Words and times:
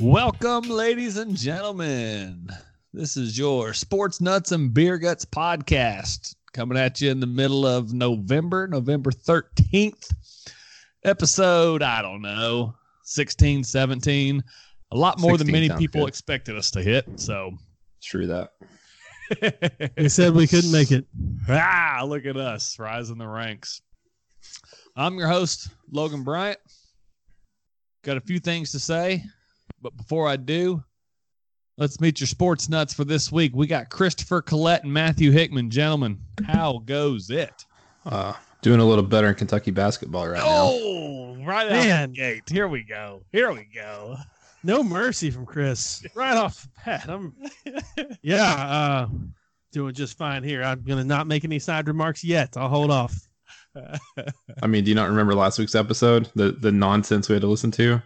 Welcome, 0.00 0.62
ladies 0.62 1.18
and 1.18 1.36
gentlemen. 1.36 2.48
This 2.94 3.18
is 3.18 3.36
your 3.36 3.74
Sports 3.74 4.18
Nuts 4.22 4.50
and 4.50 4.72
Beer 4.72 4.96
Guts 4.96 5.26
podcast 5.26 6.34
coming 6.54 6.78
at 6.78 7.02
you 7.02 7.10
in 7.10 7.20
the 7.20 7.26
middle 7.26 7.66
of 7.66 7.92
November, 7.92 8.66
November 8.66 9.10
13th. 9.10 10.10
Episode, 11.04 11.82
I 11.82 12.00
don't 12.00 12.22
know, 12.22 12.74
16, 13.02 13.62
17. 13.62 14.42
A 14.92 14.96
lot 14.96 15.20
more 15.20 15.36
than 15.36 15.52
many 15.52 15.68
people 15.68 16.00
good. 16.00 16.08
expected 16.08 16.56
us 16.56 16.70
to 16.70 16.82
hit. 16.82 17.04
So, 17.20 17.52
True 18.02 18.26
that. 18.28 18.52
They 19.96 20.08
said 20.08 20.34
we 20.34 20.46
couldn't 20.46 20.72
make 20.72 20.92
it. 20.92 21.04
ah, 21.48 22.02
look 22.06 22.24
at 22.24 22.38
us 22.38 22.78
rising 22.78 23.18
the 23.18 23.28
ranks. 23.28 23.82
I'm 24.96 25.18
your 25.18 25.28
host, 25.28 25.68
Logan 25.92 26.24
Bryant. 26.24 26.58
Got 28.02 28.16
a 28.16 28.22
few 28.22 28.40
things 28.40 28.72
to 28.72 28.80
say, 28.80 29.22
but 29.80 29.96
before 29.96 30.28
I 30.28 30.36
do, 30.36 30.82
let's 31.76 32.00
meet 32.00 32.20
your 32.20 32.26
sports 32.26 32.68
nuts 32.68 32.92
for 32.94 33.04
this 33.04 33.32
week. 33.32 33.52
We 33.54 33.66
got 33.66 33.90
Christopher 33.90 34.42
Collette 34.42 34.84
and 34.84 34.92
Matthew 34.92 35.30
Hickman. 35.30 35.70
Gentlemen, 35.70 36.18
how 36.46 36.78
goes 36.84 37.30
it? 37.30 37.64
Uh, 38.04 38.32
doing 38.62 38.80
a 38.80 38.84
little 38.84 39.04
better 39.04 39.28
in 39.28 39.34
Kentucky 39.34 39.70
basketball 39.70 40.28
right 40.28 40.38
now. 40.38 40.44
Oh, 40.46 41.36
right 41.44 41.66
out 41.66 41.72
Man. 41.72 42.10
the 42.10 42.16
gate. 42.16 42.42
Here 42.48 42.68
we 42.68 42.82
go. 42.82 43.22
Here 43.32 43.52
we 43.52 43.66
go. 43.74 44.16
No 44.62 44.82
mercy 44.82 45.30
from 45.30 45.46
Chris. 45.46 46.04
Right 46.14 46.36
off 46.36 46.62
the 46.62 46.68
bat. 46.84 47.08
I'm 47.08 47.34
yeah, 48.22 48.54
uh 48.54 49.08
doing 49.72 49.94
just 49.94 50.18
fine 50.18 50.42
here. 50.42 50.62
I'm 50.62 50.82
gonna 50.82 51.04
not 51.04 51.26
make 51.26 51.44
any 51.44 51.58
side 51.58 51.88
remarks 51.88 52.22
yet. 52.22 52.56
I'll 52.56 52.68
hold 52.68 52.90
off. 52.90 53.14
I 54.62 54.66
mean, 54.66 54.84
do 54.84 54.90
you 54.90 54.94
not 54.94 55.08
remember 55.08 55.34
last 55.34 55.58
week's 55.58 55.74
episode? 55.74 56.28
The 56.34 56.52
the 56.52 56.72
nonsense 56.72 57.28
we 57.28 57.34
had 57.34 57.42
to 57.42 57.48
listen 57.48 57.70
to. 57.72 58.02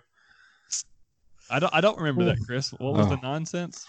I 1.51 1.59
don't 1.59 1.75
I 1.75 1.81
don't 1.81 1.99
remember 1.99 2.25
that, 2.25 2.39
Chris. 2.47 2.73
What 2.73 2.95
was 2.95 3.07
Oh. 3.07 3.11
the 3.11 3.17
nonsense? 3.23 3.85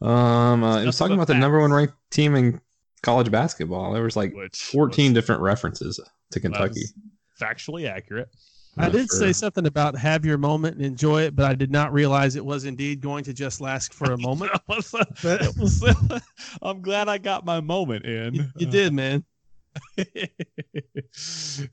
Um, 0.00 0.62
uh, 0.64 0.80
it 0.82 0.86
was 0.86 0.98
talking 0.98 1.16
but 1.16 1.22
about 1.24 1.32
the 1.32 1.38
number 1.38 1.60
one 1.60 1.72
ranked 1.72 1.94
team 2.10 2.34
in 2.34 2.60
college 3.02 3.30
basketball. 3.30 3.92
There 3.92 4.02
was 4.02 4.16
like 4.16 4.34
Which 4.34 4.56
14 4.62 5.12
was- 5.12 5.14
different 5.14 5.40
references 5.42 6.00
to 6.32 6.40
Kentucky. 6.40 6.82
factually 7.40 7.88
accurate. 7.88 8.28
I 8.76 8.88
did 8.88 9.06
sure. 9.08 9.20
say 9.20 9.32
something 9.32 9.66
about 9.66 9.96
have 9.96 10.24
your 10.24 10.36
moment 10.36 10.76
and 10.78 10.84
enjoy 10.84 11.22
it, 11.22 11.36
but 11.36 11.44
I 11.44 11.54
did 11.54 11.70
not 11.70 11.92
realize 11.92 12.34
it 12.34 12.44
was 12.44 12.64
indeed 12.64 13.00
going 13.00 13.22
to 13.24 13.32
just 13.32 13.60
last 13.60 13.94
for 13.94 14.12
a 14.12 14.18
moment. 14.18 14.50
Was- 14.66 14.92
I'm 16.62 16.82
glad 16.82 17.08
I 17.08 17.18
got 17.18 17.44
my 17.44 17.60
moment 17.60 18.04
in. 18.04 18.34
You, 18.34 18.44
you 18.56 18.66
did, 18.66 18.92
man. 18.92 19.24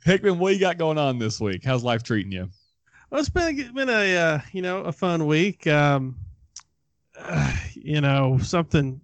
Hickman, 0.05 0.37
what 0.39 0.53
you 0.53 0.59
got 0.59 0.77
going 0.77 0.97
on 0.99 1.17
this 1.17 1.39
week? 1.39 1.63
How's 1.63 1.83
life 1.83 2.03
treating 2.03 2.31
you? 2.31 2.49
Well, 3.11 3.19
it's 3.19 3.29
been 3.29 3.59
it's 3.59 3.71
been 3.71 3.89
a 3.89 4.15
uh, 4.15 4.39
you 4.53 4.61
know 4.61 4.83
a 4.83 4.91
fun 4.93 5.27
week. 5.27 5.67
Um, 5.67 6.15
uh, 7.19 7.53
you 7.73 7.99
know 7.99 8.39
something 8.41 9.01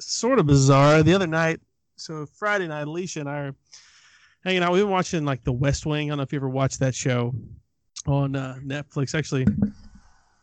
sort 0.00 0.38
of 0.38 0.46
bizarre. 0.46 1.02
The 1.02 1.12
other 1.12 1.26
night, 1.26 1.60
so 1.96 2.24
Friday 2.24 2.66
night, 2.66 2.86
Alicia 2.86 3.20
and 3.20 3.28
I 3.28 3.36
are 3.36 3.54
hanging 4.44 4.62
out. 4.62 4.72
We've 4.72 4.82
been 4.82 4.90
watching 4.90 5.26
like 5.26 5.44
The 5.44 5.52
West 5.52 5.84
Wing. 5.84 6.08
I 6.08 6.12
don't 6.12 6.18
know 6.18 6.22
if 6.22 6.32
you 6.32 6.38
ever 6.38 6.48
watched 6.48 6.80
that 6.80 6.94
show 6.94 7.34
on 8.06 8.34
uh, 8.34 8.56
Netflix. 8.64 9.14
Actually, 9.14 9.46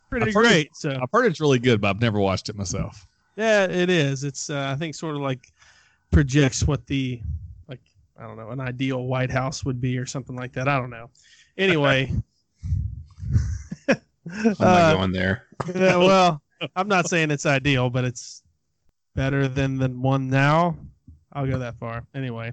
pretty 0.08 0.28
I've 0.28 0.34
great. 0.34 0.76
So 0.76 0.90
I've 0.90 1.10
heard 1.12 1.26
it's 1.26 1.40
really 1.40 1.58
good, 1.58 1.80
but 1.80 1.88
I've 1.88 2.00
never 2.00 2.20
watched 2.20 2.50
it 2.50 2.56
myself. 2.56 3.08
yeah, 3.34 3.64
it 3.64 3.90
is. 3.90 4.22
It's 4.22 4.48
uh, 4.48 4.70
I 4.72 4.76
think 4.76 4.94
sort 4.94 5.16
of 5.16 5.22
like 5.22 5.52
projects 6.12 6.68
what 6.68 6.86
the 6.86 7.20
like 7.66 7.80
I 8.16 8.28
don't 8.28 8.36
know 8.36 8.50
an 8.50 8.60
ideal 8.60 9.02
White 9.06 9.32
House 9.32 9.64
would 9.64 9.80
be 9.80 9.98
or 9.98 10.06
something 10.06 10.36
like 10.36 10.52
that. 10.52 10.68
I 10.68 10.78
don't 10.78 10.90
know. 10.90 11.10
Anyway. 11.58 12.12
I'm 14.30 14.44
not 14.44 14.60
Uh, 14.60 14.94
going 14.94 15.12
there. 15.12 15.46
yeah, 15.74 15.96
well, 15.96 16.42
I'm 16.76 16.88
not 16.88 17.08
saying 17.08 17.30
it's 17.30 17.46
ideal, 17.46 17.90
but 17.90 18.04
it's 18.04 18.42
better 19.14 19.48
than 19.48 19.78
the 19.78 19.88
one 19.88 20.28
now. 20.30 20.76
I'll 21.32 21.46
go 21.46 21.58
that 21.58 21.76
far. 21.78 22.04
Anyway. 22.14 22.52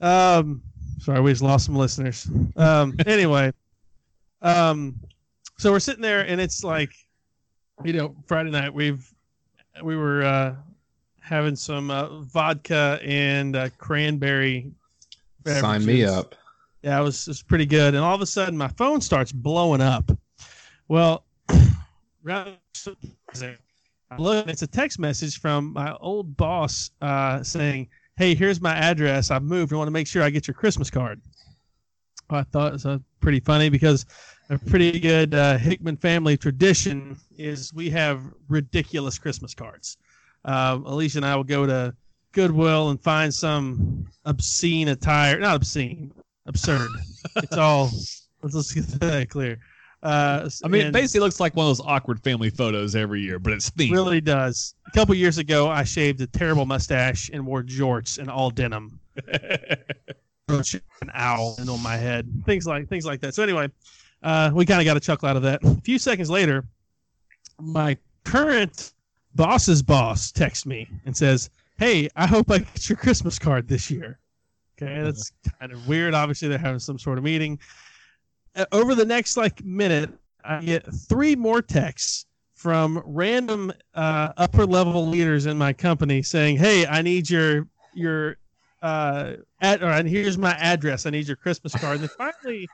Um 0.00 0.62
sorry, 1.00 1.20
we 1.20 1.30
just 1.32 1.42
lost 1.42 1.66
some 1.66 1.76
listeners. 1.76 2.28
Um 2.56 2.94
anyway. 3.06 3.52
Um 4.42 4.96
so 5.58 5.72
we're 5.72 5.80
sitting 5.80 6.02
there 6.02 6.26
and 6.26 6.40
it's 6.40 6.62
like 6.62 6.92
you 7.84 7.92
know, 7.92 8.14
Friday 8.26 8.50
night 8.50 8.72
we've 8.72 9.12
we 9.82 9.96
were 9.96 10.22
uh 10.22 10.54
having 11.20 11.56
some 11.56 11.90
uh, 11.90 12.20
vodka 12.20 13.00
and 13.02 13.56
uh, 13.56 13.68
cranberry 13.78 14.70
Sign 15.44 15.84
me 15.84 16.04
up. 16.04 16.34
Yeah, 16.82 17.00
it 17.00 17.02
was, 17.02 17.26
it 17.26 17.30
was 17.30 17.42
pretty 17.42 17.66
good. 17.66 17.94
And 17.94 18.04
all 18.04 18.14
of 18.14 18.20
a 18.20 18.26
sudden, 18.26 18.56
my 18.56 18.68
phone 18.68 19.00
starts 19.00 19.32
blowing 19.32 19.80
up. 19.80 20.10
Well, 20.88 21.24
look, 24.18 24.48
it's 24.48 24.62
a 24.62 24.66
text 24.66 24.98
message 24.98 25.40
from 25.40 25.72
my 25.72 25.94
old 25.96 26.36
boss 26.36 26.90
uh, 27.00 27.42
saying, 27.42 27.88
"Hey, 28.16 28.34
here's 28.34 28.60
my 28.60 28.74
address. 28.74 29.30
I've 29.30 29.42
moved. 29.42 29.72
I 29.72 29.76
want 29.76 29.88
to 29.88 29.92
make 29.92 30.06
sure 30.06 30.22
I 30.22 30.30
get 30.30 30.46
your 30.46 30.54
Christmas 30.54 30.90
card." 30.90 31.20
I 32.30 32.42
thought 32.42 32.68
it 32.68 32.72
was 32.72 32.86
uh, 32.86 32.98
pretty 33.20 33.40
funny 33.40 33.68
because 33.68 34.06
a 34.50 34.58
pretty 34.58 34.98
good 34.98 35.34
uh, 35.34 35.58
Hickman 35.58 35.96
family 35.96 36.36
tradition 36.36 37.16
is 37.38 37.72
we 37.72 37.90
have 37.90 38.22
ridiculous 38.48 39.18
Christmas 39.18 39.54
cards. 39.54 39.96
Uh, 40.44 40.78
Alicia 40.84 41.18
and 41.18 41.26
I 41.26 41.36
will 41.36 41.44
go 41.44 41.66
to 41.66 41.94
Goodwill 42.32 42.90
and 42.90 43.00
find 43.00 43.32
some 43.32 44.06
obscene 44.24 44.88
attire. 44.88 45.38
Not 45.38 45.56
obscene, 45.56 46.12
absurd. 46.46 46.88
it's 47.36 47.56
all. 47.56 47.90
Let's, 48.42 48.54
let's 48.54 48.72
get 48.72 48.84
that 49.00 49.30
clear. 49.30 49.58
Uh, 50.02 50.48
I 50.62 50.68
mean, 50.68 50.86
it 50.86 50.92
basically 50.92 51.20
looks 51.20 51.40
like 51.40 51.56
one 51.56 51.66
of 51.66 51.70
those 51.70 51.84
awkward 51.84 52.22
family 52.22 52.50
photos 52.50 52.94
every 52.94 53.22
year, 53.22 53.38
but 53.38 53.52
it's 53.52 53.70
themed. 53.70 53.92
really 53.92 54.20
does. 54.20 54.74
A 54.86 54.90
couple 54.92 55.14
years 55.14 55.38
ago, 55.38 55.68
I 55.68 55.84
shaved 55.84 56.20
a 56.20 56.26
terrible 56.26 56.66
mustache 56.66 57.30
and 57.32 57.44
wore 57.44 57.62
jorts 57.62 58.18
and 58.18 58.30
all 58.30 58.50
denim. 58.50 59.00
An 60.48 61.10
owl 61.12 61.56
on 61.58 61.82
my 61.82 61.96
head, 61.96 62.30
things 62.44 62.66
like 62.66 62.88
things 62.88 63.04
like 63.04 63.20
that. 63.22 63.34
So 63.34 63.42
anyway, 63.42 63.68
uh, 64.22 64.52
we 64.54 64.64
kind 64.64 64.80
of 64.80 64.84
got 64.84 64.96
a 64.96 65.00
chuckle 65.00 65.28
out 65.28 65.36
of 65.36 65.42
that. 65.42 65.64
A 65.64 65.74
few 65.80 65.98
seconds 65.98 66.30
later, 66.30 66.64
my 67.60 67.96
current 68.24 68.92
boss's 69.34 69.82
boss 69.82 70.30
texts 70.30 70.64
me 70.64 70.88
and 71.04 71.16
says, 71.16 71.50
"Hey, 71.78 72.08
I 72.14 72.26
hope 72.26 72.48
I 72.50 72.58
get 72.58 72.88
your 72.88 72.96
Christmas 72.96 73.40
card 73.40 73.66
this 73.66 73.90
year." 73.90 74.20
Okay, 74.80 75.02
that's 75.02 75.32
kind 75.60 75.72
of 75.72 75.88
weird. 75.88 76.14
Obviously, 76.14 76.46
they're 76.46 76.58
having 76.58 76.78
some 76.78 76.98
sort 76.98 77.18
of 77.18 77.24
meeting. 77.24 77.58
Uh, 78.56 78.64
over 78.72 78.94
the 78.94 79.04
next 79.04 79.36
like 79.36 79.62
minute, 79.64 80.10
I 80.44 80.60
get 80.60 80.86
three 81.08 81.36
more 81.36 81.60
texts 81.60 82.26
from 82.54 83.02
random 83.04 83.72
uh, 83.94 84.32
upper 84.36 84.64
level 84.64 85.06
leaders 85.06 85.46
in 85.46 85.58
my 85.58 85.72
company 85.72 86.22
saying, 86.22 86.56
"Hey, 86.56 86.86
I 86.86 87.02
need 87.02 87.28
your 87.28 87.68
your 87.92 88.38
uh, 88.82 89.34
ad, 89.60 89.82
or 89.82 89.90
and 89.90 90.08
here's 90.08 90.38
my 90.38 90.52
address. 90.52 91.04
I 91.04 91.10
need 91.10 91.26
your 91.26 91.36
Christmas 91.36 91.74
card." 91.74 92.00
And 92.00 92.08
then 92.08 92.32
finally, 92.42 92.68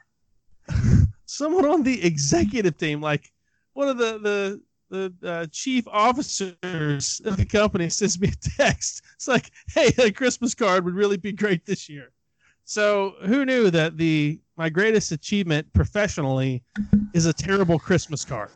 someone 1.26 1.66
on 1.66 1.82
the 1.82 2.04
executive 2.04 2.76
team, 2.76 3.00
like 3.00 3.32
one 3.72 3.88
of 3.88 3.98
the 3.98 4.18
the 4.18 4.62
the 4.90 5.28
uh, 5.28 5.46
chief 5.50 5.88
officers 5.88 7.20
of 7.24 7.36
the 7.36 7.46
company, 7.46 7.88
sends 7.88 8.20
me 8.20 8.28
a 8.28 8.48
text. 8.56 9.02
It's 9.16 9.26
like, 9.26 9.50
"Hey, 9.68 9.92
a 9.98 10.12
Christmas 10.12 10.54
card 10.54 10.84
would 10.84 10.94
really 10.94 11.16
be 11.16 11.32
great 11.32 11.66
this 11.66 11.88
year." 11.88 12.12
So 12.64 13.14
who 13.24 13.44
knew 13.44 13.70
that 13.70 13.96
the 13.96 14.40
my 14.56 14.68
greatest 14.68 15.12
achievement 15.12 15.72
professionally 15.72 16.62
is 17.14 17.26
a 17.26 17.32
terrible 17.32 17.78
Christmas 17.78 18.24
card? 18.24 18.50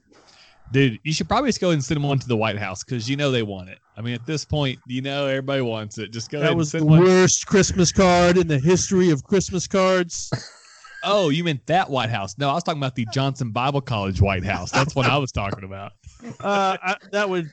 Dude, 0.73 0.99
you 1.05 1.13
should 1.13 1.29
probably 1.29 1.49
just 1.49 1.61
go 1.61 1.71
and 1.71 1.83
send 1.83 2.03
one 2.03 2.19
to 2.19 2.27
the 2.27 2.37
White 2.37 2.59
House 2.59 2.83
because 2.83 3.09
you 3.09 3.17
know 3.17 3.31
they 3.31 3.43
want 3.43 3.69
it. 3.69 3.79
I 3.97 4.01
mean, 4.01 4.15
at 4.15 4.27
this 4.27 4.45
point, 4.45 4.79
you 4.87 5.01
know 5.01 5.27
everybody 5.27 5.63
wants 5.63 5.97
it. 5.99 6.13
Just 6.13 6.31
go 6.31 6.39
ahead 6.39 6.51
That 6.51 6.57
was 6.57 6.73
the 6.73 6.85
one. 6.85 7.01
worst 7.01 7.47
Christmas 7.47 7.93
card 7.93 8.37
in 8.37 8.49
the 8.49 8.59
history 8.59 9.11
of 9.11 9.25
Christmas 9.25 9.67
cards. 9.67 10.31
Oh, 11.09 11.29
you 11.29 11.45
meant 11.45 11.65
that 11.67 11.89
White 11.89 12.11
House? 12.11 12.37
No, 12.37 12.51
I 12.51 12.55
was 12.55 12.65
talking 12.65 12.81
about 12.81 12.97
the 12.97 13.07
Johnson 13.13 13.53
Bible 13.53 13.81
College 13.81 14.21
White 14.21 14.45
House. 14.45 14.73
That's 14.73 14.97
what 14.97 15.07
I 15.07 15.17
was 15.19 15.31
talking 15.31 15.63
about. 15.63 15.93
Uh, 16.41 16.77
I, 16.83 16.97
that 17.13 17.29
would, 17.29 17.49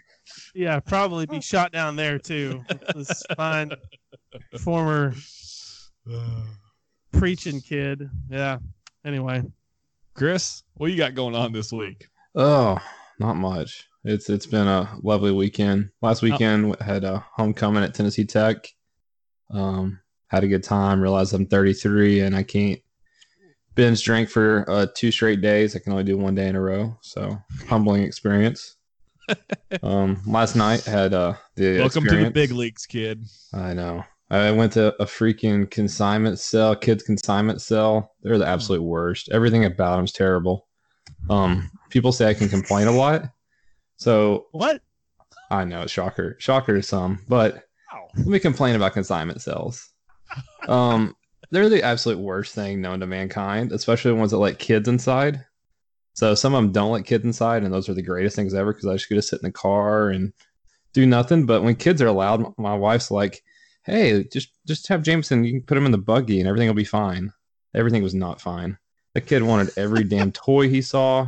yeah, 0.55 0.79
probably 0.79 1.27
be 1.27 1.41
shot 1.41 1.71
down 1.71 1.95
there 1.95 2.17
too. 2.17 2.63
This 2.95 3.21
fine 3.35 3.71
former 4.59 5.13
preaching 7.11 7.61
kid. 7.61 8.09
Yeah. 8.29 8.59
Anyway, 9.05 9.43
Chris, 10.13 10.63
what 10.75 10.91
you 10.91 10.97
got 10.97 11.15
going 11.15 11.35
on 11.35 11.51
this 11.51 11.71
week? 11.71 12.07
Oh, 12.35 12.77
not 13.19 13.35
much. 13.35 13.87
It's 14.03 14.29
it's 14.29 14.45
been 14.45 14.67
a 14.67 14.97
lovely 15.01 15.31
weekend. 15.31 15.89
Last 16.01 16.21
weekend 16.21 16.75
had 16.81 17.03
a 17.03 17.25
homecoming 17.33 17.83
at 17.83 17.93
Tennessee 17.93 18.25
Tech. 18.25 18.67
Um, 19.51 19.99
had 20.27 20.43
a 20.43 20.47
good 20.47 20.63
time. 20.63 21.01
Realized 21.01 21.33
I'm 21.33 21.45
33 21.45 22.21
and 22.21 22.35
I 22.35 22.43
can't 22.43 22.81
binge 23.75 24.03
drink 24.03 24.29
for 24.29 24.65
uh, 24.69 24.87
two 24.93 25.11
straight 25.11 25.41
days. 25.41 25.75
I 25.75 25.79
can 25.79 25.93
only 25.93 26.03
do 26.03 26.17
one 26.17 26.35
day 26.35 26.47
in 26.47 26.55
a 26.55 26.61
row. 26.61 26.97
So 27.01 27.37
humbling 27.67 28.03
experience. 28.03 28.75
um, 29.83 30.21
last 30.25 30.55
night 30.55 30.83
had 30.83 31.13
uh 31.13 31.35
the 31.55 31.79
Welcome 31.79 32.05
to 32.05 32.25
the 32.25 32.31
big 32.31 32.51
leagues, 32.51 32.85
kid. 32.85 33.23
I 33.53 33.73
know. 33.73 34.03
I 34.33 34.51
went 34.51 34.73
to 34.73 34.95
a 35.01 35.05
freaking 35.05 35.69
consignment 35.69 36.39
cell, 36.39 36.75
kids 36.75 37.03
consignment 37.03 37.61
cell. 37.61 38.13
They're 38.21 38.37
the 38.37 38.47
absolute 38.47 38.81
worst. 38.81 39.29
Everything 39.31 39.65
about 39.65 39.97
them's 39.97 40.11
terrible. 40.11 40.67
Um, 41.29 41.69
people 41.89 42.11
say 42.11 42.29
I 42.29 42.33
can 42.33 42.49
complain 42.49 42.87
a 42.87 42.91
lot. 42.91 43.25
So 43.97 44.47
What? 44.51 44.81
I 45.51 45.65
know, 45.65 45.85
shocker, 45.85 46.35
shocker 46.39 46.73
to 46.75 46.81
some, 46.81 47.23
but 47.27 47.63
Wow. 47.93 48.07
let 48.15 48.27
me 48.27 48.39
complain 48.39 48.75
about 48.75 48.93
consignment 48.93 49.41
sales. 49.41 49.91
Um, 50.67 51.15
they're 51.51 51.69
the 51.69 51.83
absolute 51.83 52.17
worst 52.17 52.55
thing 52.55 52.81
known 52.81 53.01
to 53.01 53.05
mankind, 53.05 53.71
especially 53.71 54.11
the 54.11 54.17
ones 54.17 54.31
that 54.31 54.37
let 54.37 54.57
kids 54.57 54.87
inside. 54.87 55.45
So 56.15 56.33
some 56.33 56.55
of 56.55 56.63
them 56.63 56.71
don't 56.71 56.91
let 56.91 57.05
kids 57.05 57.23
inside, 57.23 57.63
and 57.63 57.71
those 57.71 57.87
are 57.87 57.93
the 57.93 58.01
greatest 58.01 58.35
things 58.35 58.55
ever 58.55 58.73
because 58.73 58.87
I 58.87 58.93
just 58.93 59.09
get 59.09 59.15
to 59.15 59.21
sit 59.21 59.41
in 59.41 59.47
the 59.47 59.51
car 59.51 60.09
and 60.09 60.33
do 60.93 61.05
nothing. 61.05 61.45
But 61.45 61.61
when 61.61 61.75
kids 61.75 62.01
are 62.01 62.07
allowed, 62.07 62.57
my 62.57 62.75
wife's 62.75 63.11
like, 63.11 63.43
"Hey, 63.83 64.23
just 64.25 64.49
just 64.67 64.87
have 64.87 65.03
Jameson. 65.03 65.43
You 65.43 65.51
can 65.53 65.61
put 65.61 65.77
him 65.77 65.85
in 65.85 65.91
the 65.91 65.97
buggy, 65.97 66.39
and 66.39 66.47
everything 66.47 66.67
will 66.67 66.75
be 66.75 66.83
fine." 66.83 67.31
Everything 67.75 68.03
was 68.03 68.13
not 68.13 68.39
fine. 68.39 68.77
The 69.15 69.21
kid 69.21 69.41
wanted 69.43 69.71
every 69.77 70.03
damn 70.03 70.31
toy 70.31 70.69
he 70.69 70.81
saw. 70.81 71.27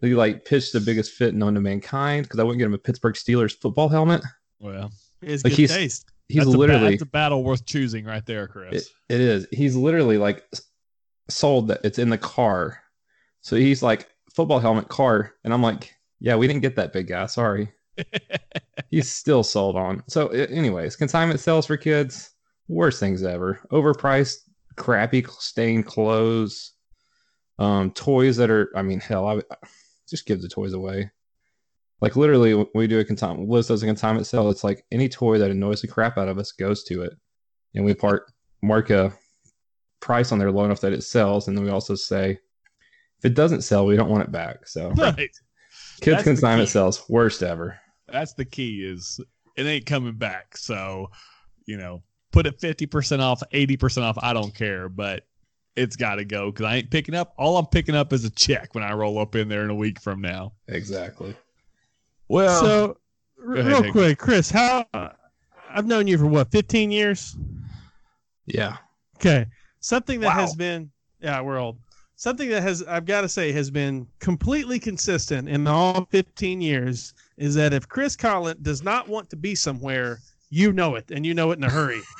He 0.00 0.14
like 0.14 0.44
pitched 0.44 0.72
the 0.72 0.80
biggest 0.80 1.12
fit 1.12 1.34
known 1.34 1.54
to 1.54 1.60
mankind 1.60 2.24
because 2.24 2.38
I 2.40 2.42
wouldn't 2.44 2.58
get 2.58 2.66
him 2.66 2.74
a 2.74 2.78
Pittsburgh 2.78 3.14
Steelers 3.14 3.52
football 3.52 3.88
helmet. 3.88 4.22
Well, 4.60 4.90
It's 5.22 5.44
Like 5.44 5.52
good 5.52 5.56
he's- 5.58 5.70
taste. 5.74 6.12
He's 6.28 6.38
that's 6.44 6.48
a 6.48 6.52
ba- 6.52 6.58
literally 6.58 6.90
that's 6.90 7.02
a 7.02 7.06
battle 7.06 7.42
worth 7.42 7.64
choosing 7.64 8.04
right 8.04 8.24
there, 8.26 8.46
Chris. 8.48 8.90
It, 9.08 9.14
it 9.14 9.20
is. 9.22 9.46
He's 9.50 9.74
literally 9.74 10.18
like 10.18 10.44
sold 11.30 11.68
that 11.68 11.80
it's 11.84 11.98
in 11.98 12.10
the 12.10 12.18
car. 12.18 12.78
So 13.40 13.56
he's 13.56 13.82
like 13.82 14.08
football 14.34 14.58
helmet 14.60 14.88
car, 14.88 15.32
and 15.44 15.54
I'm 15.54 15.62
like, 15.62 15.94
yeah, 16.20 16.36
we 16.36 16.46
didn't 16.46 16.60
get 16.62 16.76
that 16.76 16.92
big 16.92 17.06
guy. 17.06 17.24
Sorry. 17.26 17.72
He's 18.90 19.10
still 19.10 19.42
sold 19.42 19.76
on. 19.76 20.02
So, 20.08 20.28
anyways, 20.28 20.96
consignment 20.96 21.40
sales 21.40 21.66
for 21.66 21.76
kids, 21.76 22.30
worst 22.68 23.00
things 23.00 23.22
ever. 23.22 23.60
Overpriced, 23.70 24.36
crappy 24.76 25.24
stained 25.38 25.86
clothes, 25.86 26.72
um, 27.58 27.90
toys 27.92 28.36
that 28.36 28.50
are. 28.50 28.70
I 28.74 28.82
mean, 28.82 29.00
hell, 29.00 29.26
I 29.26 29.34
would- 29.34 29.46
just 30.08 30.26
give 30.26 30.40
the 30.40 30.48
toys 30.48 30.72
away. 30.72 31.10
Like 32.00 32.16
literally, 32.16 32.54
when 32.54 32.66
we 32.74 32.86
do 32.86 33.00
a 33.00 33.04
consignment, 33.04 33.48
Liz 33.48 33.66
does 33.66 33.82
a 33.82 33.86
consignment 33.86 34.26
sale. 34.26 34.48
It's 34.50 34.64
like 34.64 34.84
any 34.90 35.08
toy 35.08 35.38
that 35.38 35.50
annoys 35.50 35.82
the 35.82 35.88
crap 35.88 36.16
out 36.16 36.28
of 36.28 36.38
us 36.38 36.52
goes 36.52 36.84
to 36.84 37.02
it, 37.02 37.12
and 37.74 37.84
we 37.84 37.92
part 37.92 38.32
mark 38.62 38.90
a 38.90 39.12
price 40.00 40.32
on 40.32 40.38
there 40.38 40.52
low 40.52 40.64
enough 40.64 40.80
that 40.80 40.92
it 40.92 41.02
sells, 41.02 41.48
and 41.48 41.56
then 41.56 41.64
we 41.64 41.70
also 41.70 41.94
say 41.94 42.38
if 43.18 43.24
it 43.24 43.34
doesn't 43.34 43.62
sell, 43.62 43.84
we 43.84 43.96
don't 43.96 44.10
want 44.10 44.22
it 44.22 44.32
back. 44.32 44.66
So 44.66 44.90
right. 44.96 45.16
kids 46.00 46.18
That's 46.18 46.22
consignment 46.22 46.68
sales 46.68 47.04
worst 47.08 47.42
ever. 47.42 47.78
That's 48.10 48.32
the 48.34 48.44
key 48.44 48.84
is 48.84 49.20
it 49.56 49.66
ain't 49.66 49.86
coming 49.86 50.14
back. 50.14 50.56
So, 50.56 51.10
you 51.66 51.76
know, 51.76 52.02
put 52.32 52.46
it 52.46 52.60
50% 52.60 53.20
off, 53.20 53.42
80% 53.52 54.02
off. 54.02 54.16
I 54.22 54.32
don't 54.32 54.54
care, 54.54 54.88
but 54.88 55.26
it's 55.76 55.96
got 55.96 56.16
to 56.16 56.24
go 56.24 56.50
because 56.50 56.66
I 56.66 56.76
ain't 56.76 56.90
picking 56.90 57.14
up. 57.14 57.34
All 57.38 57.56
I'm 57.58 57.66
picking 57.66 57.94
up 57.94 58.12
is 58.12 58.24
a 58.24 58.30
check 58.30 58.74
when 58.74 58.82
I 58.84 58.92
roll 58.92 59.18
up 59.18 59.34
in 59.36 59.48
there 59.48 59.64
in 59.64 59.70
a 59.70 59.74
week 59.74 60.00
from 60.00 60.20
now. 60.20 60.52
Exactly. 60.68 61.36
Well, 62.28 62.60
so, 62.60 62.96
r- 63.46 63.54
ahead, 63.54 63.66
real 63.66 63.82
Nick. 63.82 63.92
quick, 63.92 64.18
Chris, 64.18 64.50
how 64.50 64.86
I've 65.70 65.86
known 65.86 66.06
you 66.06 66.18
for 66.18 66.26
what, 66.26 66.50
15 66.50 66.90
years? 66.90 67.36
Yeah. 68.46 68.76
Okay. 69.16 69.46
Something 69.80 70.20
that 70.20 70.28
Wow. 70.28 70.40
has 70.42 70.54
been, 70.54 70.90
yeah, 71.20 71.40
we're 71.40 71.58
old. 71.58 71.78
Something 72.16 72.48
that 72.50 72.62
has, 72.62 72.82
I've 72.82 73.04
got 73.04 73.20
to 73.20 73.28
say, 73.28 73.52
has 73.52 73.70
been 73.70 74.06
completely 74.18 74.78
consistent 74.80 75.48
in 75.48 75.66
all 75.66 76.06
15 76.10 76.60
years 76.60 77.14
is 77.38 77.54
that 77.54 77.72
if 77.72 77.88
Chris 77.88 78.16
Collin 78.16 78.58
does 78.62 78.82
not 78.82 79.08
want 79.08 79.30
to 79.30 79.36
be 79.36 79.54
somewhere, 79.54 80.18
you 80.50 80.72
know 80.72 80.96
it, 80.96 81.10
and 81.10 81.24
you 81.24 81.34
know 81.34 81.50
it 81.52 81.58
in 81.58 81.64
a 81.64 81.70
hurry. 81.70 82.00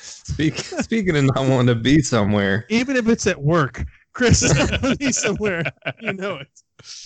Speak, 0.00 0.56
speaking 0.56 1.16
of 1.16 1.24
not 1.24 1.48
wanting 1.48 1.66
to 1.66 1.74
be 1.74 2.00
somewhere, 2.00 2.64
Even 2.68 2.96
if 2.96 3.08
it's 3.08 3.26
at 3.26 3.40
work, 3.40 3.84
Chris 4.14 4.42
is 4.42 4.54
not 4.54 4.80
going 4.80 4.94
to 4.94 4.98
be 4.98 5.12
somewhere. 5.12 5.64
You 6.00 6.14
know 6.14 6.36
it. 6.36 6.48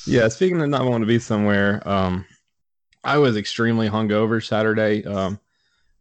yeah. 0.07 0.29
Speaking 0.29 0.61
of 0.63 0.69
not 0.69 0.85
wanting 0.85 1.01
to 1.01 1.07
be 1.07 1.19
somewhere, 1.19 1.87
um, 1.87 2.25
I 3.05 3.19
was 3.19 3.37
extremely 3.37 3.89
hungover 3.89 4.45
Saturday, 4.45 5.05
um, 5.05 5.41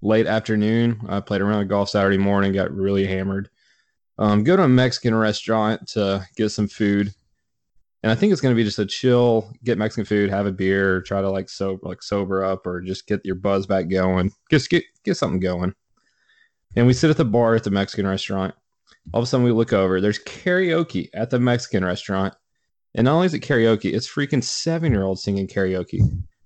late 0.01 0.27
afternoon. 0.27 1.01
I 1.09 1.19
played 1.19 1.41
around 1.41 1.59
the 1.59 1.65
golf 1.65 1.89
Saturday 1.89 2.17
morning, 2.17 2.53
got 2.53 2.71
really 2.71 3.05
hammered. 3.05 3.49
Um, 4.19 4.43
go 4.43 4.55
to 4.55 4.63
a 4.63 4.67
Mexican 4.67 5.15
restaurant 5.15 5.87
to 5.89 6.25
get 6.35 6.49
some 6.49 6.67
food, 6.67 7.13
and 8.03 8.11
I 8.11 8.15
think 8.15 8.31
it's 8.31 8.41
going 8.41 8.53
to 8.53 8.57
be 8.57 8.63
just 8.63 8.79
a 8.79 8.85
chill, 8.85 9.51
get 9.63 9.77
Mexican 9.77 10.05
food, 10.05 10.29
have 10.29 10.45
a 10.45 10.51
beer, 10.51 11.01
try 11.01 11.21
to 11.21 11.29
like 11.29 11.49
sober, 11.49 11.79
like 11.83 12.03
sober 12.03 12.43
up, 12.43 12.67
or 12.67 12.81
just 12.81 13.07
get 13.07 13.21
your 13.25 13.35
buzz 13.35 13.65
back 13.65 13.89
going. 13.89 14.31
Just 14.51 14.69
get 14.69 14.83
get 15.03 15.17
something 15.17 15.39
going. 15.39 15.73
And 16.75 16.85
we 16.85 16.93
sit 16.93 17.09
at 17.09 17.17
the 17.17 17.25
bar 17.25 17.55
at 17.55 17.63
the 17.63 17.71
Mexican 17.71 18.05
restaurant. 18.05 18.53
All 19.13 19.19
of 19.19 19.23
a 19.23 19.27
sudden, 19.27 19.45
we 19.45 19.51
look 19.51 19.73
over. 19.73 19.99
There's 20.01 20.19
karaoke 20.19 21.09
at 21.13 21.29
the 21.29 21.39
Mexican 21.39 21.83
restaurant, 21.83 22.35
and 22.93 23.05
not 23.05 23.13
only 23.13 23.25
is 23.25 23.33
it 23.33 23.39
karaoke, 23.39 23.93
it's 23.93 24.07
freaking 24.07 24.43
seven 24.43 24.91
year 24.91 25.03
olds 25.03 25.23
singing 25.23 25.47
karaoke. 25.47 26.01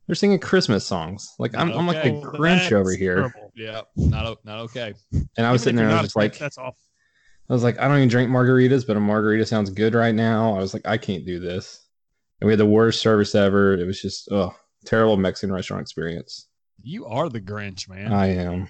They're 0.07 0.15
singing 0.15 0.39
Christmas 0.39 0.85
songs. 0.85 1.33
Like 1.39 1.55
I'm, 1.55 1.71
I'm 1.71 1.87
like 1.87 2.03
the 2.03 2.11
Okay. 2.11 2.37
Grinch 2.37 2.71
over 2.71 2.93
here. 2.95 3.15
terrible. 3.15 3.51
yeah, 3.55 3.81
not 3.95 4.37
not 4.45 4.59
okay. 4.59 4.93
And 5.11 5.45
I 5.47 5.51
was 5.51 5.61
Even 5.61 5.63
sitting 5.63 5.75
there, 5.77 5.85
and 5.87 5.95
I 5.95 6.01
was 6.01 6.07
just 6.07 6.15
like, 6.15 6.37
that's 6.37 6.57
awful. 6.57 6.77
I 7.51 7.53
was 7.53 7.63
like, 7.63 7.77
I 7.79 7.87
don't 7.89 7.97
even 7.97 8.07
drink 8.07 8.29
margaritas, 8.31 8.87
but 8.87 8.95
a 8.95 8.99
margarita 9.01 9.45
sounds 9.45 9.69
good 9.69 9.93
right 9.93 10.15
now. 10.15 10.55
I 10.55 10.59
was 10.59 10.73
like, 10.73 10.87
I 10.87 10.97
can't 10.97 11.25
do 11.25 11.37
this. 11.37 11.85
And 12.39 12.47
we 12.47 12.53
had 12.53 12.59
the 12.61 12.65
worst 12.65 13.01
service 13.01 13.35
ever. 13.35 13.73
It 13.73 13.85
was 13.85 14.01
just, 14.01 14.29
oh, 14.31 14.55
terrible 14.85 15.17
Mexican 15.17 15.51
restaurant 15.53 15.81
experience. 15.81 16.47
You 16.81 17.05
are 17.07 17.27
the 17.27 17.41
Grinch, 17.41 17.89
man. 17.89 18.13
I 18.13 18.27
am. 18.27 18.69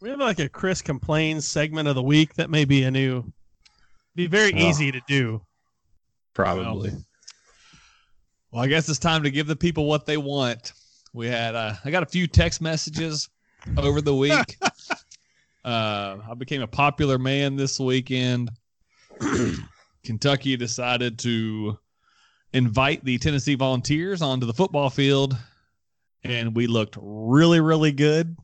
We 0.00 0.10
have 0.10 0.20
like 0.20 0.38
a 0.38 0.48
Chris 0.48 0.80
complains 0.80 1.48
segment 1.48 1.88
of 1.88 1.96
the 1.96 2.04
week. 2.04 2.34
That 2.34 2.50
may 2.50 2.64
be 2.64 2.84
a 2.84 2.90
new, 2.92 3.24
be 4.14 4.28
very 4.28 4.54
Oh. 4.54 4.58
easy 4.58 4.92
to 4.92 5.00
do. 5.08 5.42
Probably. 6.34 6.92
Well, 8.52 8.62
I 8.62 8.68
guess 8.68 8.88
it's 8.88 9.00
time 9.00 9.24
to 9.24 9.30
give 9.32 9.48
the 9.48 9.56
people 9.56 9.86
what 9.86 10.06
they 10.06 10.18
want. 10.18 10.72
We 11.12 11.26
had 11.26 11.56
uh, 11.56 11.74
I 11.84 11.90
got 11.90 12.04
a 12.04 12.06
few 12.06 12.28
text 12.28 12.60
messages 12.60 13.28
over 13.76 14.00
the 14.00 14.14
week. 14.14 14.56
uh, 15.66 16.18
I 16.30 16.34
became 16.34 16.62
a 16.62 16.66
popular 16.68 17.18
man 17.18 17.56
this 17.56 17.80
weekend. 17.80 18.50
Kentucky 20.04 20.56
decided 20.56 21.18
to 21.20 21.76
invite 22.52 23.04
the 23.04 23.18
Tennessee 23.18 23.56
Volunteers 23.56 24.22
onto 24.22 24.46
the 24.46 24.54
football 24.54 24.88
field, 24.90 25.36
and 26.22 26.54
we 26.54 26.68
looked 26.68 26.96
really, 27.00 27.60
really 27.60 27.90
good 27.90 28.36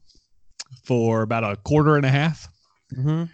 for 0.85 1.23
about 1.23 1.45
a 1.45 1.57
quarter 1.57 1.97
and 1.97 2.05
a 2.05 2.11
half. 2.11 2.49
Mm-hmm. 2.93 3.25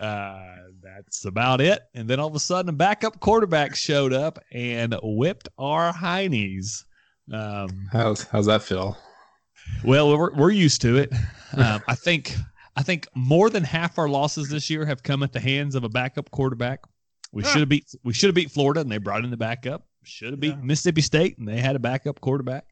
Uh, 0.00 0.54
that's 0.82 1.26
about 1.26 1.60
it. 1.60 1.82
And 1.94 2.08
then 2.08 2.18
all 2.18 2.28
of 2.28 2.34
a 2.34 2.40
sudden, 2.40 2.70
a 2.70 2.72
backup 2.72 3.20
quarterback 3.20 3.74
showed 3.76 4.14
up 4.14 4.38
and 4.52 4.96
whipped 5.02 5.48
our 5.58 5.92
heinies. 5.92 6.84
Um, 7.32 7.88
How's 7.92 8.24
how's 8.24 8.46
that 8.46 8.62
feel? 8.62 8.96
well, 9.84 10.16
we're, 10.16 10.34
we're 10.34 10.50
used 10.50 10.80
to 10.82 10.96
it. 10.96 11.12
Um, 11.56 11.80
I 11.86 11.94
think 11.94 12.34
I 12.76 12.82
think 12.82 13.06
more 13.14 13.50
than 13.50 13.62
half 13.62 13.98
our 13.98 14.08
losses 14.08 14.48
this 14.48 14.68
year 14.68 14.84
have 14.84 15.02
come 15.02 15.22
at 15.22 15.32
the 15.32 15.40
hands 15.40 15.74
of 15.74 15.84
a 15.84 15.88
backup 15.88 16.30
quarterback. 16.30 16.80
We 17.32 17.42
Huh. 17.42 17.50
should 17.50 17.60
have 17.60 17.68
beat 17.68 17.86
we 18.02 18.12
should 18.12 18.28
have 18.28 18.34
beat 18.34 18.50
Florida 18.50 18.80
and 18.80 18.90
they 18.90 18.98
brought 18.98 19.24
in 19.24 19.30
the 19.30 19.36
backup. 19.36 19.86
Should 20.02 20.32
have 20.32 20.40
beat 20.40 20.58
Mississippi 20.58 21.00
State 21.00 21.38
and 21.38 21.46
they 21.48 21.60
had 21.60 21.76
a 21.76 21.78
backup 21.78 22.20
quarterback. 22.20 22.64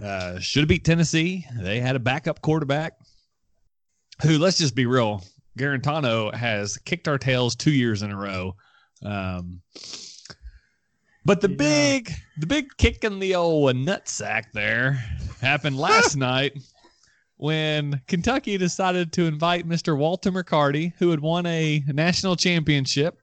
Uh, 0.00 0.38
should 0.38 0.60
have 0.60 0.68
beat 0.68 0.84
Tennessee. 0.84 1.46
They 1.58 1.80
had 1.80 1.96
a 1.96 2.00
backup 2.00 2.42
quarterback. 2.42 2.92
Who? 4.22 4.38
Let's 4.38 4.58
just 4.58 4.74
be 4.74 4.86
real. 4.86 5.24
Guarantano 5.58 6.32
has 6.34 6.76
kicked 6.78 7.08
our 7.08 7.18
tails 7.18 7.56
two 7.56 7.72
years 7.72 8.02
in 8.02 8.10
a 8.10 8.16
row. 8.16 8.54
Um, 9.04 9.62
but 11.24 11.40
the 11.40 11.50
Yeah. 11.50 11.56
big, 11.56 12.12
the 12.38 12.46
big 12.46 12.68
kick 12.76 13.02
in 13.04 13.18
the 13.18 13.34
old 13.34 13.74
nutsack 13.76 14.52
there 14.52 14.92
happened 15.40 15.76
last 15.78 16.16
night 16.16 16.52
when 17.40 18.02
Kentucky 18.06 18.58
decided 18.58 19.14
to 19.14 19.24
invite 19.24 19.66
Mr. 19.66 19.96
Walter 19.96 20.30
McCarty, 20.30 20.92
who 20.98 21.08
had 21.08 21.20
won 21.20 21.46
a 21.46 21.82
national 21.86 22.36
championship 22.36 23.18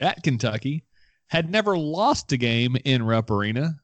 at 0.00 0.22
Kentucky, 0.22 0.84
had 1.26 1.50
never 1.50 1.76
lost 1.76 2.32
a 2.32 2.38
game 2.38 2.78
in 2.86 3.02
Rupp 3.02 3.30
Arena, 3.30 3.74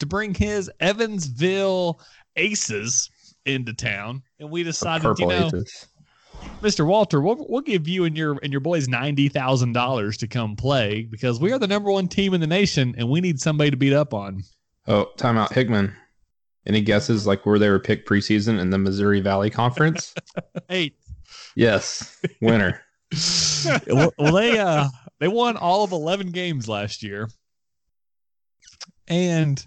to 0.00 0.06
bring 0.06 0.34
his 0.34 0.68
Evansville 0.80 2.00
Aces 2.34 3.08
into 3.44 3.72
town. 3.72 4.24
And 4.40 4.50
we 4.50 4.64
decided, 4.64 5.16
you 5.20 5.26
know, 5.28 5.46
aces. 5.46 5.86
Mr. 6.60 6.84
Walter, 6.84 7.20
we'll, 7.20 7.46
we'll 7.48 7.60
give 7.60 7.86
you 7.86 8.04
and 8.06 8.16
your 8.16 8.36
and 8.42 8.50
your 8.50 8.60
boys 8.60 8.88
ninety 8.88 9.28
thousand 9.28 9.72
dollars 9.72 10.16
to 10.16 10.26
come 10.26 10.56
play 10.56 11.02
because 11.02 11.38
we 11.38 11.52
are 11.52 11.60
the 11.60 11.68
number 11.68 11.92
one 11.92 12.08
team 12.08 12.34
in 12.34 12.40
the 12.40 12.46
nation 12.46 12.94
and 12.98 13.08
we 13.08 13.20
need 13.20 13.38
somebody 13.38 13.70
to 13.70 13.76
beat 13.76 13.92
up 13.92 14.12
on. 14.12 14.42
Oh, 14.88 15.10
timeout. 15.16 15.52
Hickman. 15.52 15.94
Any 16.66 16.80
guesses 16.80 17.26
like 17.26 17.46
where 17.46 17.58
they 17.58 17.68
were 17.68 17.78
picked 17.78 18.08
preseason 18.08 18.58
in 18.58 18.70
the 18.70 18.78
Missouri 18.78 19.20
Valley 19.20 19.50
Conference? 19.50 20.14
Eight. 20.70 20.96
yes. 21.54 22.20
Winner. 22.40 22.82
well, 23.86 24.12
well, 24.18 24.32
they 24.32 24.58
uh 24.58 24.88
they 25.20 25.28
won 25.28 25.56
all 25.56 25.84
of 25.84 25.92
eleven 25.92 26.30
games 26.32 26.68
last 26.68 27.02
year, 27.04 27.28
and 29.06 29.64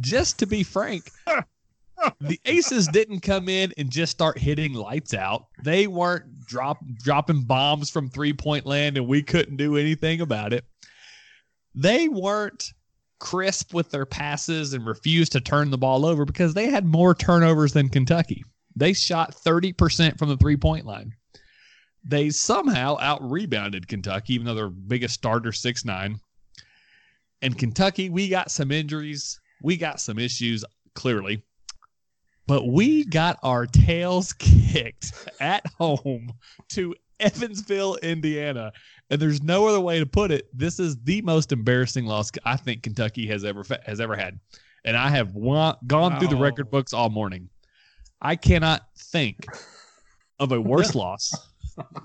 just 0.00 0.38
to 0.38 0.46
be 0.46 0.62
frank, 0.62 1.10
the 2.20 2.40
Aces 2.46 2.88
didn't 2.88 3.20
come 3.20 3.48
in 3.50 3.72
and 3.76 3.90
just 3.90 4.12
start 4.12 4.38
hitting 4.38 4.72
lights 4.72 5.12
out. 5.12 5.46
They 5.62 5.86
weren't 5.86 6.46
drop 6.46 6.78
dropping 7.02 7.42
bombs 7.42 7.90
from 7.90 8.08
three 8.08 8.32
point 8.32 8.64
land, 8.64 8.96
and 8.96 9.06
we 9.06 9.22
couldn't 9.22 9.56
do 9.56 9.76
anything 9.76 10.22
about 10.22 10.54
it. 10.54 10.64
They 11.74 12.08
weren't 12.08 12.72
crisp 13.22 13.72
with 13.72 13.88
their 13.92 14.04
passes 14.04 14.72
and 14.74 14.84
refused 14.84 15.30
to 15.30 15.40
turn 15.40 15.70
the 15.70 15.78
ball 15.78 16.04
over 16.04 16.24
because 16.24 16.54
they 16.54 16.68
had 16.68 16.84
more 16.84 17.14
turnovers 17.14 17.72
than 17.72 17.88
Kentucky. 17.88 18.44
They 18.74 18.92
shot 18.92 19.32
30% 19.32 20.18
from 20.18 20.28
the 20.28 20.36
three 20.36 20.56
point 20.56 20.86
line. 20.86 21.12
They 22.04 22.30
somehow 22.30 22.98
out 22.98 23.22
rebounded 23.22 23.86
Kentucky, 23.86 24.34
even 24.34 24.44
though 24.44 24.56
their 24.56 24.70
biggest 24.70 25.14
starter, 25.14 25.52
six 25.52 25.84
nine. 25.84 26.18
And 27.42 27.56
Kentucky, 27.56 28.10
we 28.10 28.28
got 28.28 28.50
some 28.50 28.72
injuries. 28.72 29.38
We 29.62 29.76
got 29.76 30.00
some 30.00 30.18
issues, 30.18 30.64
clearly. 30.96 31.44
But 32.48 32.66
we 32.66 33.04
got 33.04 33.38
our 33.44 33.66
tails 33.66 34.32
kicked 34.40 35.12
at 35.38 35.64
home 35.78 36.32
to 36.70 36.96
Evansville, 37.20 37.96
Indiana. 38.02 38.72
And 39.12 39.20
there's 39.20 39.42
no 39.42 39.66
other 39.68 39.78
way 39.80 39.98
to 39.98 40.06
put 40.06 40.30
it. 40.32 40.48
This 40.56 40.80
is 40.80 40.96
the 41.04 41.20
most 41.20 41.52
embarrassing 41.52 42.06
loss 42.06 42.30
I 42.46 42.56
think 42.56 42.82
Kentucky 42.82 43.26
has 43.26 43.44
ever 43.44 43.62
has 43.84 44.00
ever 44.00 44.16
had. 44.16 44.40
And 44.86 44.96
I 44.96 45.10
have 45.10 45.34
wa- 45.34 45.76
gone 45.86 46.18
through 46.18 46.28
the 46.28 46.36
record 46.36 46.70
books 46.70 46.94
all 46.94 47.10
morning. 47.10 47.50
I 48.22 48.36
cannot 48.36 48.82
think 48.98 49.44
of 50.40 50.50
a 50.52 50.60
worse 50.60 50.94
loss. 50.96 51.30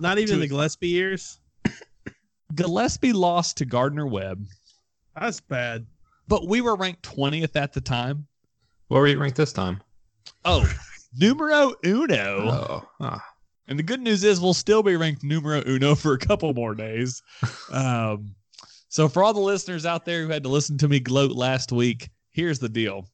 Not 0.02 0.18
even 0.20 0.36
To- 0.36 0.40
the 0.42 0.50
Gillispie 0.50 0.90
years. 0.90 1.40
Gillispie 2.54 3.14
lost 3.14 3.56
to 3.58 3.66
Gardner 3.66 4.06
Webb, 4.06 4.46
That's 5.20 5.40
bad. 5.42 5.86
but 6.28 6.48
we 6.48 6.60
were 6.62 6.76
ranked 6.76 7.04
20th 7.04 7.56
at 7.56 7.72
the 7.74 7.82
time. 7.82 8.28
What 8.90 9.00
were 9.00 9.08
you 9.08 9.18
ranked 9.20 9.38
this 9.38 9.54
time? 9.54 9.82
Oh, 10.46 10.70
numero 11.18 11.74
uno. 11.86 12.50
Oh, 12.50 12.90
ah. 13.00 13.24
And 13.68 13.78
the 13.78 13.84
good 13.84 14.02
news 14.02 14.24
is 14.24 14.40
we'll 14.40 14.54
still 14.54 14.82
be 14.82 14.96
ranked 14.96 15.24
numero 15.24 15.62
uno 15.68 15.94
for 15.96 16.14
a 16.14 16.18
couple 16.18 16.54
more 16.54 16.76
days. 16.76 17.22
Um, 17.70 18.34
so 18.88 19.10
for 19.10 19.22
all 19.22 19.34
the 19.34 19.42
listeners 19.42 19.86
out 19.86 20.06
there 20.06 20.24
who 20.24 20.30
had 20.30 20.44
to 20.44 20.50
listen 20.50 20.78
to 20.78 20.88
me 20.88 21.02
gloat 21.02 21.32
last 21.32 21.74
week, 21.74 22.10
here's 22.32 22.60
the 22.60 22.70
deal. 22.70 23.06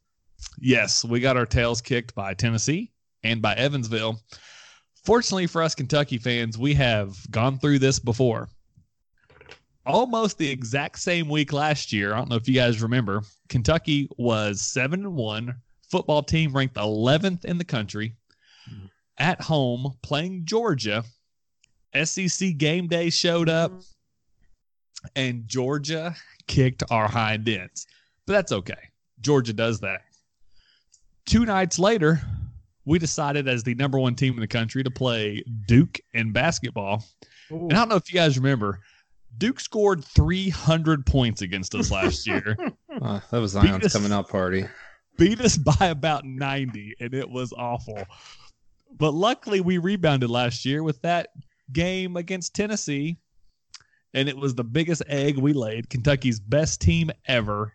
Yes, 0.59 1.03
we 1.03 1.19
got 1.19 1.37
our 1.37 1.47
tails 1.47 1.81
kicked 1.81 2.13
by 2.13 2.35
Tennessee 2.35 2.91
and 3.23 3.41
by 3.41 3.55
Evansville. 3.55 4.21
Fortunately 5.03 5.47
for 5.47 5.63
us 5.63 5.73
Kentucky 5.73 6.19
fans, 6.19 6.57
we 6.57 6.75
have 6.75 7.17
gone 7.31 7.57
through 7.57 7.79
this 7.79 7.97
before. 7.97 8.47
Almost 9.87 10.37
the 10.37 10.49
exact 10.49 10.99
same 10.99 11.27
week 11.27 11.51
last 11.51 11.91
year. 11.91 12.13
I 12.13 12.17
don't 12.17 12.29
know 12.29 12.35
if 12.35 12.47
you 12.47 12.53
guys 12.53 12.81
remember. 12.81 13.23
Kentucky 13.49 14.07
was 14.17 14.61
7 14.61 15.03
and 15.03 15.15
1, 15.15 15.55
football 15.89 16.21
team 16.21 16.55
ranked 16.55 16.75
11th 16.75 17.43
in 17.43 17.57
the 17.57 17.65
country 17.65 18.13
at 19.17 19.41
home 19.41 19.93
playing 20.01 20.45
Georgia. 20.45 21.03
SEC 22.03 22.57
game 22.57 22.87
day 22.87 23.09
showed 23.09 23.49
up 23.49 23.71
and 25.15 25.47
Georgia 25.47 26.15
kicked 26.47 26.83
our 26.89 27.07
hind 27.07 27.47
ends. 27.47 27.85
But 28.25 28.33
that's 28.33 28.51
okay. 28.51 28.89
Georgia 29.21 29.53
does 29.53 29.79
that. 29.81 30.01
Two 31.25 31.45
nights 31.45 31.77
later, 31.79 32.21
we 32.85 32.99
decided 32.99 33.47
as 33.47 33.63
the 33.63 33.75
number 33.75 33.99
one 33.99 34.15
team 34.15 34.33
in 34.33 34.39
the 34.39 34.47
country 34.47 34.83
to 34.83 34.91
play 34.91 35.43
Duke 35.67 35.99
in 36.13 36.31
basketball. 36.31 37.05
Ooh. 37.51 37.67
And 37.69 37.73
I 37.73 37.75
don't 37.75 37.89
know 37.89 37.95
if 37.95 38.11
you 38.11 38.19
guys 38.19 38.37
remember, 38.37 38.79
Duke 39.37 39.59
scored 39.59 40.03
300 40.03 41.05
points 41.05 41.41
against 41.41 41.75
us 41.75 41.91
last 41.91 42.25
year, 42.27 42.57
Ah, 43.01 43.23
that 43.31 43.39
was 43.39 43.53
Beat 43.53 43.61
Zion's 43.67 43.85
us. 43.85 43.93
coming 43.93 44.11
out 44.11 44.29
party. 44.29 44.65
beat 45.17 45.39
us 45.41 45.57
by 45.57 45.87
about 45.87 46.25
90, 46.25 46.95
and 46.99 47.13
it 47.13 47.29
was 47.29 47.53
awful. 47.53 48.03
But 48.97 49.13
luckily, 49.13 49.61
we 49.61 49.77
rebounded 49.77 50.29
last 50.29 50.65
year 50.65 50.83
with 50.83 51.01
that 51.01 51.29
game 51.71 52.15
against 52.17 52.53
Tennessee, 52.55 53.17
and 54.13 54.29
it 54.29 54.37
was 54.37 54.55
the 54.55 54.63
biggest 54.63 55.03
egg 55.07 55.37
we 55.37 55.53
laid. 55.53 55.89
Kentucky's 55.89 56.39
best 56.39 56.81
team 56.81 57.11
ever, 57.27 57.73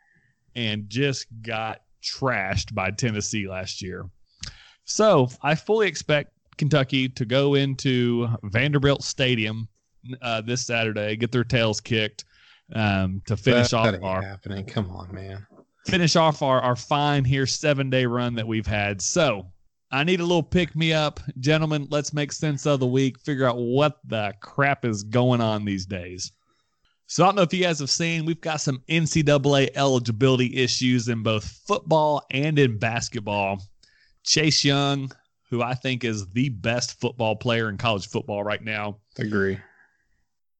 and 0.54 0.88
just 0.88 1.26
got 1.42 1.82
trashed 2.02 2.74
by 2.74 2.90
Tennessee 2.90 3.48
last 3.48 3.82
year. 3.82 4.08
So 4.84 5.28
I 5.42 5.54
fully 5.54 5.88
expect 5.88 6.32
Kentucky 6.56 7.08
to 7.10 7.24
go 7.24 7.54
into 7.54 8.28
Vanderbilt 8.44 9.02
Stadium 9.02 9.68
uh, 10.22 10.40
this 10.40 10.64
Saturday, 10.64 11.16
get 11.16 11.32
their 11.32 11.44
tails 11.44 11.80
kicked 11.80 12.24
um, 12.74 13.20
to 13.26 13.36
finish 13.36 13.70
that, 13.70 13.76
off 13.76 13.90
that 13.92 14.02
our 14.02 14.22
happening. 14.22 14.64
Come 14.64 14.90
on, 14.90 15.12
man. 15.12 15.46
finish 15.86 16.16
off 16.16 16.42
our, 16.42 16.60
our 16.60 16.76
fine 16.76 17.24
here 17.24 17.46
seven 17.46 17.90
day 17.90 18.06
run 18.06 18.34
that 18.36 18.46
we've 18.46 18.66
had. 18.66 19.02
So 19.02 19.46
I 19.90 20.04
need 20.04 20.20
a 20.20 20.24
little 20.24 20.42
pick 20.42 20.76
me 20.76 20.92
up. 20.92 21.20
Gentlemen, 21.40 21.86
let's 21.90 22.12
make 22.12 22.30
sense 22.32 22.66
of 22.66 22.80
the 22.80 22.86
week, 22.86 23.18
figure 23.20 23.46
out 23.46 23.56
what 23.56 23.98
the 24.04 24.34
crap 24.40 24.84
is 24.84 25.02
going 25.02 25.40
on 25.40 25.64
these 25.64 25.86
days. 25.86 26.32
So 27.06 27.24
I 27.24 27.28
don't 27.28 27.36
know 27.36 27.42
if 27.42 27.54
you 27.54 27.62
guys 27.64 27.78
have 27.78 27.88
seen, 27.88 28.26
we've 28.26 28.40
got 28.40 28.60
some 28.60 28.82
NCAA 28.90 29.70
eligibility 29.74 30.54
issues 30.56 31.08
in 31.08 31.22
both 31.22 31.44
football 31.66 32.22
and 32.30 32.58
in 32.58 32.78
basketball. 32.78 33.62
Chase 34.24 34.62
Young, 34.62 35.10
who 35.48 35.62
I 35.62 35.72
think 35.72 36.04
is 36.04 36.26
the 36.28 36.50
best 36.50 37.00
football 37.00 37.34
player 37.34 37.70
in 37.70 37.78
college 37.78 38.08
football 38.08 38.44
right 38.44 38.62
now, 38.62 38.98
Agree. 39.18 39.58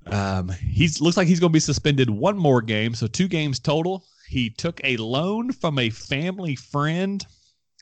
um, 0.07 0.49
he's 0.49 1.03
looks 1.03 1.19
like 1.19 1.29
he's 1.29 1.41
going 1.41 1.51
to 1.51 1.57
be 1.57 1.61
suspended 1.61 2.09
one 2.09 2.39
more 2.39 2.63
game, 2.63 2.95
so 2.95 3.07
two 3.07 3.29
games 3.29 3.59
total. 3.59 4.07
He 4.27 4.49
took 4.49 4.81
a 4.85 4.97
loan 4.97 5.53
from 5.53 5.79
a 5.79 5.91
family 5.91 6.57
friend. 6.57 7.27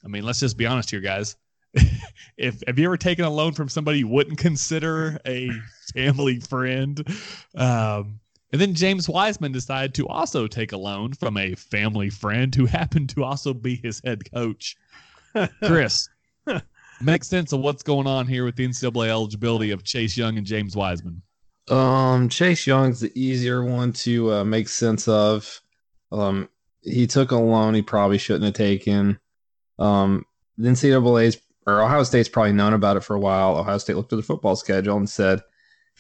I 0.04 0.08
mean, 0.08 0.24
let's 0.24 0.40
just 0.40 0.56
be 0.56 0.66
honest 0.66 0.90
here, 0.90 1.00
guys. 1.00 1.36
if 2.36 2.62
have 2.66 2.78
you 2.78 2.86
ever 2.86 2.96
taken 2.96 3.24
a 3.24 3.30
loan 3.30 3.52
from 3.52 3.68
somebody 3.68 3.98
you 3.98 4.08
wouldn't 4.08 4.38
consider 4.38 5.18
a 5.26 5.50
family 5.94 6.40
friend? 6.40 7.06
Um, 7.54 8.20
and 8.52 8.60
then 8.60 8.74
James 8.74 9.08
Wiseman 9.08 9.52
decided 9.52 9.94
to 9.94 10.08
also 10.08 10.46
take 10.46 10.72
a 10.72 10.76
loan 10.76 11.12
from 11.12 11.36
a 11.36 11.54
family 11.54 12.10
friend 12.10 12.54
who 12.54 12.66
happened 12.66 13.10
to 13.10 13.24
also 13.24 13.52
be 13.52 13.76
his 13.76 14.00
head 14.04 14.30
coach. 14.32 14.76
Chris, 15.62 16.08
make 17.00 17.24
sense 17.24 17.52
of 17.52 17.60
what's 17.60 17.82
going 17.82 18.06
on 18.06 18.26
here 18.26 18.44
with 18.44 18.56
the 18.56 18.66
NCAA 18.66 19.08
eligibility 19.08 19.70
of 19.72 19.84
Chase 19.84 20.16
Young 20.16 20.38
and 20.38 20.46
James 20.46 20.76
Wiseman. 20.76 21.22
Um, 21.68 22.28
Chase 22.28 22.66
Young's 22.66 23.00
the 23.00 23.12
easier 23.20 23.64
one 23.64 23.92
to 23.94 24.32
uh, 24.32 24.44
make 24.44 24.68
sense 24.68 25.08
of. 25.08 25.60
Um, 26.12 26.48
he 26.82 27.06
took 27.06 27.32
a 27.32 27.36
loan 27.36 27.74
he 27.74 27.82
probably 27.82 28.18
shouldn't 28.18 28.44
have 28.44 28.54
taken. 28.54 29.18
Um, 29.78 30.24
the 30.58 30.68
NCAA's 30.68 31.38
or 31.66 31.82
Ohio 31.82 32.04
State's 32.04 32.28
probably 32.28 32.52
known 32.52 32.72
about 32.72 32.96
it 32.96 33.04
for 33.04 33.16
a 33.16 33.20
while. 33.20 33.56
Ohio 33.56 33.78
State 33.78 33.96
looked 33.96 34.12
at 34.12 34.16
the 34.16 34.22
football 34.22 34.56
schedule 34.56 34.96
and 34.96 35.08
said, 35.08 35.42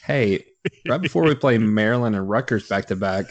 "Hey, 0.04 0.44
right 0.88 1.00
before 1.00 1.24
we 1.24 1.34
play 1.34 1.58
Maryland 1.58 2.14
and 2.16 2.28
Rutgers 2.28 2.68
back 2.68 2.86
to 2.86 2.96
back, 2.96 3.26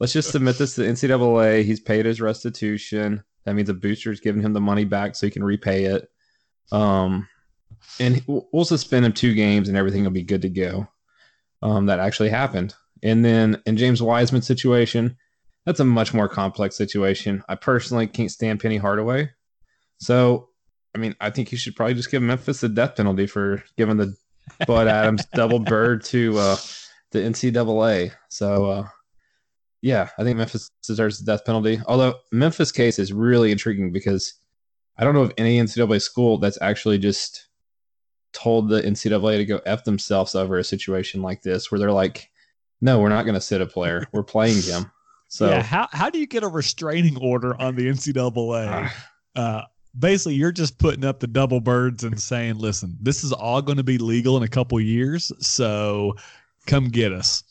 let's 0.00 0.12
just 0.12 0.30
submit 0.30 0.58
this 0.58 0.74
to 0.74 0.82
the 0.82 0.88
NCAA. 0.88 1.64
He's 1.64 1.80
paid 1.80 2.06
his 2.06 2.20
restitution. 2.20 3.22
That 3.44 3.54
means 3.54 3.68
a 3.68 3.74
booster's 3.74 4.20
giving 4.20 4.42
him 4.42 4.54
the 4.54 4.60
money 4.60 4.84
back 4.84 5.14
so 5.14 5.26
he 5.26 5.30
can 5.30 5.44
repay 5.44 5.84
it. 5.84 6.08
Um, 6.72 7.28
and 8.00 8.22
we'll 8.26 8.48
we'll 8.52 8.64
suspend 8.64 9.04
him 9.04 9.12
two 9.12 9.34
games 9.34 9.68
and 9.68 9.76
everything 9.76 10.04
will 10.04 10.10
be 10.10 10.22
good 10.22 10.42
to 10.42 10.48
go." 10.48 10.88
um, 11.64 11.86
that 11.86 11.98
actually 11.98 12.28
happened. 12.28 12.74
And 13.02 13.24
then 13.24 13.60
in 13.66 13.76
James 13.76 14.02
Wiseman's 14.02 14.46
situation, 14.46 15.16
that's 15.64 15.80
a 15.80 15.84
much 15.84 16.12
more 16.14 16.28
complex 16.28 16.76
situation. 16.76 17.42
I 17.48 17.54
personally 17.54 18.06
can't 18.06 18.30
stand 18.30 18.60
Penny 18.60 18.76
Hardaway. 18.76 19.30
So, 20.04 20.50
I 20.94 20.98
mean, 20.98 21.16
I 21.20 21.30
think 21.30 21.50
you 21.50 21.58
should 21.58 21.74
probably 21.74 21.94
just 21.94 22.10
give 22.10 22.22
Memphis 22.22 22.62
a 22.62 22.68
death 22.68 22.96
penalty 22.96 23.26
for 23.26 23.64
giving 23.76 23.96
the 23.96 24.14
Bud 24.66 24.86
Adams 24.86 25.24
double 25.34 25.58
bird 25.58 26.04
to 26.04 26.38
uh, 26.38 26.56
the 27.12 27.20
NCAA. 27.20 28.12
So, 28.28 28.66
uh, 28.66 28.88
yeah, 29.80 30.10
I 30.18 30.24
think 30.24 30.36
Memphis 30.36 30.70
deserves 30.86 31.18
the 31.18 31.32
death 31.32 31.44
penalty. 31.44 31.80
Although 31.86 32.14
Memphis 32.32 32.70
case 32.70 32.98
is 32.98 33.12
really 33.12 33.50
intriguing 33.50 33.92
because 33.92 34.34
I 34.98 35.04
don't 35.04 35.14
know 35.14 35.22
of 35.22 35.32
any 35.38 35.58
NCAA 35.58 36.00
school 36.02 36.38
that's 36.38 36.58
actually 36.60 36.98
just 36.98 37.48
told 38.32 38.68
the 38.68 38.82
NCAA 38.82 39.38
to 39.38 39.44
go 39.44 39.60
f 39.64 39.84
themselves 39.84 40.34
over 40.34 40.58
a 40.58 40.64
situation 40.64 41.22
like 41.22 41.42
this, 41.42 41.70
where 41.70 41.78
they're 41.78 41.92
like, 41.92 42.30
"No, 42.80 43.00
we're 43.00 43.08
not 43.08 43.24
going 43.24 43.34
to 43.34 43.40
sit 43.40 43.60
a 43.60 43.66
player. 43.66 44.06
We're 44.12 44.22
playing 44.22 44.62
him." 44.62 44.90
So, 45.28 45.48
yeah, 45.48 45.62
how 45.62 45.88
how 45.90 46.10
do 46.10 46.20
you 46.20 46.28
get 46.28 46.44
a 46.44 46.48
restraining 46.48 47.16
order 47.16 47.60
on 47.60 47.74
the 47.74 47.88
NCAA? 47.88 48.68
ah, 48.68 49.06
Uh, 49.34 49.62
basically, 49.98 50.34
you're 50.34 50.52
just 50.52 50.78
putting 50.78 51.04
up 51.04 51.20
the 51.20 51.26
double 51.26 51.60
birds 51.60 52.04
and 52.04 52.20
saying, 52.20 52.58
"Listen, 52.58 52.96
this 53.00 53.24
is 53.24 53.32
all 53.32 53.62
going 53.62 53.78
to 53.78 53.84
be 53.84 53.98
legal 53.98 54.36
in 54.36 54.42
a 54.42 54.48
couple 54.48 54.78
years, 54.80 55.32
so 55.40 56.16
come 56.66 56.88
get 56.88 57.12
us." 57.12 57.44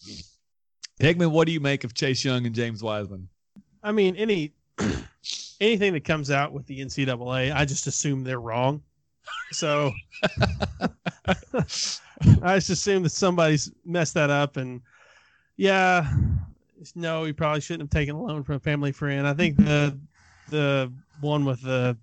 Hickman, 1.00 1.32
what 1.32 1.48
do 1.48 1.54
you 1.54 1.60
make 1.60 1.84
of 1.84 1.94
Chase 1.94 2.24
Young 2.24 2.46
and 2.46 2.56
James 2.56 2.84
Wiseman? 2.84 3.28
I 3.82 3.92
mean, 3.92 4.16
any 4.16 4.54
anything 5.62 5.94
that 5.94 6.04
comes 6.04 6.32
out 6.32 6.54
with 6.54 6.66
the 6.66 6.80
NCAA, 6.80 7.54
I 7.54 7.66
just 7.66 7.88
assume 7.88 8.24
they're 8.24 8.40
wrong. 8.40 8.82
So 9.52 9.92
I 12.42 12.56
just 12.56 12.70
assume 12.70 13.04
that 13.04 13.12
somebody's 13.12 13.72
messed 13.86 14.14
that 14.16 14.30
up, 14.30 14.58
and 14.58 14.82
yeah, 15.58 16.12
no, 16.96 17.24
he 17.24 17.34
probably 17.34 17.62
shouldn't 17.62 17.84
have 17.84 17.98
taken 17.98 18.16
a 18.16 18.22
loan 18.22 18.44
from 18.44 18.56
a 18.56 18.60
family 18.60 18.92
friend. 18.92 19.28
I 19.28 19.34
think 19.34 19.58
the 19.58 19.98
the 20.50 20.92
one 21.22 21.46
with 21.46 21.62
the 21.62 21.98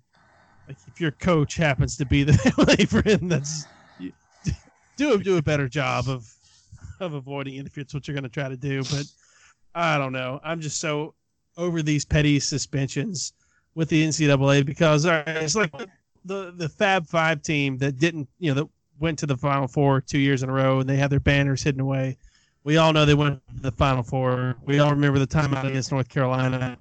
if 0.87 0.99
your 0.99 1.11
coach 1.11 1.55
happens 1.55 1.97
to 1.97 2.05
be 2.05 2.23
the 2.23 2.33
friend, 2.89 3.31
that's 3.31 3.65
do 4.97 5.21
do 5.21 5.37
a 5.37 5.41
better 5.41 5.67
job 5.67 6.07
of 6.07 6.31
of 6.99 7.13
avoiding 7.13 7.55
it 7.55 7.65
if 7.65 7.77
it's 7.77 7.93
what 7.93 8.07
you're 8.07 8.13
going 8.13 8.23
to 8.23 8.29
try 8.29 8.47
to 8.47 8.57
do. 8.57 8.83
But 8.83 9.05
I 9.73 9.97
don't 9.97 10.13
know. 10.13 10.39
I'm 10.43 10.61
just 10.61 10.79
so 10.79 11.15
over 11.57 11.81
these 11.81 12.05
petty 12.05 12.39
suspensions 12.39 13.33
with 13.75 13.89
the 13.89 14.05
NCAA 14.05 14.65
because 14.65 15.05
right, 15.05 15.27
it's 15.27 15.55
like 15.55 15.71
the 16.25 16.53
the 16.55 16.69
Fab 16.69 17.07
Five 17.07 17.41
team 17.41 17.77
that 17.79 17.97
didn't 17.97 18.27
you 18.39 18.53
know 18.53 18.61
that 18.61 18.69
went 18.99 19.19
to 19.19 19.25
the 19.25 19.37
Final 19.37 19.67
Four 19.67 20.01
two 20.01 20.19
years 20.19 20.43
in 20.43 20.49
a 20.49 20.53
row 20.53 20.79
and 20.79 20.89
they 20.89 20.97
have 20.97 21.09
their 21.09 21.19
banners 21.19 21.63
hidden 21.63 21.81
away. 21.81 22.17
We 22.63 22.77
all 22.77 22.93
know 22.93 23.05
they 23.05 23.15
went 23.15 23.41
to 23.55 23.61
the 23.61 23.71
Final 23.71 24.03
Four. 24.03 24.55
We 24.63 24.79
all 24.79 24.91
remember 24.91 25.17
the 25.17 25.27
timeout 25.27 25.65
against 25.65 25.91
North 25.91 26.09
Carolina. 26.09 26.77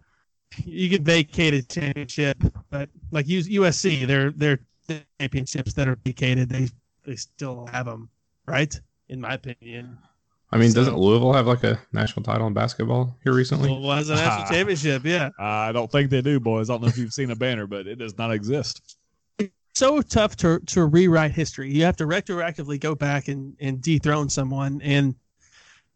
You 0.56 0.88
get 0.88 1.02
vacated 1.02 1.68
championship, 1.68 2.36
but 2.70 2.88
like 3.10 3.26
USC, 3.26 4.06
they're 4.06 4.30
they're 4.30 4.58
championships 5.20 5.72
that 5.74 5.88
are 5.88 5.96
vacated, 6.04 6.48
they 6.48 6.68
they 7.04 7.16
still 7.16 7.66
have 7.66 7.86
them, 7.86 8.08
right? 8.46 8.74
In 9.08 9.20
my 9.20 9.34
opinion. 9.34 9.98
I 10.52 10.58
mean, 10.58 10.70
So- 10.70 10.80
doesn't 10.80 10.98
Louisville 10.98 11.32
have 11.32 11.46
like 11.46 11.62
a 11.62 11.80
national 11.92 12.24
title 12.24 12.46
in 12.48 12.52
basketball 12.54 13.16
here 13.22 13.32
recently? 13.32 13.68
Well, 13.70 13.78
it 13.78 13.82
was 13.82 14.10
a 14.10 14.16
national 14.16 14.48
championship, 14.56 15.04
yeah. 15.04 15.30
I 15.38 15.70
don't 15.70 15.90
think 15.90 16.10
they 16.10 16.20
do, 16.22 16.40
boys. 16.40 16.68
I 16.68 16.74
don't 16.74 16.82
know 16.82 16.88
if 16.88 16.98
you've 16.98 17.12
seen 17.12 17.30
a 17.30 17.36
banner, 17.36 17.68
but 17.68 17.86
it 17.86 17.96
does 18.00 18.18
not 18.18 18.32
exist. 18.32 18.96
so 19.74 20.02
tough 20.02 20.36
to 20.38 20.58
to 20.66 20.84
rewrite 20.86 21.30
history. 21.30 21.72
You 21.72 21.84
have 21.84 21.96
to 21.98 22.04
retroactively 22.04 22.80
go 22.80 22.96
back 22.96 23.28
and 23.28 23.56
and 23.60 23.80
dethrone 23.80 24.28
someone, 24.28 24.80
and 24.82 25.14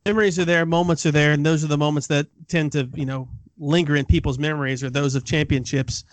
memories 0.07 0.39
are 0.39 0.45
there, 0.45 0.65
moments 0.65 1.05
are 1.07 1.11
there, 1.13 1.33
and 1.33 1.45
those 1.45 1.65
are 1.65 1.69
the 1.69 1.79
moments 1.79 2.07
that 2.07 2.29
tend 2.47 2.71
to 2.73 2.89
you 2.95 3.07
know 3.07 3.29
linger 3.59 3.97
in 3.97 4.05
people's 4.05 4.39
memories, 4.39 4.83
are 4.83 4.91
those 4.91 5.15
of 5.15 5.25
championships. 5.25 6.05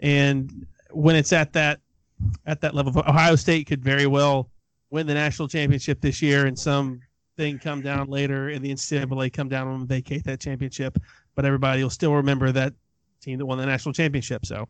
And 0.00 0.66
when 0.90 1.16
it's 1.16 1.32
at 1.32 1.52
that 1.52 1.80
at 2.46 2.60
that 2.60 2.74
level, 2.74 2.98
Ohio 2.98 3.36
State 3.36 3.66
could 3.66 3.82
very 3.82 4.06
well 4.06 4.50
win 4.90 5.06
the 5.06 5.14
national 5.14 5.48
championship 5.48 6.00
this 6.00 6.20
year, 6.20 6.46
and 6.46 6.58
some 6.58 7.00
thing 7.36 7.58
come 7.58 7.80
down 7.80 8.08
later, 8.08 8.48
and 8.48 8.64
the 8.64 8.72
NCAA 8.72 9.32
come 9.32 9.48
down 9.48 9.68
and 9.68 9.88
vacate 9.88 10.24
that 10.24 10.40
championship. 10.40 10.98
But 11.34 11.44
everybody 11.44 11.82
will 11.82 11.90
still 11.90 12.14
remember 12.14 12.50
that 12.52 12.74
team 13.20 13.38
that 13.38 13.46
won 13.46 13.58
the 13.58 13.66
national 13.66 13.92
championship. 13.92 14.44
So 14.44 14.68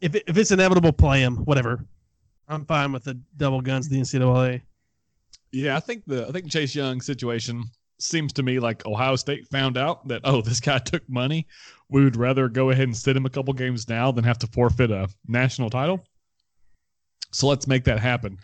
if 0.00 0.14
if 0.14 0.36
it's 0.36 0.50
inevitable, 0.50 0.92
play 0.92 1.22
them. 1.22 1.36
Whatever. 1.44 1.84
I'm 2.48 2.64
fine 2.64 2.92
with 2.92 3.04
the 3.04 3.18
double 3.36 3.60
guns. 3.60 3.86
of 3.86 3.92
The 3.92 4.00
NCAA. 4.00 4.62
Yeah, 5.52 5.76
I 5.76 5.80
think 5.80 6.04
the 6.06 6.26
I 6.26 6.30
think 6.30 6.50
Chase 6.50 6.74
Young 6.74 7.00
situation 7.00 7.64
seems 7.98 8.32
to 8.34 8.42
me 8.42 8.60
like 8.60 8.86
Ohio 8.86 9.16
State 9.16 9.48
found 9.48 9.76
out 9.76 10.06
that 10.08 10.22
oh 10.24 10.40
this 10.40 10.60
guy 10.60 10.78
took 10.84 11.08
money. 11.08 11.46
We 11.88 12.04
would 12.04 12.16
rather 12.16 12.48
go 12.48 12.70
ahead 12.70 12.84
and 12.84 12.96
sit 12.96 13.16
him 13.16 13.26
a 13.26 13.30
couple 13.30 13.52
games 13.54 13.88
now 13.88 14.12
than 14.12 14.24
have 14.24 14.38
to 14.38 14.46
forfeit 14.48 14.90
a 14.90 15.08
national 15.26 15.70
title. 15.70 16.04
So 17.32 17.46
let's 17.46 17.66
make 17.66 17.84
that 17.84 17.98
happen. 17.98 18.38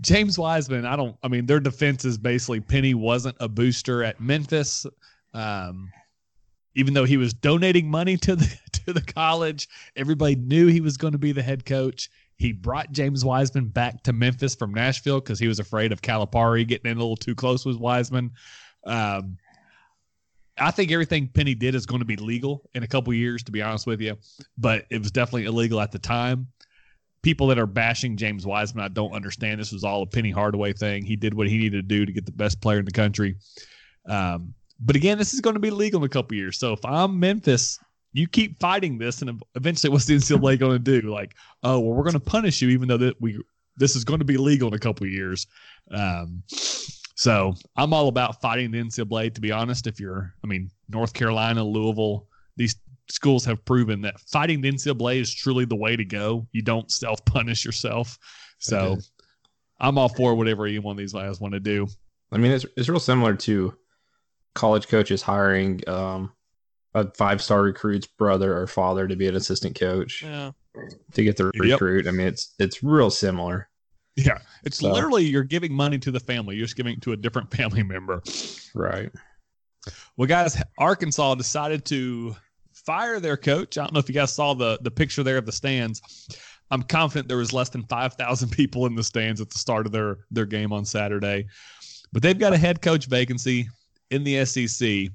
James 0.00 0.38
Wiseman, 0.38 0.84
I 0.84 0.96
don't. 0.96 1.16
I 1.22 1.28
mean, 1.28 1.46
their 1.46 1.60
defense 1.60 2.04
is 2.04 2.18
basically 2.18 2.60
Penny 2.60 2.94
wasn't 2.94 3.36
a 3.40 3.48
booster 3.48 4.02
at 4.02 4.20
Memphis, 4.20 4.86
um, 5.32 5.90
even 6.74 6.94
though 6.94 7.04
he 7.04 7.16
was 7.16 7.32
donating 7.32 7.88
money 7.88 8.16
to 8.18 8.36
the 8.36 8.58
to 8.86 8.92
the 8.92 9.02
college. 9.02 9.68
Everybody 9.96 10.34
knew 10.36 10.66
he 10.66 10.80
was 10.80 10.96
going 10.96 11.12
to 11.12 11.18
be 11.18 11.32
the 11.32 11.42
head 11.42 11.64
coach. 11.64 12.10
He 12.36 12.52
brought 12.52 12.90
James 12.90 13.24
Wiseman 13.24 13.68
back 13.68 14.02
to 14.02 14.12
Memphis 14.12 14.56
from 14.56 14.74
Nashville 14.74 15.20
because 15.20 15.38
he 15.38 15.46
was 15.46 15.60
afraid 15.60 15.92
of 15.92 16.02
Calipari 16.02 16.66
getting 16.66 16.90
in 16.90 16.96
a 16.96 17.00
little 17.00 17.16
too 17.16 17.36
close 17.36 17.64
with 17.64 17.76
Wiseman. 17.76 18.32
Um, 18.86 19.38
I 20.58 20.70
think 20.70 20.92
everything 20.92 21.28
Penny 21.28 21.54
did 21.54 21.74
is 21.74 21.86
going 21.86 22.00
to 22.00 22.04
be 22.04 22.16
legal 22.16 22.68
in 22.74 22.82
a 22.82 22.86
couple 22.86 23.12
years, 23.12 23.42
to 23.44 23.52
be 23.52 23.60
honest 23.60 23.86
with 23.86 24.00
you, 24.00 24.16
but 24.56 24.84
it 24.90 24.98
was 24.98 25.10
definitely 25.10 25.46
illegal 25.46 25.80
at 25.80 25.90
the 25.90 25.98
time. 25.98 26.46
People 27.22 27.48
that 27.48 27.58
are 27.58 27.66
bashing 27.66 28.16
James 28.16 28.46
Wiseman, 28.46 28.84
I 28.84 28.88
don't 28.88 29.12
understand. 29.12 29.60
This 29.60 29.72
was 29.72 29.82
all 29.82 30.02
a 30.02 30.06
Penny 30.06 30.30
Hardaway 30.30 30.72
thing. 30.72 31.04
He 31.04 31.16
did 31.16 31.34
what 31.34 31.48
he 31.48 31.58
needed 31.58 31.88
to 31.88 31.94
do 31.96 32.06
to 32.06 32.12
get 32.12 32.26
the 32.26 32.32
best 32.32 32.60
player 32.60 32.78
in 32.78 32.84
the 32.84 32.92
country. 32.92 33.36
Um, 34.06 34.54
but 34.78 34.94
again, 34.94 35.18
this 35.18 35.32
is 35.32 35.40
going 35.40 35.54
to 35.54 35.60
be 35.60 35.70
legal 35.70 36.00
in 36.00 36.06
a 36.06 36.08
couple 36.08 36.36
years. 36.36 36.58
So 36.58 36.74
if 36.74 36.84
I'm 36.84 37.18
Memphis, 37.18 37.78
you 38.12 38.28
keep 38.28 38.60
fighting 38.60 38.98
this, 38.98 39.22
and 39.22 39.42
eventually, 39.56 39.90
what's 39.92 40.04
the 40.04 40.16
NCAA 40.16 40.58
going 40.58 40.72
to 40.84 41.00
do? 41.00 41.10
Like, 41.10 41.34
oh, 41.62 41.80
well, 41.80 41.94
we're 41.94 42.04
going 42.04 42.14
to 42.14 42.20
punish 42.20 42.62
you, 42.62 42.68
even 42.68 42.88
though 42.88 42.98
that 42.98 43.20
we 43.20 43.40
this 43.76 43.96
is 43.96 44.04
going 44.04 44.20
to 44.20 44.24
be 44.24 44.36
legal 44.36 44.68
in 44.68 44.74
a 44.74 44.78
couple 44.78 45.04
years. 45.06 45.48
Um, 45.90 46.44
so 47.14 47.54
I'm 47.76 47.92
all 47.92 48.08
about 48.08 48.40
fighting 48.40 48.70
the 48.70 48.78
NCAA. 48.80 49.34
To 49.34 49.40
be 49.40 49.52
honest, 49.52 49.86
if 49.86 50.00
you're, 50.00 50.34
I 50.42 50.46
mean, 50.46 50.70
North 50.88 51.12
Carolina, 51.14 51.62
Louisville, 51.64 52.26
these 52.56 52.76
schools 53.10 53.44
have 53.44 53.64
proven 53.64 54.00
that 54.02 54.18
fighting 54.20 54.60
the 54.60 54.70
NCAA 54.72 55.20
is 55.20 55.32
truly 55.34 55.64
the 55.64 55.76
way 55.76 55.94
to 55.96 56.04
go. 56.04 56.46
You 56.52 56.62
don't 56.62 56.90
self 56.90 57.24
punish 57.24 57.64
yourself. 57.64 58.18
So 58.58 58.78
Okay. 58.78 59.00
I'm 59.80 59.98
all 59.98 60.08
for 60.08 60.34
whatever 60.34 60.66
any 60.66 60.78
one 60.78 60.92
of 60.92 60.98
these 60.98 61.12
guys 61.12 61.40
want 61.40 61.52
to 61.54 61.60
do. 61.60 61.86
I 62.32 62.38
mean, 62.38 62.52
it's 62.52 62.64
it's 62.76 62.88
real 62.88 63.00
similar 63.00 63.34
to 63.34 63.74
college 64.54 64.88
coaches 64.88 65.20
hiring 65.20 65.80
um, 65.88 66.32
a 66.94 67.10
five 67.12 67.42
star 67.42 67.62
recruit's 67.62 68.06
brother 68.06 68.56
or 68.56 68.66
father 68.66 69.06
to 69.08 69.16
be 69.16 69.26
an 69.28 69.34
assistant 69.34 69.78
coach 69.78 70.22
Yeah. 70.22 70.52
to 71.12 71.24
get 71.24 71.36
the 71.36 71.50
Yep. 71.54 71.54
recruit. 71.80 72.06
I 72.06 72.12
mean, 72.12 72.28
it's 72.28 72.54
it's 72.58 72.82
real 72.82 73.10
similar. 73.10 73.68
Yeah, 74.16 74.38
it's 74.64 74.78
So- 74.78 74.92
literally 74.92 75.24
you're 75.24 75.42
giving 75.44 75.72
money 75.72 75.98
to 75.98 76.10
the 76.10 76.20
family. 76.20 76.56
You're 76.56 76.66
just 76.66 76.76
giving 76.76 76.94
it 76.94 77.02
to 77.02 77.12
a 77.12 77.16
different 77.16 77.50
family 77.56 77.82
member. 77.82 78.22
Right. 78.74 79.10
Well, 80.16 80.28
guys, 80.28 80.62
Arkansas 80.78 81.34
decided 81.34 81.84
to 81.86 82.36
fire 82.72 83.20
their 83.20 83.36
coach. 83.36 83.76
I 83.76 83.82
don't 83.82 83.92
know 83.92 84.00
if 84.00 84.08
you 84.08 84.14
guys 84.14 84.32
saw 84.32 84.54
the 84.54 84.78
the 84.82 84.90
picture 84.90 85.22
there 85.22 85.38
of 85.38 85.46
the 85.46 85.52
stands. 85.52 86.28
I'm 86.70 86.82
confident 86.82 87.28
there 87.28 87.36
was 87.36 87.52
less 87.52 87.68
than 87.68 87.82
5,000 87.84 88.48
people 88.50 88.86
in 88.86 88.94
the 88.94 89.04
stands 89.04 89.40
at 89.40 89.50
the 89.50 89.58
start 89.58 89.86
of 89.86 89.92
their 89.92 90.18
their 90.30 90.46
game 90.46 90.72
on 90.72 90.84
Saturday. 90.84 91.46
But 92.12 92.22
they've 92.22 92.38
got 92.38 92.52
a 92.52 92.56
head 92.58 92.80
coach 92.80 93.06
vacancy 93.06 93.68
in 94.10 94.22
the 94.24 94.44
SEC. 94.44 95.08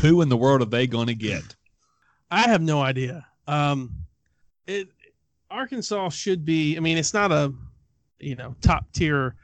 Who 0.00 0.22
in 0.22 0.28
the 0.28 0.36
world 0.36 0.62
are 0.62 0.66
they 0.66 0.86
going 0.86 1.06
to 1.08 1.14
get? 1.14 1.56
I 2.30 2.42
have 2.42 2.60
no 2.62 2.80
idea. 2.82 3.26
Um, 3.46 3.90
it 4.66 4.88
Arkansas 5.50 6.10
should 6.10 6.44
be. 6.44 6.76
I 6.76 6.80
mean, 6.80 6.98
it's 6.98 7.14
not 7.14 7.32
a 7.32 7.52
you 8.20 8.34
know 8.36 8.54
top 8.60 8.84
tier 8.92 9.34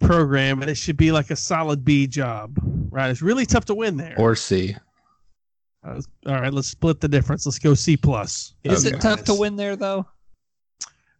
program, 0.00 0.58
but 0.58 0.68
it 0.68 0.76
should 0.76 0.96
be 0.96 1.12
like 1.12 1.30
a 1.30 1.36
solid 1.36 1.84
B 1.84 2.06
job, 2.06 2.58
right? 2.90 3.10
It's 3.10 3.22
really 3.22 3.46
tough 3.46 3.64
to 3.66 3.74
win 3.74 3.96
there. 3.96 4.14
Or 4.18 4.34
C. 4.34 4.76
Uh, 5.84 6.00
all 6.26 6.34
right, 6.40 6.52
let's 6.52 6.68
split 6.68 7.00
the 7.00 7.08
difference. 7.08 7.44
Let's 7.44 7.58
go 7.58 7.74
C 7.74 7.96
plus. 7.96 8.54
Is 8.64 8.86
Okay. 8.86 8.96
it 8.96 9.00
tough 9.00 9.24
to 9.24 9.34
win 9.34 9.56
there 9.56 9.74
though? 9.76 10.06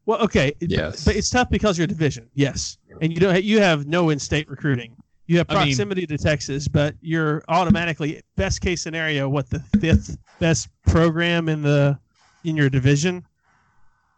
Well, 0.07 0.19
okay, 0.23 0.53
Yes. 0.61 1.05
but 1.05 1.15
it's 1.15 1.31
tough 1.31 1.49
because 1.49 1.79
you're 1.79 1.85
a 1.85 1.89
division, 1.89 2.29
yes, 2.35 2.79
and 3.01 3.13
you 3.13 3.21
don't. 3.21 3.43
You 3.43 3.61
have 3.61 3.87
no 3.87 4.11
in-state 4.11 4.49
recruiting. 4.51 4.97
You 5.27 5.39
have 5.39 5.47
I 5.49 5.55
mean- 5.55 5.63
proximity 5.69 6.07
to 6.09 6.19
Texas, 6.19 6.67
but 6.67 6.97
you're 7.01 7.43
automatically 7.49 8.21
best 8.37 8.61
case 8.61 8.83
scenario. 8.83 9.29
What 9.29 9.49
the 9.49 9.61
fifth 9.81 10.17
best 10.41 10.69
program 10.87 11.49
in 11.49 11.63
the 11.63 11.99
in 12.45 12.57
your 12.57 12.69
division? 12.69 13.25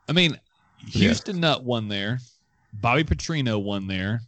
I 0.08 0.12
mean, 0.12 0.38
Yeah. 0.86 1.00
Houston 1.00 1.40
Nutt 1.40 1.64
won 1.64 1.88
there. 1.88 2.18
Bobby 2.74 3.04
Petrino 3.04 3.62
won 3.62 3.86
there. 3.86 4.20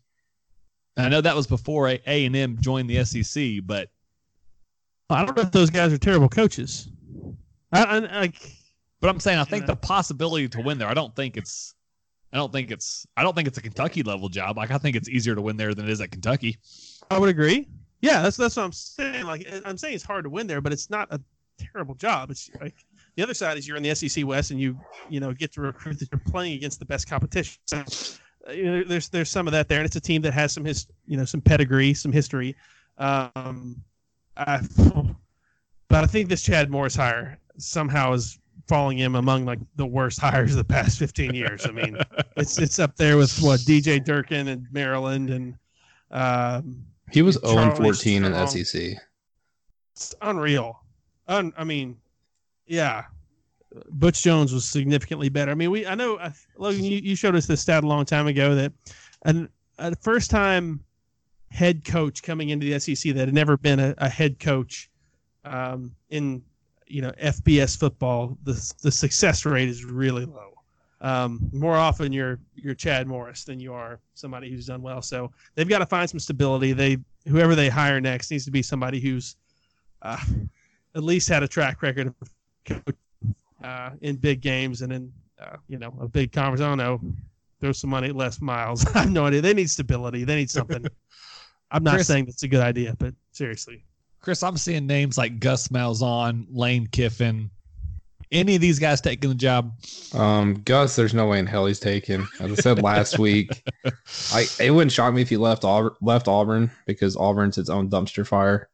And 0.96 1.06
I 1.06 1.08
know 1.10 1.20
that 1.20 1.36
was 1.36 1.46
before 1.46 1.88
A 1.88 2.00
and 2.24 2.34
M 2.34 2.56
joined 2.60 2.88
the 2.88 3.04
SEC, 3.04 3.60
but 3.64 3.90
I 5.10 5.24
don't 5.24 5.36
know 5.36 5.42
if 5.42 5.52
those 5.52 5.70
guys 5.70 5.92
are 5.92 5.98
terrible 5.98 6.28
coaches. 6.28 6.88
I, 7.72 7.84
I 7.84 7.98
like. 7.98 8.36
but 9.00 9.10
I'm 9.10 9.20
saying 9.20 9.38
I 9.38 9.44
think 9.44 9.66
the 9.66 9.76
possibility 9.76 10.48
to 10.48 10.60
win 10.62 10.78
there. 10.78 10.88
I 10.88 10.94
don't 10.94 11.14
think 11.14 11.36
it's. 11.36 11.74
I 12.32 12.38
don't 12.38 12.50
think 12.52 12.70
it's. 12.70 13.06
I 13.16 13.22
don't 13.22 13.34
think 13.36 13.46
it's 13.46 13.58
a 13.58 13.62
Kentucky 13.62 14.02
level 14.02 14.28
job. 14.28 14.56
Like 14.56 14.70
I 14.70 14.78
think 14.78 14.96
it's 14.96 15.08
easier 15.08 15.34
to 15.34 15.42
win 15.42 15.56
there 15.56 15.74
than 15.74 15.84
it 15.84 15.90
is 15.90 16.00
at 16.00 16.10
Kentucky. 16.10 16.56
I 17.10 17.18
would 17.18 17.28
agree. 17.28 17.68
Yeah, 18.00 18.22
that's 18.22 18.36
that's 18.36 18.56
what 18.56 18.64
I'm 18.64 18.72
saying. 18.72 19.26
Like 19.26 19.46
I'm 19.64 19.76
saying, 19.76 19.94
it's 19.94 20.04
hard 20.04 20.24
to 20.24 20.30
win 20.30 20.46
there, 20.46 20.60
but 20.60 20.72
it's 20.72 20.88
not 20.88 21.08
a 21.12 21.20
terrible 21.58 21.94
job. 21.94 22.30
It's 22.30 22.50
like 22.60 22.74
the 23.16 23.22
other 23.22 23.34
side 23.34 23.58
is 23.58 23.66
you're 23.66 23.76
in 23.76 23.82
the 23.82 23.94
SEC 23.94 24.24
West 24.26 24.50
and 24.50 24.60
you 24.60 24.78
you 25.08 25.20
know 25.20 25.32
get 25.32 25.52
to 25.52 25.60
recruit 25.62 25.98
that 25.98 26.08
you're 26.12 26.20
playing 26.26 26.54
against 26.54 26.78
the 26.78 26.84
best 26.84 27.08
competition. 27.08 27.58
So 27.66 27.82
uh, 28.48 28.52
you 28.52 28.64
know, 28.64 28.84
there's 28.84 29.08
there's 29.08 29.30
some 29.30 29.46
of 29.48 29.52
that 29.52 29.68
there, 29.68 29.78
and 29.78 29.86
it's 29.86 29.96
a 29.96 30.00
team 30.00 30.22
that 30.22 30.32
has 30.34 30.52
some 30.52 30.64
his 30.64 30.86
you 31.06 31.16
know 31.16 31.24
some 31.24 31.40
pedigree, 31.40 31.94
some 31.94 32.12
history. 32.12 32.54
Um, 32.98 33.82
I, 34.36 34.60
but 35.88 36.04
I 36.04 36.06
think 36.06 36.28
this 36.28 36.42
Chad 36.42 36.70
Morris 36.70 36.94
hire 36.94 37.38
somehow 37.58 38.12
is 38.12 38.38
falling 38.68 38.98
him 38.98 39.14
among 39.14 39.44
like 39.44 39.60
the 39.76 39.86
worst 39.86 40.20
hires 40.20 40.52
of 40.52 40.58
the 40.58 40.64
past 40.64 40.98
15 40.98 41.34
years. 41.34 41.66
I 41.66 41.70
mean, 41.70 41.96
it's 42.36 42.58
it's 42.58 42.78
up 42.78 42.96
there 42.96 43.16
with 43.16 43.36
what 43.40 43.60
DJ 43.60 44.04
Durkin 44.04 44.48
and 44.48 44.66
Maryland 44.72 45.30
and 45.30 45.54
um, 46.10 46.84
He 47.12 47.22
was 47.22 47.40
Charlie 47.40 47.74
0 47.74 47.76
14 47.76 48.24
in 48.24 48.32
the 48.32 48.46
SEC. 48.46 48.98
it's 49.92 50.14
unreal. 50.22 50.82
Un, 51.28 51.52
I 51.56 51.64
mean, 51.64 51.96
yeah. 52.66 53.04
Butch 53.90 54.22
Jones 54.22 54.52
was 54.52 54.64
significantly 54.64 55.28
better. 55.28 55.50
I 55.50 55.54
mean, 55.54 55.70
we 55.70 55.86
I 55.86 55.94
know 55.94 56.18
Logan, 56.56 56.84
you, 56.84 56.98
you 56.98 57.14
showed 57.14 57.34
us 57.36 57.46
this 57.46 57.60
stat 57.60 57.84
a 57.84 57.86
long 57.86 58.04
time 58.04 58.26
ago 58.26 58.54
that 58.54 58.72
an 59.22 59.48
a 59.78 59.94
first 59.96 60.30
time 60.30 60.80
head 61.50 61.84
coach 61.84 62.22
coming 62.22 62.50
into 62.50 62.66
the 62.66 62.78
SEC 62.78 63.14
that 63.14 63.26
had 63.26 63.34
never 63.34 63.56
been 63.56 63.80
a, 63.80 63.94
a 63.98 64.08
head 64.08 64.38
coach 64.38 64.90
um, 65.44 65.94
in 66.10 66.42
you 66.86 67.02
know 67.02 67.12
FBS 67.22 67.78
football, 67.78 68.38
the 68.44 68.74
the 68.82 68.90
success 68.90 69.44
rate 69.44 69.68
is 69.68 69.84
really 69.84 70.24
low. 70.24 70.52
um, 71.00 71.48
more 71.52 71.76
often 71.76 72.12
you're 72.12 72.38
you're 72.54 72.74
Chad 72.74 73.06
Morris 73.06 73.44
than 73.44 73.60
you 73.60 73.72
are 73.72 74.00
somebody 74.14 74.50
who's 74.50 74.66
done 74.66 74.82
well. 74.82 75.02
So 75.02 75.30
they've 75.54 75.68
got 75.68 75.78
to 75.80 75.86
find 75.86 76.08
some 76.08 76.20
stability. 76.20 76.72
They 76.72 76.98
whoever 77.28 77.54
they 77.54 77.68
hire 77.68 78.00
next 78.00 78.30
needs 78.30 78.44
to 78.46 78.50
be 78.50 78.62
somebody 78.62 79.00
who's 79.00 79.36
uh, 80.02 80.20
at 80.94 81.02
least 81.02 81.28
had 81.28 81.42
a 81.42 81.48
track 81.48 81.82
record 81.82 82.06
of 82.06 82.14
uh, 83.62 83.90
in 84.00 84.16
big 84.16 84.40
games 84.40 84.82
and 84.82 84.92
in 84.92 85.12
uh, 85.40 85.56
you 85.68 85.78
know 85.78 85.94
a 86.00 86.08
big 86.08 86.32
conference. 86.32 86.60
I 86.60 86.68
don't 86.68 86.78
know. 86.78 87.00
Throw 87.60 87.72
some 87.72 87.90
money 87.90 88.08
at 88.08 88.16
Les 88.16 88.40
Miles. 88.40 88.86
I 88.94 89.00
have 89.00 89.10
no 89.10 89.26
idea. 89.26 89.40
They 89.40 89.54
need 89.54 89.70
stability. 89.70 90.24
They 90.24 90.36
need 90.36 90.50
something. 90.50 90.86
I'm 91.70 91.82
not 91.82 91.94
Chris- 91.94 92.06
saying 92.06 92.26
that's 92.26 92.42
a 92.42 92.48
good 92.48 92.60
idea, 92.60 92.94
but 92.98 93.14
seriously, 93.32 93.84
Chris, 94.20 94.42
I'm 94.42 94.56
seeing 94.56 94.86
names 94.86 95.18
like 95.18 95.40
Gus 95.40 95.68
Malzahn, 95.68 96.46
Lane 96.50 96.86
Kiffin. 96.86 97.50
Any 98.32 98.56
of 98.56 98.60
these 98.60 98.80
guys 98.80 99.00
taking 99.00 99.30
the 99.30 99.36
job? 99.36 99.72
Um, 100.12 100.54
Gus, 100.64 100.96
there's 100.96 101.14
no 101.14 101.26
way 101.28 101.38
in 101.38 101.46
hell 101.46 101.66
he's 101.66 101.78
taken. 101.78 102.26
As 102.40 102.50
I 102.50 102.54
said 102.56 102.82
last 102.82 103.18
week, 103.20 103.62
I 104.32 104.46
it 104.58 104.72
wouldn't 104.72 104.90
shock 104.90 105.14
me 105.14 105.22
if 105.22 105.28
he 105.28 105.36
left 105.36 105.64
Auburn, 105.64 105.92
left 106.00 106.26
Auburn 106.26 106.70
because 106.86 107.16
Auburn's 107.16 107.56
its 107.56 107.70
own 107.70 107.88
dumpster 107.88 108.26
fire. 108.26 108.68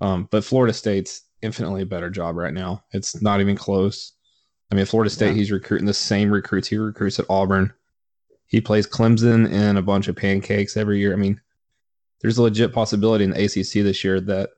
Um, 0.00 0.28
but 0.30 0.44
Florida 0.44 0.72
State's 0.72 1.22
infinitely 1.42 1.82
a 1.82 1.86
better 1.86 2.10
job 2.10 2.36
right 2.36 2.52
now. 2.54 2.84
It's 2.92 3.20
not 3.22 3.40
even 3.40 3.56
close. 3.56 4.12
I 4.70 4.74
mean, 4.74 4.84
Florida 4.86 5.10
State, 5.10 5.28
Yeah. 5.28 5.34
he's 5.34 5.50
recruiting 5.52 5.86
the 5.86 5.94
same 5.94 6.30
recruits 6.30 6.68
he 6.68 6.76
recruits 6.76 7.18
at 7.18 7.26
Auburn. 7.28 7.72
He 8.46 8.60
plays 8.60 8.86
Clemson 8.86 9.50
in 9.50 9.76
a 9.76 9.82
bunch 9.82 10.08
of 10.08 10.16
pancakes 10.16 10.76
every 10.76 10.98
year. 10.98 11.12
I 11.12 11.16
mean, 11.16 11.40
there's 12.20 12.38
a 12.38 12.42
legit 12.42 12.72
possibility 12.72 13.24
in 13.24 13.30
the 13.30 13.44
ACC 13.44 13.82
this 13.84 14.02
year 14.02 14.20
that 14.22 14.50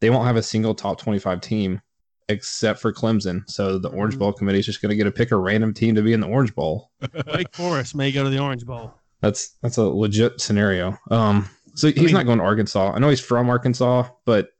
they 0.00 0.10
won't 0.10 0.26
have 0.26 0.36
a 0.36 0.42
single 0.42 0.74
top 0.74 0.98
25 1.00 1.40
team 1.40 1.80
except 2.28 2.80
for 2.80 2.92
Clemson. 2.92 3.48
So 3.48 3.78
the 3.78 3.88
Orange 3.90 4.14
Mhm. 4.14 4.18
Bowl 4.20 4.32
committee 4.32 4.58
is 4.60 4.66
just 4.66 4.80
going 4.82 4.90
to 4.90 4.96
get 4.96 5.04
to 5.04 5.10
pick 5.12 5.30
a 5.32 5.36
random 5.36 5.72
team 5.74 5.94
to 5.96 6.02
be 6.02 6.12
in 6.12 6.20
the 6.20 6.26
Orange 6.26 6.54
Bowl. 6.54 6.90
Wake 7.34 7.54
Forest 7.54 7.94
may 7.94 8.12
go 8.12 8.22
to 8.24 8.30
the 8.30 8.38
Orange 8.38 8.64
Bowl. 8.66 8.94
That's 9.20 9.50
that's 9.62 9.76
a 9.76 9.82
legit 9.84 10.40
scenario. 10.40 10.98
Um, 11.10 11.48
so 11.74 11.88
he's 11.88 11.96
mean- 11.96 12.12
not 12.14 12.26
going 12.26 12.38
to 12.38 12.44
Arkansas. 12.44 12.92
I 12.92 12.98
know 12.98 13.08
he's 13.08 13.20
from 13.20 13.48
Arkansas, 13.50 14.08
but 14.24 14.50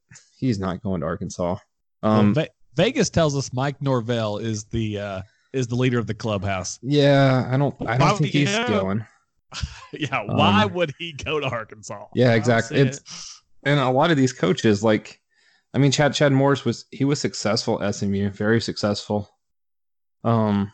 he's 0.42 0.59
not 0.59 0.83
going 0.83 1.00
to 1.00 1.07
Arkansas. 1.07 1.57
Um, 2.02 2.35
Well, 2.35 2.44
Ve- 2.44 2.50
Vegas 2.76 3.09
tells 3.11 3.35
us 3.37 3.52
Mike 3.52 3.81
Norvell 3.81 4.37
is 4.38 4.64
the 4.64 4.98
uh, 4.98 5.22
is 5.52 5.66
the 5.66 5.74
leader 5.76 5.98
of 5.98 6.07
the 6.07 6.14
clubhouse. 6.14 6.78
yeah, 6.83 7.48
I 7.50 7.57
don't 7.57 7.74
I 7.87 7.96
don't 7.96 8.09
would 8.12 8.18
think 8.18 8.33
he 8.33 8.40
he's 8.40 8.55
go? 8.57 8.66
going. 8.68 9.07
Yeah, 9.92 10.22
why 10.24 10.64
Um, 10.64 10.72
would 10.72 10.94
he 10.98 11.12
go 11.12 11.38
to 11.38 11.46
Arkansas? 11.46 12.07
Yeah, 12.14 12.33
exactly. 12.33 12.78
It's 12.78 13.42
and 13.62 13.78
a 13.78 13.90
lot 13.90 14.11
of 14.11 14.16
these 14.16 14.33
coaches, 14.33 14.83
like, 14.83 15.20
I 15.74 15.78
mean, 15.78 15.92
Chad 15.92 16.14
Chad 16.14 16.33
Morris 16.33 16.64
was 16.64 16.87
he 16.90 17.05
was 17.05 17.20
successful 17.20 17.83
at 17.83 17.94
SMU, 17.94 18.31
very 18.31 18.61
successful, 18.62 19.28
um, 20.24 20.72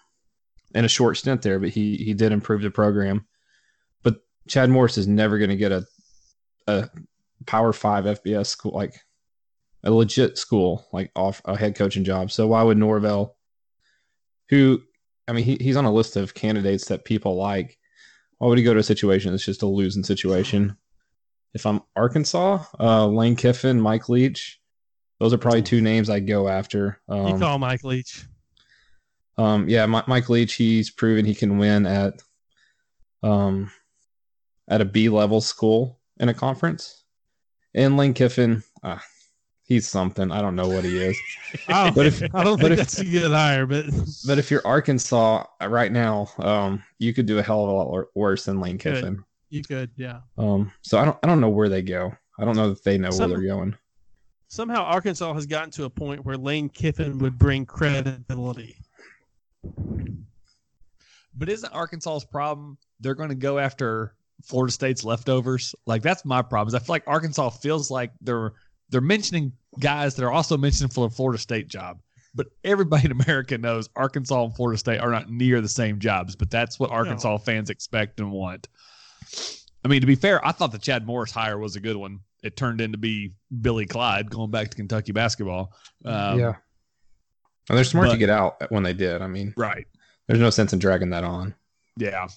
in 0.75 0.85
a 0.85 0.89
short 0.89 1.17
stint 1.17 1.43
there, 1.43 1.59
but 1.59 1.71
he 1.71 1.97
he 1.97 2.15
did 2.15 2.31
improve 2.31 2.63
the 2.63 2.71
program. 2.71 3.27
But 4.05 4.21
Chad 4.47 4.71
Morris 4.71 4.97
is 4.97 5.09
never 5.09 5.39
going 5.39 5.51
to 5.51 5.57
get 5.57 5.73
a 5.73 5.85
a 6.69 6.89
Power 7.47 7.73
Five 7.73 8.05
FBS 8.05 8.47
school 8.47 8.73
like 8.73 8.95
a 9.85 9.91
legit 9.91 10.37
school 10.39 10.87
like 10.93 11.11
off 11.15 11.41
a 11.45 11.57
head 11.57 11.75
coaching 11.77 12.05
job. 12.05 12.31
So 12.31 12.47
why 12.49 12.63
would 12.63 12.79
Norvell, 12.79 13.37
who, 14.49 14.83
I 15.27 15.33
mean, 15.33 15.45
he, 15.45 15.57
he's 15.61 15.77
on 15.77 15.85
a 15.85 15.93
list 15.93 16.17
of 16.17 16.35
candidates 16.35 16.87
that 16.87 17.05
people 17.05 17.37
like. 17.37 17.79
Why 18.39 18.49
would 18.49 18.59
he 18.59 18.65
go 18.65 18.73
to 18.75 18.81
a 18.81 18.85
situation 18.85 19.31
that's 19.33 19.45
just 19.45 19.63
a 19.63 19.67
losing 19.67 20.05
situation? 20.05 20.77
If 21.55 21.67
I'm 21.67 21.81
Arkansas, 21.97 22.63
uh, 22.79 23.07
Lane 23.07 23.37
Kiffin, 23.37 23.81
Mike 23.81 24.09
Leach, 24.09 24.61
those 25.19 25.33
are 25.33 25.39
probably 25.39 25.63
two 25.63 25.81
names 25.81 26.09
I'd 26.09 26.27
go 26.27 26.49
after. 26.49 27.01
You 27.09 27.15
Um, 27.15 27.39
call 27.41 27.59
Mike 27.59 27.83
Leach. 27.85 28.25
um, 29.37 29.69
yeah, 29.69 29.87
Mi- 29.87 30.03
Mike 30.07 30.29
Leach, 30.29 30.55
he's 30.55 30.91
proven 30.91 31.25
he 31.25 31.35
can 31.35 31.59
win 31.59 31.87
at, 31.87 32.23
um, 33.23 33.71
at 34.69 34.81
a 34.81 34.85
B 34.85 35.09
level 35.09 35.41
school 35.41 35.99
in 36.21 36.29
a 36.29 36.35
conference. 36.35 37.05
And 37.75 37.97
Lane 37.97 38.15
Kiffin, 38.15 38.63
uh, 38.83 38.99
he's 39.69 39.87
something. 39.87 40.33
I 40.33 40.43
don't 40.43 40.57
know 40.57 40.67
what 40.69 40.85
he 40.85 40.99
is. 40.99 41.17
Oh, 41.71 41.91
But 41.95 42.05
if- 42.07 42.23
I 42.35 42.45
don't 42.45 42.61
but 42.61 42.69
think 42.69 42.73
if- 42.73 42.79
that's 42.79 42.99
a 42.99 43.05
good 43.05 43.31
hire, 43.31 43.65
but 43.65 43.87
But 44.27 44.39
if 44.39 44.51
you're 44.51 44.67
Arkansas 44.67 45.45
uh, 45.63 45.69
right 45.69 45.91
now, 45.93 46.29
um, 46.39 46.83
you 46.99 47.15
could 47.15 47.25
do 47.27 47.39
a 47.39 47.43
hell 47.43 47.63
of 47.65 47.69
a 47.71 47.73
lot 47.73 48.07
worse 48.15 48.45
than 48.45 48.61
Lane 48.61 48.77
Could. 48.79 48.97
Kiffin. 48.97 49.25
you 49.51 49.63
could, 49.63 49.91
yeah. 49.97 50.21
Um, 50.37 50.71
so 50.83 50.99
I 50.99 51.05
don't, 51.07 51.17
I 51.23 51.27
don't 51.27 51.41
know 51.41 51.49
where 51.49 51.69
they 51.71 51.81
go. 51.83 52.13
I 52.39 52.45
don't 52.45 52.57
know 52.57 52.69
that 52.71 52.85
they 52.85 52.99
know 52.99 53.11
Some- 53.11 53.31
where 53.31 53.39
they're 53.41 53.49
going. 53.49 53.77
Somehow 54.51 54.83
Arkansas 54.83 55.33
has 55.35 55.45
gotten 55.47 55.71
to 55.73 55.85
a 55.85 55.91
point 55.91 56.25
where 56.25 56.37
Lane 56.37 56.69
Kiffin 56.71 57.19
would 57.19 57.39
bring 57.39 57.65
credibility. 57.67 58.77
But 61.37 61.49
isn't 61.49 61.73
Arkansas's 61.73 62.25
problem? 62.25 62.79
They're 63.01 63.15
going 63.15 63.29
to 63.29 63.35
go 63.35 63.59
after 63.59 64.15
Florida 64.43 64.73
State's 64.73 65.05
leftovers. 65.05 65.75
Like 65.87 66.03
that's 66.03 66.25
my 66.25 66.43
problem. 66.43 66.69
Is 66.69 66.75
I 66.75 66.79
feel 66.79 66.95
like 66.95 67.05
Arkansas 67.07 67.51
feels 67.51 67.91
like 67.91 68.11
they're 68.21 68.53
they're 68.91 69.01
mentioning 69.01 69.53
guys 69.81 70.15
that 70.17 70.25
are 70.25 70.33
also 70.33 70.57
mentioned 70.57 70.93
for 70.93 71.09
the 71.09 71.15
Florida 71.15 71.39
State 71.41 71.69
job. 71.69 72.01
But 72.35 72.49
everybody 72.65 73.07
in 73.07 73.13
America 73.13 73.57
knows 73.59 73.89
Arkansas 73.97 74.45
and 74.45 74.55
Florida 74.55 74.79
State 74.79 75.01
are 75.01 75.11
not 75.11 75.31
near 75.31 75.61
the 75.61 75.69
same 75.69 75.99
jobs. 75.99 76.37
But 76.37 76.51
that's 76.51 76.79
what 76.79 76.91
Arkansas 76.91 77.39
fans 77.39 77.71
expect 77.71 78.21
and 78.21 78.31
want. 78.31 78.69
I 79.85 79.89
mean, 79.89 80.01
to 80.03 80.07
be 80.07 80.15
fair, 80.15 80.45
I 80.47 80.53
thought 80.53 80.73
the 80.73 80.79
Chad 80.79 81.07
Morris 81.07 81.31
hire 81.33 81.59
was 81.59 81.77
a 81.77 81.81
good 81.81 81.97
one. 81.97 82.21
It 82.43 82.57
turned 82.57 82.81
into 82.81 82.99
be 82.99 83.33
Billy 83.63 83.87
Clyde 83.87 84.31
going 84.31 84.51
back 84.51 84.71
to 84.71 84.77
Kentucky 84.77 85.13
basketball. 85.13 85.73
Um, 86.05 86.39
yeah. 86.39 86.53
And 87.69 87.77
they're 87.77 87.85
smart 87.85 88.11
to 88.11 88.17
get 88.17 88.31
out 88.31 88.71
when 88.71 88.83
they 88.83 88.93
did. 88.93 89.21
I 89.23 89.27
mean, 89.27 89.53
Right. 89.57 89.87
there's 90.27 90.39
no 90.41 90.51
sense 90.51 90.73
in 90.73 90.79
dragging 90.79 91.11
that 91.11 91.25
on. 91.25 91.55
Yeah. 91.97 92.29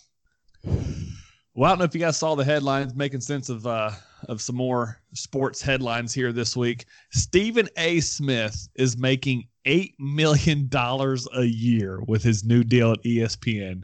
Well, 1.53 1.65
I 1.65 1.69
don't 1.69 1.79
know 1.79 1.85
if 1.85 1.93
you 1.93 1.99
guys 1.99 2.17
saw 2.17 2.35
the 2.35 2.43
headlines 2.43 2.95
making 2.95 3.21
sense 3.21 3.49
of 3.49 3.67
uh 3.67 3.91
of 4.27 4.41
some 4.41 4.55
more 4.55 4.99
sports 5.13 5.61
headlines 5.61 6.13
here 6.13 6.31
this 6.31 6.55
week. 6.55 6.85
Stephen 7.11 7.67
A. 7.77 7.99
Smith 7.99 8.67
is 8.75 8.97
making 8.97 9.47
eight 9.65 9.95
million 9.99 10.67
dollars 10.67 11.27
a 11.35 11.43
year 11.43 12.01
with 12.07 12.23
his 12.23 12.43
new 12.43 12.63
deal 12.63 12.91
at 12.91 13.03
ESPN. 13.03 13.83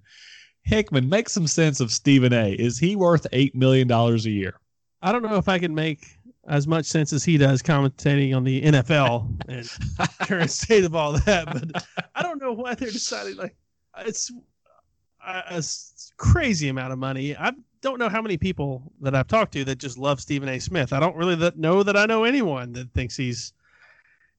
Hickman, 0.63 1.07
make 1.07 1.29
some 1.29 1.47
sense 1.47 1.79
of 1.79 1.91
Stephen 1.91 2.33
A. 2.33 2.53
Is 2.53 2.77
he 2.77 2.95
worth 2.95 3.25
eight 3.31 3.55
million 3.55 3.87
dollars 3.87 4.25
a 4.25 4.31
year? 4.31 4.59
I 5.01 5.11
don't 5.11 5.23
know 5.23 5.37
if 5.37 5.47
I 5.47 5.59
can 5.59 5.73
make 5.73 6.05
as 6.47 6.67
much 6.67 6.85
sense 6.85 7.13
as 7.13 7.23
he 7.23 7.37
does 7.37 7.61
commentating 7.61 8.35
on 8.35 8.43
the 8.43 8.61
NFL 8.61 9.29
and 9.47 9.69
current 10.27 10.51
state 10.51 10.83
of 10.83 10.95
all 10.95 11.13
that, 11.13 11.45
but 11.45 11.85
I 12.15 12.23
don't 12.23 12.41
know 12.41 12.53
why 12.53 12.73
they're 12.73 12.89
deciding 12.89 13.37
like 13.37 13.55
it's 13.99 14.31
uh, 15.25 15.41
a 15.49 15.63
crazy 16.17 16.69
amount 16.69 16.93
of 16.93 16.99
money. 16.99 17.35
I 17.35 17.51
don't 17.87 17.99
know 17.99 18.09
how 18.09 18.21
many 18.21 18.37
people 18.37 18.91
that 19.01 19.15
I've 19.15 19.27
talked 19.27 19.53
to 19.53 19.63
that 19.65 19.77
just 19.77 19.97
love 19.97 20.19
Stephen 20.19 20.49
A. 20.49 20.59
Smith. 20.59 20.91
I 20.91 20.99
don't 20.99 21.15
really 21.15 21.35
that 21.35 21.57
know 21.57 21.83
that 21.83 21.95
I 21.95 22.05
know 22.05 22.25
anyone 22.25 22.73
that 22.73 22.91
thinks 22.93 23.15
he's 23.15 23.53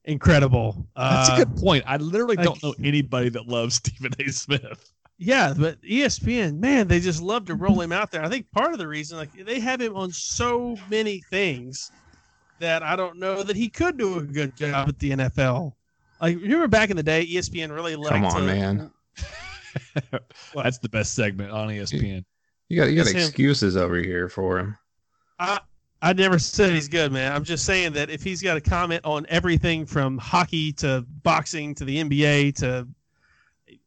incredible. 0.04 0.87
That's 0.96 1.30
Uh, 1.30 1.32
a 1.34 1.37
good 1.44 1.56
point. 1.56 1.84
I 1.87 1.96
literally 1.96 2.37
like- 2.37 2.44
don't 2.44 2.62
know 2.62 2.74
anybody 2.82 3.30
that 3.30 3.46
loves 3.48 3.76
Stephen 3.76 4.12
A. 4.18 4.30
Smith. 4.30 4.92
Yeah, 5.18 5.52
but 5.56 5.80
ESPN, 5.82 6.58
man, 6.61 6.87
they 6.87 7.00
just 7.00 7.20
love 7.20 7.46
to 7.46 7.54
roll 7.56 7.80
him 7.80 7.90
out 7.90 8.11
there. 8.12 8.22
I 8.22 8.28
think 8.28 8.50
part 8.52 8.72
of 8.72 8.78
the 8.78 8.87
reason, 8.87 9.18
like, 9.18 9.32
they 9.44 9.58
have 9.58 9.80
him 9.80 9.96
on 9.96 10.12
so 10.12 10.76
many 10.88 11.22
things 11.30 11.90
that 12.61 12.82
I 12.84 12.94
don't 12.96 13.18
know 13.18 13.42
that 13.42 13.56
he 13.56 13.68
could 13.68 13.96
do 13.96 14.18
a 14.18 14.22
good 14.22 14.54
job 14.56 14.88
at 14.88 14.98
the 15.00 15.11
NFL. 15.11 15.74
Like, 16.20 16.37
remember 16.37 16.68
back 16.68 16.90
in 16.90 16.96
the 16.96 17.02
day, 17.02 17.26
ESPN 17.26 17.74
really 17.74 17.96
liked 17.96 18.11
Come 18.14 18.24
on, 18.26 18.40
to, 18.42 18.46
man. 18.46 18.90
That's 20.54 20.78
the 20.78 20.88
best 20.88 21.14
segment 21.14 21.50
on 21.50 21.68
ESPN. 21.68 22.24
You 22.68 22.81
got 22.81 22.90
you 22.90 22.96
got 22.96 23.07
It's 23.07 23.11
him. 23.12 23.20
excuses 23.20 23.76
over 23.76 23.96
here 23.96 24.28
for 24.28 24.59
him. 24.59 24.78
I 26.00 26.12
never 26.12 26.38
said 26.38 26.72
he's 26.72 26.88
good, 26.88 27.11
man. 27.11 27.33
I'm 27.33 27.42
just 27.42 27.64
saying 27.64 27.92
that 27.94 28.09
if 28.09 28.22
he's 28.22 28.40
got 28.40 28.57
a 28.57 28.61
comment 28.61 29.04
on 29.04 29.26
everything 29.28 29.85
from 29.85 30.16
hockey 30.16 30.72
to 30.74 31.04
boxing 31.24 31.74
to 31.74 31.85
the 31.85 31.96
NBA 32.04 32.54
to, 32.57 32.87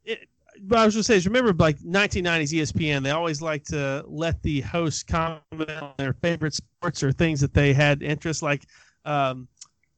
it, 0.03 0.27
but 0.63 0.79
I 0.79 0.85
was 0.85 0.93
just 0.93 1.07
saying, 1.07 1.21
remember 1.23 1.53
like 1.53 1.79
1990s 1.79 2.51
ESPN, 2.51 3.03
they 3.03 3.11
always 3.11 3.41
like 3.41 3.63
to 3.65 4.03
let 4.07 4.41
the 4.43 4.59
host 4.61 5.07
comment 5.07 5.41
on 5.81 5.93
their 5.97 6.13
favorite 6.13 6.53
sports 6.53 7.01
or 7.01 7.13
things 7.13 7.39
that 7.39 7.53
they 7.53 7.73
had 7.73 8.03
interest, 8.03 8.43
like 8.43 8.65
um, 9.05 9.47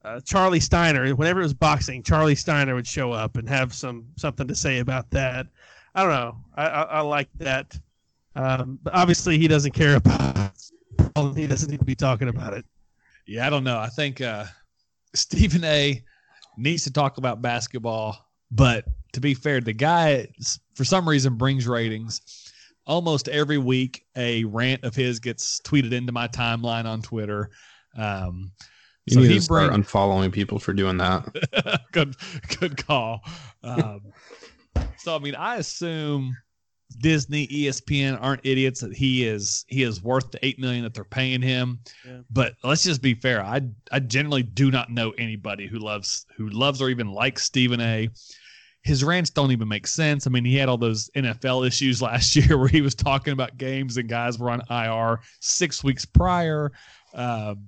uh, 0.05 0.19
Charlie 0.21 0.59
Steiner. 0.59 1.09
Whenever 1.15 1.39
it 1.39 1.43
was 1.43 1.53
boxing, 1.55 2.03
Charlie 2.03 2.35
Steiner 2.35 2.75
would 2.75 2.87
show 2.87 3.11
up 3.11 3.37
and 3.37 3.49
have 3.49 3.73
some 3.73 4.05
something 4.17 4.47
to 4.47 4.55
say 4.55 4.79
about 4.79 5.09
that. 5.09 5.47
I 5.95 6.03
don't 6.03 6.11
know. 6.11 6.37
I, 6.55 6.67
I, 6.67 6.81
I 6.83 7.01
like 7.01 7.29
that. 7.39 7.79
Um, 8.35 8.79
but 8.81 8.93
obviously, 8.93 9.37
he 9.37 9.47
doesn't 9.47 9.71
care 9.73 9.95
about. 9.95 10.51
He 11.35 11.47
doesn't 11.47 11.69
need 11.69 11.79
to 11.79 11.85
be 11.85 11.95
talking 11.95 12.27
about 12.27 12.53
it. 12.53 12.65
Yeah, 13.27 13.45
I 13.47 13.49
don't 13.49 13.63
know. 13.63 13.77
I 13.77 13.87
think 13.87 14.21
uh, 14.21 14.45
Stephen 15.15 15.63
A. 15.63 16.03
needs 16.57 16.83
to 16.83 16.91
talk 16.91 17.17
about 17.17 17.41
basketball, 17.41 18.27
but 18.51 18.85
to 19.13 19.21
be 19.21 19.33
fair, 19.33 19.61
the 19.61 19.73
guy 19.73 20.27
for 20.75 20.83
some 20.83 21.07
reason 21.07 21.35
brings 21.35 21.67
ratings. 21.67 22.21
Almost 22.85 23.27
every 23.29 23.57
week, 23.57 24.05
a 24.15 24.43
rant 24.43 24.83
of 24.83 24.95
his 24.95 25.19
gets 25.19 25.61
tweeted 25.61 25.93
into 25.93 26.11
my 26.11 26.27
timeline 26.27 26.85
on 26.85 27.01
Twitter. 27.01 27.49
Um, 27.97 28.51
You 29.05 29.13
so 29.13 29.19
need 29.21 29.29
he 29.29 29.35
to 29.35 29.41
start 29.41 29.69
bring 29.69 29.83
unfollowing 29.83 30.31
people 30.31 30.59
for 30.59 30.73
doing 30.73 30.97
that. 30.97 31.81
good, 31.91 32.15
good 32.59 32.85
call. 32.85 33.21
Um, 33.63 34.01
so 34.97 35.15
I 35.15 35.19
mean, 35.19 35.35
I 35.35 35.57
assume 35.57 36.35
Disney, 36.99 37.47
ESPN 37.47 38.21
aren't 38.21 38.45
idiots 38.45 38.81
that 38.81 38.93
he 38.93 39.25
is 39.25 39.65
he 39.67 39.83
is 39.83 40.03
worth 40.03 40.29
the 40.31 40.45
eight 40.45 40.59
million 40.59 40.83
that 40.83 40.93
they're 40.93 41.03
paying 41.03 41.41
him. 41.41 41.79
Yeah. 42.05 42.19
But 42.29 42.55
let's 42.63 42.83
just 42.83 43.01
be 43.01 43.13
fair. 43.13 43.43
I 43.43 43.61
I 43.91 43.99
generally 43.99 44.43
do 44.43 44.71
not 44.71 44.89
know 44.89 45.11
anybody 45.17 45.67
who 45.67 45.79
loves 45.79 46.25
who 46.37 46.49
loves 46.49 46.81
or 46.81 46.89
even 46.89 47.07
likes 47.11 47.43
Stephen 47.43 47.81
A. 47.81 48.09
His 48.83 49.03
rants 49.03 49.29
don't 49.29 49.51
even 49.51 49.67
make 49.69 49.87
sense. 49.87 50.27
I 50.27 50.29
mean, 50.29 50.43
he 50.43 50.57
had 50.57 50.67
all 50.67 50.77
those 50.77 51.09
NFL 51.15 51.65
issues 51.65 52.01
last 52.01 52.35
year 52.35 52.57
where 52.57 52.67
he 52.67 52.81
was 52.81 52.95
talking 52.95 53.33
about 53.33 53.57
games 53.57 53.97
and 53.97 54.09
guys 54.09 54.37
were 54.37 54.49
on 54.49 54.61
IR 54.69 55.19
six 55.39 55.83
weeks 55.83 56.05
prior. 56.05 56.71
Um, 57.13 57.67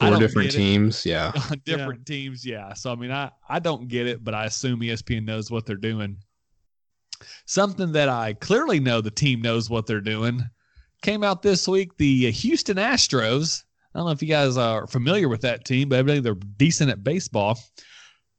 I 0.00 0.10
Four 0.10 0.18
different 0.18 0.50
get 0.50 0.54
it 0.54 0.58
teams. 0.58 1.06
Yeah. 1.06 1.32
on 1.50 1.62
different 1.64 2.06
teams. 2.06 2.44
Yeah. 2.44 2.72
So 2.74 2.90
I 2.90 2.96
mean, 2.96 3.12
I 3.12 3.30
I 3.48 3.58
don't 3.58 3.88
get 3.88 4.06
it, 4.06 4.24
but 4.24 4.34
I 4.34 4.46
assume 4.46 4.80
ESPN 4.80 5.24
knows 5.24 5.50
what 5.50 5.66
they're 5.66 5.76
doing. 5.76 6.16
Something 7.46 7.92
that 7.92 8.08
I 8.08 8.34
clearly 8.34 8.80
know 8.80 9.00
the 9.00 9.10
team 9.10 9.40
knows 9.40 9.70
what 9.70 9.86
they're 9.86 10.00
doing 10.00 10.42
came 11.02 11.22
out 11.24 11.42
this 11.42 11.68
week. 11.68 11.96
The 11.96 12.30
Houston 12.30 12.76
Astros. 12.76 13.64
I 13.94 13.98
don't 13.98 14.06
know 14.06 14.12
if 14.12 14.22
you 14.22 14.28
guys 14.28 14.56
are 14.56 14.86
familiar 14.86 15.28
with 15.28 15.42
that 15.42 15.64
team, 15.64 15.88
but 15.90 15.98
evidently 15.98 16.22
they're 16.22 16.48
decent 16.56 16.90
at 16.90 17.04
baseball. 17.04 17.58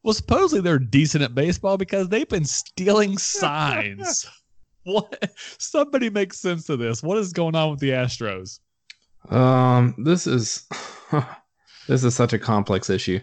Well, 0.02 0.14
supposedly 0.14 0.60
they're 0.60 0.78
decent 0.78 1.22
at 1.24 1.34
baseball 1.34 1.78
because 1.78 2.08
they've 2.08 2.28
been 2.28 2.44
stealing 2.44 3.16
signs. 3.18 4.26
what? 4.82 5.32
Somebody 5.58 6.10
makes 6.10 6.38
sense 6.38 6.68
of 6.68 6.78
this. 6.78 7.02
What 7.02 7.18
is 7.18 7.32
going 7.32 7.54
on 7.54 7.70
with 7.70 7.80
the 7.80 7.90
Astros? 7.90 8.58
Um, 9.30 9.94
this 9.96 10.26
is 10.26 10.68
this 11.88 12.04
is 12.04 12.14
such 12.14 12.32
a 12.32 12.38
complex 12.38 12.90
issue. 12.90 13.20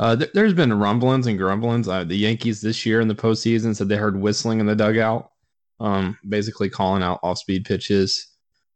Uh, 0.00 0.16
th- 0.16 0.30
there's 0.32 0.54
been 0.54 0.72
rumblings 0.72 1.26
and 1.26 1.36
grumblings. 1.36 1.86
Uh, 1.86 2.02
the 2.04 2.16
Yankees 2.16 2.62
this 2.62 2.86
year 2.86 3.02
in 3.02 3.08
the 3.08 3.14
postseason 3.14 3.76
said 3.76 3.90
they 3.90 3.96
heard 3.96 4.18
whistling 4.18 4.58
in 4.58 4.64
the 4.64 4.74
dugout, 4.74 5.30
um, 5.78 6.18
basically 6.26 6.70
calling 6.70 7.02
out 7.02 7.20
off-speed 7.22 7.66
pitches. 7.66 8.28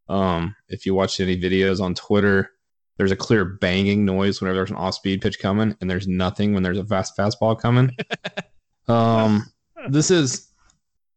Um, 0.06 0.54
if 0.68 0.84
you 0.84 0.94
watched 0.94 1.20
any 1.20 1.40
videos 1.40 1.80
on 1.80 1.94
Twitter, 1.94 2.50
there's 2.98 3.10
a 3.10 3.16
clear 3.16 3.46
banging 3.46 4.04
noise 4.04 4.40
whenever 4.42 4.56
there's 4.56 4.70
an 4.70 4.76
off-speed 4.76 5.22
pitch 5.22 5.38
coming, 5.38 5.74
and 5.80 5.88
there's 5.88 6.06
nothing 6.06 6.52
when 6.52 6.62
there's 6.62 6.78
a 6.78 6.84
fast 6.84 7.16
fastball 7.16 7.58
coming. 7.58 7.90
um, 8.88 9.50
this 9.88 10.10
is, 10.10 10.50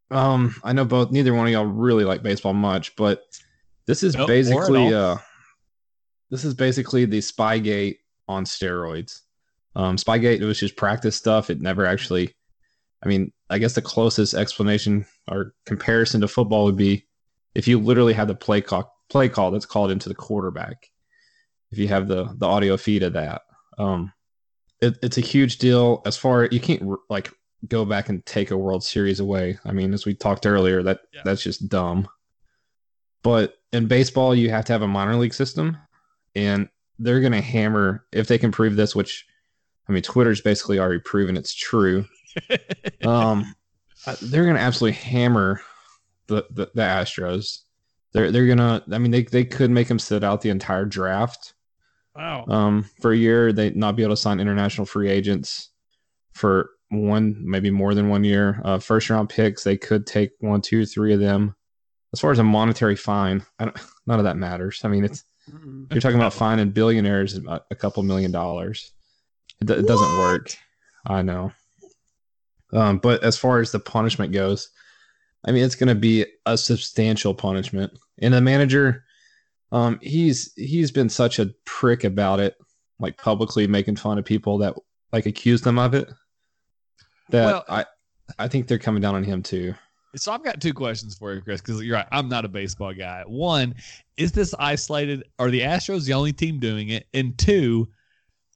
um, 0.09 0.55
I 0.63 0.71
know 0.71 0.85
both. 0.85 1.11
Neither 1.11 1.33
one 1.33 1.47
of 1.47 1.51
y'all 1.51 1.65
really 1.65 2.05
like 2.05 2.23
baseball 2.23 2.53
much, 2.53 2.95
but 2.95 3.23
this 3.87 4.03
is 4.03 4.15
Nope, 4.15 4.27
basically 4.27 4.93
all. 4.93 5.15
uh, 5.15 5.17
this 6.29 6.45
is 6.45 6.53
basically 6.53 7.03
the 7.03 7.19
Spygate 7.19 7.97
on 8.29 8.45
steroids. 8.45 9.23
Um, 9.77 9.95
Spygate 9.95 10.41
it 10.41 10.45
was 10.45 10.59
just 10.59 10.75
practice 10.75 11.15
stuff. 11.15 11.49
It 11.49 11.61
never 11.61 11.85
actually. 11.85 12.33
I 13.03 13.07
mean, 13.07 13.31
I 13.49 13.59
guess 13.59 13.73
the 13.73 13.81
closest 13.81 14.33
explanation 14.33 15.05
or 15.29 15.53
comparison 15.67 16.21
to 16.21 16.27
football 16.27 16.65
would 16.65 16.75
be 16.75 17.05
if 17.53 17.67
you 17.67 17.79
literally 17.79 18.13
have 18.13 18.27
the 18.27 18.35
play 18.35 18.59
call 18.59 18.91
play 19.09 19.29
call 19.29 19.51
that's 19.51 19.67
called 19.67 19.91
into 19.91 20.09
the 20.09 20.15
quarterback. 20.15 20.89
If 21.71 21.77
you 21.77 21.87
have 21.89 22.07
the 22.07 22.33
the 22.37 22.47
audio 22.47 22.75
feed 22.75 23.03
of 23.03 23.13
that, 23.13 23.43
um, 23.77 24.11
it, 24.81 24.97
it's 25.03 25.17
a 25.19 25.21
huge 25.21 25.59
deal. 25.59 26.01
As 26.07 26.17
far 26.17 26.45
you 26.45 26.59
can't 26.59 26.81
like 27.09 27.31
go 27.67 27.85
back 27.85 28.09
and 28.09 28.25
take 28.25 28.49
a 28.51 28.57
World 28.57 28.83
Series 28.83 29.19
away. 29.19 29.59
I 29.63 29.73
mean, 29.73 29.93
as 29.93 30.05
we 30.05 30.15
talked 30.15 30.45
earlier, 30.47 30.81
that 30.83 31.01
Yeah. 31.13 31.21
that's 31.23 31.43
just 31.43 31.69
dumb. 31.69 32.07
But 33.23 33.55
in 33.73 33.87
baseball, 33.87 34.33
you 34.33 34.49
have 34.49 34.65
to 34.65 34.73
have 34.73 34.81
a 34.81 34.87
minor 34.87 35.15
league 35.17 35.33
system, 35.33 35.77
and 36.35 36.69
they're 36.99 37.19
going 37.19 37.33
to 37.33 37.41
hammer 37.41 38.05
if 38.11 38.27
they 38.27 38.37
can 38.37 38.51
prove 38.51 38.75
this. 38.75 38.95
Which, 38.95 39.25
I 39.87 39.91
mean, 39.91 40.03
Twitter's 40.03 40.41
basically 40.41 40.79
already 40.79 40.99
proven 40.99 41.37
it's 41.37 41.53
true. 41.53 42.05
Um, 43.03 43.55
they're 44.21 44.43
going 44.43 44.55
to 44.55 44.61
absolutely 44.61 44.97
hammer 44.99 45.61
the, 46.27 46.45
the 46.51 46.69
the 46.73 46.81
Astros. 46.81 47.61
They're 48.13 48.31
they're 48.31 48.47
gonna. 48.47 48.83
I 48.91 48.97
mean, 48.97 49.11
they 49.11 49.23
they 49.23 49.43
could 49.43 49.71
make 49.71 49.87
them 49.87 49.99
sit 49.99 50.23
out 50.23 50.41
the 50.41 50.49
entire 50.49 50.85
draft 50.85 51.53
Wow. 52.15 52.45
um, 52.47 52.89
for 53.01 53.11
a 53.11 53.17
year. 53.17 53.51
They 53.53 53.71
not 53.71 53.95
be 53.95 54.03
able 54.03 54.13
to 54.13 54.21
sign 54.21 54.39
international 54.39 54.85
free 54.85 55.09
agents 55.09 55.69
for 56.33 56.71
one, 56.89 57.37
maybe 57.39 57.69
more 57.69 57.93
than 57.93 58.09
one 58.09 58.23
year. 58.23 58.61
Uh, 58.63 58.79
first 58.79 59.09
round 59.09 59.29
picks, 59.29 59.63
they 59.63 59.77
could 59.77 60.05
take 60.07 60.31
one, 60.39 60.61
two, 60.61 60.85
three 60.85 61.13
of 61.13 61.19
them. 61.19 61.55
As 62.13 62.19
far 62.19 62.31
as 62.31 62.39
a 62.39 62.43
monetary 62.43 62.95
fine, 62.95 63.43
I 63.59 63.65
don't, 63.65 63.77
none 64.05 64.19
of 64.19 64.25
that 64.25 64.37
matters. 64.37 64.81
I 64.83 64.87
mean, 64.87 65.03
it's 65.05 65.23
you're 65.91 66.01
talking 66.01 66.17
about 66.17 66.33
fining 66.33 66.71
billionaires 66.71 67.37
a, 67.37 67.61
a 67.71 67.75
couple 67.75 68.03
million 68.03 68.31
dollars. 68.31 68.91
It, 69.61 69.67
do- 69.67 69.73
it 69.73 69.87
doesn't 69.87 70.17
work. 70.19 70.55
I 71.05 71.21
know. 71.21 71.51
Um, 72.73 72.97
but 72.97 73.23
as 73.23 73.37
far 73.37 73.59
as 73.59 73.71
the 73.71 73.79
punishment 73.79 74.33
goes, 74.33 74.69
I 75.45 75.51
mean, 75.51 75.63
it's 75.63 75.75
going 75.75 75.87
to 75.87 75.95
be 75.95 76.25
a 76.45 76.57
substantial 76.57 77.33
punishment. 77.33 77.97
And 78.19 78.33
the 78.33 78.41
manager, 78.41 79.03
um, 79.71 79.99
he's 80.01 80.53
he's 80.55 80.91
been 80.91 81.09
such 81.09 81.39
a 81.39 81.51
prick 81.65 82.03
about 82.03 82.39
it, 82.39 82.57
like 82.99 83.17
publicly 83.17 83.67
making 83.67 83.95
fun 83.95 84.17
of 84.17 84.25
people 84.25 84.57
that 84.59 84.73
like 85.13 85.25
accuse 85.25 85.61
them 85.61 85.79
of 85.79 85.93
it. 85.93 86.09
That 87.29 87.45
Well- 87.45 87.65
I 87.69 87.85
I 88.37 88.47
think 88.49 88.67
they're 88.67 88.77
coming 88.79 89.01
down 89.01 89.15
on 89.15 89.23
him 89.23 89.41
too. 89.41 89.73
So 90.15 90.31
I've 90.31 90.43
got 90.43 90.59
two 90.59 90.73
questions 90.73 91.15
for 91.15 91.33
you, 91.33 91.41
Chris, 91.41 91.61
because 91.61 91.81
you're 91.83 91.95
right. 91.95 92.07
I'm 92.11 92.27
not 92.27 92.43
a 92.43 92.47
baseball 92.49 92.93
guy. 92.93 93.23
One, 93.27 93.75
is 94.17 94.31
this 94.31 94.53
isolated? 94.57 95.23
Are 95.37 95.51
the 95.51 95.61
Astros 95.61 96.05
the 96.05 96.13
only 96.13 96.33
team 96.33 96.59
doing 96.59 96.89
it? 96.89 97.07
And 97.13 97.37
two, 97.37 97.87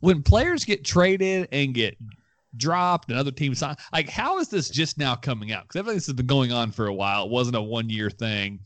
when 0.02 0.22
players 0.22 0.66
get 0.66 0.84
traded 0.84 1.48
and 1.52 1.74
get 1.74 1.98
dropped 2.58 3.10
and 3.10 3.18
other 3.18 3.32
teams 3.32 3.60
sign, 3.60 3.76
like 3.94 4.10
how 4.10 4.40
is 4.40 4.50
this 4.50 4.70
just 4.70 4.98
now 4.98 5.16
coming 5.16 5.52
out? 5.52 5.64
Because 5.64 5.80
everything 5.80 5.98
this 5.98 6.08
has 6.08 6.16
been 6.16 6.28
going 6.28 6.52
on 6.52 6.72
for 6.72 6.88
a 6.88 6.94
while. 6.94 7.26
It 7.26 7.32
wasn't 7.32 7.56
a 7.56 7.62
one 7.62 7.90
year 7.90 8.10
thing. 8.10 8.60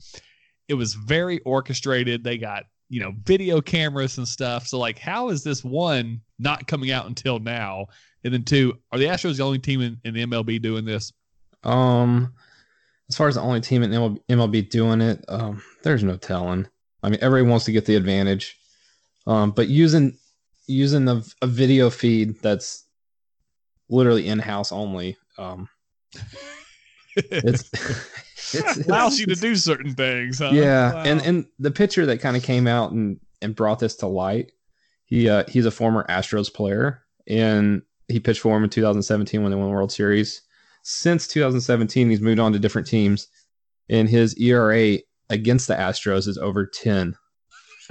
It 0.67 0.73
was 0.73 0.95
very 0.95 1.39
orchestrated. 1.41 2.23
They 2.23 2.37
got 2.37 2.63
you 2.89 3.01
know 3.01 3.13
video 3.23 3.61
cameras 3.61 4.17
and 4.17 4.27
stuff. 4.27 4.67
So 4.67 4.79
like, 4.79 4.97
how 4.97 5.29
is 5.29 5.43
this 5.43 5.63
one 5.63 6.21
not 6.39 6.67
coming 6.67 6.91
out 6.91 7.05
until 7.05 7.39
now? 7.39 7.87
And 8.23 8.33
then 8.33 8.43
two, 8.43 8.77
are 8.91 8.97
the 8.97 9.05
Astros 9.05 9.37
the 9.37 9.43
only 9.43 9.59
team 9.59 9.81
in, 9.81 9.99
in 10.03 10.15
the 10.15 10.25
MLB 10.25 10.61
doing 10.61 10.83
this? 10.83 11.13
Um, 11.63 12.33
as 13.09 13.15
far 13.15 13.27
as 13.27 13.35
the 13.35 13.41
only 13.41 13.61
team 13.61 13.83
in 13.83 13.91
MLB, 13.91 14.19
MLB 14.29 14.69
doing 14.69 15.01
it, 15.01 15.23
um, 15.27 15.61
there's 15.83 16.03
no 16.03 16.17
telling. 16.17 16.67
I 17.03 17.09
mean, 17.09 17.19
everybody 17.21 17.49
wants 17.49 17.65
to 17.65 17.71
get 17.71 17.85
the 17.85 17.95
advantage, 17.95 18.57
um, 19.27 19.51
but 19.51 19.67
using 19.67 20.17
using 20.67 21.08
a, 21.08 21.23
a 21.41 21.47
video 21.47 21.89
feed 21.89 22.39
that's 22.41 22.86
literally 23.89 24.28
in 24.28 24.39
house 24.39 24.71
only, 24.71 25.17
um, 25.38 25.69
it's, 27.15 27.69
it's 28.54 28.78
allows 28.88 29.19
you 29.19 29.25
to 29.28 29.36
do 29.36 29.56
certain 29.56 29.93
things. 29.93 30.39
Huh? 30.39 30.51
yeah, 30.54 31.04
and 31.06 31.21
and 31.21 31.45
the 31.60 31.71
picture 31.71 32.06
that 32.06 32.19
kind 32.19 32.38
of 32.38 32.43
came 32.43 32.67
out 32.67 32.91
and 32.91 33.19
and 33.41 33.56
brought 33.56 33.80
this 33.80 33.95
to 33.97 34.08
light. 34.08 34.51
He 35.06 35.30
uh, 35.30 35.43
he's 35.47 35.65
a 35.65 35.71
former 35.71 36.06
Astros 36.10 36.54
player, 36.54 37.04
and 37.28 37.82
he 38.08 38.19
pitched 38.19 38.41
for 38.41 38.56
him 38.56 38.63
in 38.63 38.69
2017 38.69 39.41
when 39.41 39.51
they 39.51 39.58
won 39.58 39.67
the 39.67 39.73
World 39.73 39.91
Series. 39.91 40.41
Since 40.84 41.28
2017, 41.28 42.10
he's 42.10 42.21
moved 42.21 42.39
on 42.39 42.54
to 42.54 42.60
different 42.60 42.88
teams, 42.88 43.28
and 43.89 44.08
his 44.08 44.36
ERA 44.38 44.97
against 45.30 45.67
the 45.67 45.75
Astros 45.75 46.28
is 46.28 46.38
over 46.38 46.65
10 46.67 47.15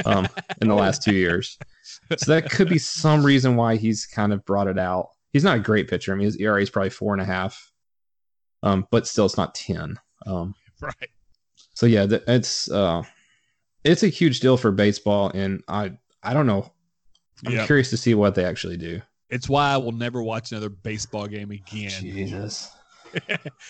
um, 0.04 0.28
in 0.60 0.68
the 0.68 0.74
last 0.74 1.02
two 1.02 1.14
years. 1.14 1.58
So 2.16 2.32
that 2.32 2.50
could 2.50 2.68
be 2.68 2.78
some 2.78 3.24
reason 3.24 3.56
why 3.56 3.76
he's 3.76 4.06
kind 4.06 4.32
of 4.32 4.44
brought 4.44 4.68
it 4.68 4.78
out. 4.78 5.08
He's 5.32 5.44
not 5.44 5.56
a 5.56 5.60
great 5.60 5.88
pitcher. 5.88 6.12
I 6.12 6.16
mean, 6.16 6.26
his 6.26 6.36
ERA 6.38 6.60
is 6.62 6.70
probably 6.70 6.90
four 6.90 7.12
and 7.12 7.20
a 7.20 7.24
half, 7.24 7.70
um, 8.62 8.86
but 8.90 9.06
still, 9.06 9.26
it's 9.26 9.36
not 9.36 9.54
10. 9.54 9.98
Um, 10.26 10.54
right. 10.80 11.10
so 11.74 11.86
yeah, 11.86 12.06
th- 12.06 12.22
it's 12.28 12.70
uh, 12.70 13.02
it's 13.84 14.02
a 14.02 14.08
huge 14.08 14.40
deal 14.40 14.56
for 14.56 14.70
baseball, 14.70 15.30
and 15.34 15.62
I 15.68 15.92
I 16.22 16.34
don't 16.34 16.46
know. 16.46 16.72
I'm 17.46 17.52
Yeah. 17.52 17.66
curious 17.66 17.90
to 17.90 17.96
see 17.96 18.14
what 18.14 18.34
they 18.34 18.44
actually 18.44 18.76
do. 18.76 19.02
It's 19.28 19.48
why 19.48 19.70
I 19.72 19.76
will 19.76 19.92
never 19.92 20.22
watch 20.22 20.52
another 20.52 20.68
baseball 20.68 21.26
game 21.26 21.50
again. 21.50 21.90
Jesus, 21.90 22.70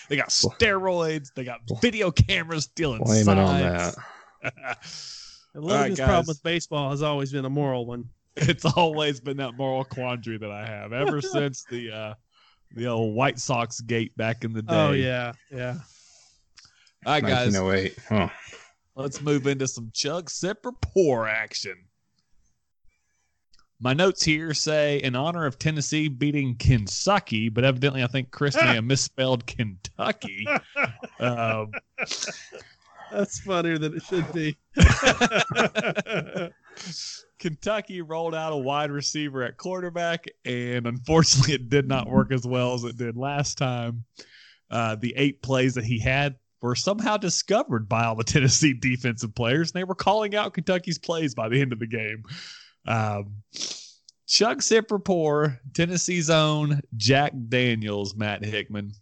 they 0.07 0.15
got 0.15 0.29
steroids. 0.29 1.33
They 1.35 1.43
got 1.43 1.61
video 1.81 2.11
cameras 2.11 2.65
stealing 2.65 3.03
blame 3.03 3.27
it 3.27 3.37
on 3.37 3.59
that. 3.59 3.95
The 5.55 5.61
All 5.61 5.67
right, 5.69 5.79
Logan's 5.79 5.99
problem 6.01 6.25
with 6.27 6.43
baseball 6.43 6.89
has 6.89 7.01
always 7.01 7.31
been 7.31 7.45
a 7.45 7.49
moral 7.49 7.85
one. 7.85 8.09
it's 8.35 8.65
always 8.65 9.21
been 9.21 9.37
that 9.37 9.55
moral 9.55 9.85
quandary 9.85 10.37
that 10.37 10.51
I 10.51 10.65
have 10.65 10.91
ever 10.91 11.21
since 11.21 11.63
the 11.69 11.91
uh, 11.91 12.13
the 12.75 12.87
old 12.87 13.15
White 13.15 13.39
Sox 13.39 13.79
gate 13.79 14.15
back 14.17 14.43
in 14.43 14.51
the 14.51 14.61
day. 14.61 14.75
Oh 14.75 14.91
yeah, 14.91 15.31
yeah. 15.49 15.75
All 17.05 17.13
right, 17.13 17.23
guys. 17.23 17.57
1908. 17.57 17.97
Huh. 18.09 18.29
Let's 18.95 19.21
move 19.21 19.47
into 19.47 19.65
some 19.65 19.91
chug, 19.93 20.29
sip, 20.29 20.65
or 20.65 20.73
pour 20.73 21.25
action. 21.25 21.75
My 23.79 23.93
notes 23.93 24.23
here 24.23 24.53
say 24.53 24.97
in 24.97 25.15
honor 25.15 25.45
of 25.45 25.57
Tennessee 25.57 26.09
beating 26.09 26.55
Kentucky, 26.55 27.47
but 27.47 27.63
evidently 27.63 28.03
I 28.03 28.07
think 28.07 28.31
Chris 28.31 28.55
may 28.55 28.61
have 28.75 28.83
misspelled 28.83 29.45
Kentucky. 29.45 30.47
Um, 31.19 31.71
That's 33.11 33.39
funnier 33.39 33.77
than 33.77 33.95
it 33.95 34.03
should 34.03 34.31
be. 34.33 34.57
Kentucky 37.39 38.01
rolled 38.01 38.35
out 38.35 38.53
a 38.53 38.57
wide 38.57 38.91
receiver 38.91 39.43
at 39.43 39.57
quarterback, 39.57 40.25
and 40.45 40.87
unfortunately, 40.87 41.53
it 41.53 41.69
did 41.69 41.87
not 41.87 42.09
work 42.09 42.31
as 42.31 42.45
well 42.45 42.73
as 42.73 42.83
it 42.83 42.97
did 42.97 43.15
last 43.17 43.57
time. 43.57 44.03
Uh, 44.69 44.95
the 44.95 45.13
eight 45.15 45.41
plays 45.41 45.75
that 45.75 45.85
he 45.85 45.99
had 45.99 46.35
were 46.61 46.75
somehow 46.75 47.17
discovered 47.17 47.87
by 47.87 48.05
all 48.05 48.15
the 48.15 48.23
Tennessee 48.25 48.73
defensive 48.73 49.35
players, 49.35 49.71
and 49.71 49.79
they 49.79 49.83
were 49.83 49.95
calling 49.95 50.35
out 50.35 50.53
Kentucky's 50.53 50.97
plays 50.97 51.35
by 51.35 51.49
the 51.49 51.61
end 51.61 51.73
of 51.73 51.79
the 51.79 51.87
game. 51.87 52.23
Um, 52.87 53.43
Chuck 54.27 54.59
Sipper 54.59 55.59
Tennessee's 55.73 56.29
own 56.29 56.81
Jack 56.97 57.33
Daniels, 57.47 58.15
Matt 58.15 58.43
Hickman. 58.43 58.93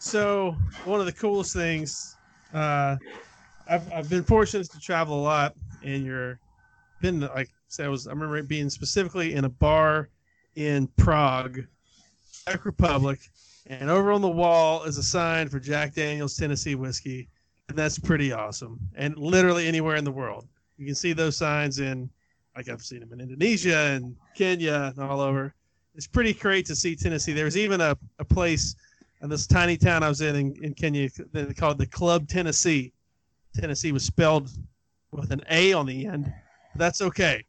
So 0.00 0.56
one 0.86 0.98
of 0.98 1.04
the 1.04 1.12
coolest 1.12 1.52
things, 1.52 2.16
uh, 2.54 2.96
I've 3.68 3.92
I've 3.92 4.08
been 4.08 4.24
fortunate 4.24 4.70
to 4.70 4.80
travel 4.80 5.20
a 5.20 5.22
lot, 5.22 5.54
and 5.84 6.04
you're 6.04 6.40
been 7.02 7.20
like 7.20 7.50
I 7.78 7.86
was 7.86 8.06
I 8.06 8.10
remember 8.10 8.42
being 8.42 8.70
specifically 8.70 9.34
in 9.34 9.44
a 9.44 9.48
bar 9.50 10.08
in 10.56 10.86
Prague, 10.96 11.60
Czech 12.46 12.64
Republic, 12.64 13.20
and 13.66 13.90
over 13.90 14.10
on 14.10 14.22
the 14.22 14.28
wall 14.28 14.84
is 14.84 14.96
a 14.96 15.02
sign 15.02 15.50
for 15.50 15.60
Jack 15.60 15.94
Daniels 15.94 16.34
Tennessee 16.34 16.74
whiskey, 16.74 17.28
and 17.68 17.76
that's 17.76 17.98
pretty 17.98 18.32
awesome. 18.32 18.80
And 18.94 19.14
literally 19.18 19.68
anywhere 19.68 19.96
in 19.96 20.04
the 20.04 20.10
world, 20.10 20.48
you 20.78 20.86
can 20.86 20.94
see 20.94 21.12
those 21.12 21.36
signs 21.36 21.78
in, 21.78 22.08
like 22.56 22.70
I've 22.70 22.82
seen 22.82 23.00
them 23.00 23.12
in 23.12 23.20
Indonesia 23.20 23.76
and 23.76 24.16
Kenya 24.34 24.94
and 24.96 25.04
all 25.04 25.20
over. 25.20 25.54
It's 25.94 26.06
pretty 26.06 26.32
great 26.32 26.64
to 26.66 26.74
see 26.74 26.96
Tennessee. 26.96 27.34
There's 27.34 27.58
even 27.58 27.82
a, 27.82 27.98
a 28.18 28.24
place 28.24 28.74
in 29.22 29.28
this 29.28 29.46
tiny 29.46 29.76
town 29.76 30.02
I 30.02 30.08
was 30.08 30.20
in 30.20 30.36
in, 30.36 30.64
in 30.64 30.74
Kenya 30.74 31.08
they 31.32 31.52
called 31.54 31.78
the 31.78 31.86
Club 31.86 32.28
Tennessee. 32.28 32.92
Tennessee 33.54 33.92
was 33.92 34.04
spelled 34.04 34.50
with 35.12 35.30
an 35.32 35.42
A 35.50 35.72
on 35.72 35.86
the 35.86 36.06
end. 36.06 36.32
But 36.72 36.78
that's 36.78 37.02
okay. 37.02 37.44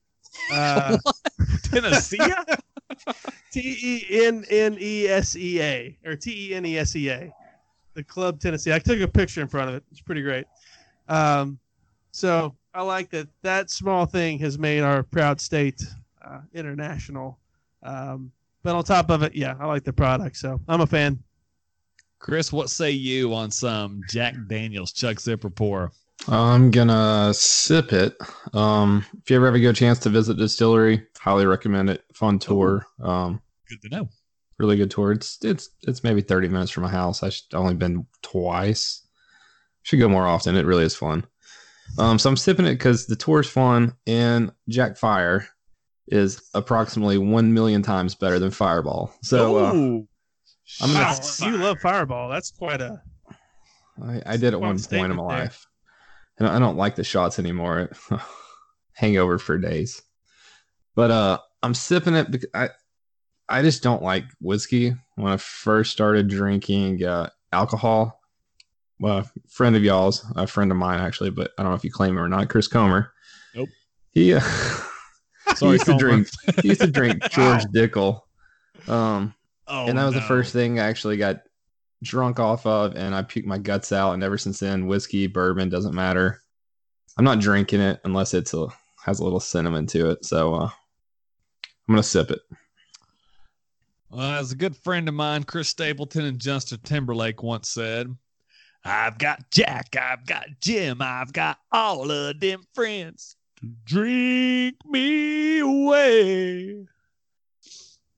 Uh, 0.52 0.98
Tennessee? 1.64 2.18
T 3.52 3.78
E 3.82 4.26
N 4.26 4.46
N 4.50 4.78
E 4.80 5.08
S 5.08 5.36
E 5.36 5.62
A 5.62 5.98
or 6.06 6.16
T 6.16 6.50
E 6.50 6.56
N 6.56 6.66
E 6.66 6.78
S 6.78 6.96
E 6.96 7.10
A, 7.10 7.34
the 7.94 8.04
Club 8.04 8.40
Tennessee. 8.40 8.74
I 8.74 8.80
took 8.80 9.00
a 9.02 9.08
picture 9.08 9.42
in 9.42 9.48
front 9.48 9.70
of 9.70 9.76
it. 9.76 9.84
It's 9.92 10.02
pretty 10.02 10.22
great. 10.22 10.46
Um, 11.08 11.60
so 12.12 12.56
I 12.74 12.82
like 12.82 13.10
that 13.12 13.28
that 13.42 13.70
small 13.70 14.06
thing 14.06 14.40
has 14.40 14.58
made 14.58 14.82
our 14.82 15.04
proud 15.04 15.42
state 15.42 15.82
uh, 16.26 16.40
international. 16.54 17.38
Um, 17.84 18.32
but 18.64 18.76
on 18.76 18.84
top 18.84 19.10
of 19.10 19.24
it, 19.24 19.36
yeah, 19.36 19.56
I 19.60 19.66
like 19.66 19.84
the 19.84 19.94
product, 19.94 20.38
so 20.38 20.60
I'm 20.68 20.82
a 20.82 20.88
fan. 20.88 21.22
Chris, 22.22 22.54
what 22.54 22.70
say 22.70 22.92
you 22.92 23.34
on 23.34 23.50
some 23.52 24.02
Jack 24.10 24.36
Daniels 24.48 24.92
Chuck 24.92 25.20
Zipper 25.20 25.50
pour? 25.50 25.92
I'm 26.28 26.70
gonna 26.70 27.34
sip 27.34 27.92
it. 27.94 28.16
Um, 28.54 29.04
if 29.24 29.30
you 29.30 29.36
ever 29.38 29.48
have 29.48 29.56
a 29.56 29.60
good 29.60 29.76
chance 29.76 29.98
to 30.00 30.10
visit 30.10 30.38
distillery, 30.38 31.04
highly 31.18 31.48
recommend 31.48 31.90
it. 31.90 32.04
Fun 32.14 32.38
tour. 32.38 32.86
Um, 33.02 33.42
Good 33.68 33.82
to 33.82 33.90
know. 33.90 34.10
really 34.60 34.78
good 34.78 34.92
tour. 34.92 35.12
It's 35.14 35.40
it's 35.44 35.70
it's 35.88 36.04
maybe 36.04 36.22
30 36.22 36.48
minutes 36.50 36.70
from 36.70 36.84
my 36.84 36.90
house. 36.92 37.24
I 37.24 37.30
should 37.30 37.54
only 37.54 37.74
been 37.74 38.06
twice. 38.22 39.02
Should 39.82 40.00
go 40.00 40.08
more 40.08 40.28
often. 40.28 40.56
It 40.56 40.68
really 40.68 40.84
is 40.86 40.96
fun. 40.96 41.26
Um, 41.98 42.20
so 42.20 42.30
I'm 42.30 42.38
sipping 42.38 42.68
it 42.68 42.74
because 42.74 43.08
the 43.08 43.16
tour 43.16 43.40
is 43.40 43.50
fun, 43.50 43.94
and 44.06 44.52
Jack 44.70 44.98
Fire 44.98 45.48
is 46.08 46.50
approximately 46.54 47.18
one 47.18 47.52
million 47.54 47.82
times 47.82 48.14
better 48.14 48.38
than 48.38 48.52
Fireball. 48.52 49.12
So 49.24 49.58
uh. 49.58 50.02
I'm 50.82 50.92
gonna- 50.94 51.20
Wow, 51.42 51.48
you 51.48 51.58
love 51.58 51.80
Fireball. 51.80 52.30
That's 52.30 52.52
quite 52.52 52.82
a. 52.82 53.02
I, 54.04 54.22
I 54.26 54.38
did 54.38 54.54
at 54.54 54.60
one 54.62 54.80
point 54.80 55.12
in 55.12 55.18
my 55.18 55.24
life, 55.24 55.68
and 56.40 56.48
I 56.48 56.58
don't 56.60 56.78
like 56.78 56.96
the 56.96 57.04
shots 57.04 57.40
anymore. 57.40 57.92
Hangover 58.94 59.38
for 59.38 59.58
days. 59.58 60.02
But 60.96 61.12
uh, 61.12 61.40
I'm 61.64 61.74
sipping 61.74 62.16
it 62.16 62.30
because 62.32 62.50
I, 62.54 62.70
I 63.50 63.62
just 63.62 63.84
don't 63.84 64.02
like 64.04 64.26
whiskey. 64.40 64.96
When 65.16 65.32
I 65.32 65.38
first 65.38 65.92
started 65.92 66.28
drinking 66.28 67.04
uh, 67.04 67.30
alcohol, 67.52 68.20
well, 69.00 69.20
a 69.20 69.32
friend 69.50 69.76
of 69.76 69.84
y'all's, 69.84 70.26
a 70.36 70.46
friend 70.48 70.72
of 70.72 70.78
mine 70.78 71.00
actually, 71.00 71.30
but 71.32 71.52
I 71.58 71.64
don't 71.64 71.72
know 71.72 71.76
if 71.76 71.84
you 71.84 71.92
claim 71.92 72.12
him 72.18 72.20
or 72.24 72.30
not, 72.30 72.50
Chris 72.50 72.68
Comer. 72.68 73.12
Nope. 73.56 73.70
He, 74.12 74.34
uh, 74.36 74.40
Sorry, 75.56 75.58
he 75.60 75.72
used 75.74 75.86
to 75.86 75.98
drink. 75.98 76.28
He 76.62 76.70
used 76.70 76.82
to 76.82 76.88
drink 76.88 77.22
George 77.32 77.64
Dickel. 77.66 78.22
Um, 78.88 79.34
Oh, 79.74 79.88
and 79.88 79.98
that 79.98 80.04
was 80.04 80.16
the 80.16 80.22
first 80.22 80.52
thing 80.52 80.80
I 80.80 80.84
actually 80.90 81.16
got 81.16 81.44
drunk 82.04 82.42
off 82.42 82.66
of, 82.66 82.96
and 82.96 83.16
I 83.16 83.24
puked 83.24 83.46
my 83.46 83.58
guts 83.58 83.94
out. 83.94 84.12
And 84.12 84.22
ever 84.22 84.38
since 84.38 84.60
then, 84.60 84.86
whiskey, 84.86 85.28
bourbon 85.28 85.70
doesn't 85.70 85.96
matter. 85.96 86.42
I'm 87.18 87.24
not 87.24 87.40
drinking 87.40 87.80
it 87.80 88.02
unless 88.04 88.34
it's 88.34 88.54
a 88.54 88.68
has 89.06 89.20
a 89.20 89.24
little 89.24 89.40
cinnamon 89.40 89.88
to 89.88 90.10
it. 90.10 90.26
So 90.26 90.54
uh, 90.56 90.70
I'm 91.88 91.96
gonna 91.96 92.04
sip 92.04 92.32
it. 92.32 92.42
Well, 94.10 94.40
as 94.40 94.52
a 94.52 94.58
good 94.58 94.76
friend 94.76 95.08
of 95.08 95.14
mine, 95.14 95.46
Chris 95.46 95.70
Stapleton 95.70 96.26
and 96.26 96.38
Justin 96.38 96.80
Timberlake 96.84 97.42
once 97.42 97.70
said, 97.70 98.14
I've 98.84 99.18
got 99.18 99.52
Jack, 99.52 99.96
I've 99.96 100.26
got 100.26 100.48
Jim, 100.60 101.02
I've 101.02 101.32
got 101.32 101.60
all 101.72 102.12
of 102.12 102.40
them 102.42 102.64
friends 102.74 103.38
to 103.62 103.68
drink 103.86 104.76
me 104.86 105.60
away. 105.60 106.88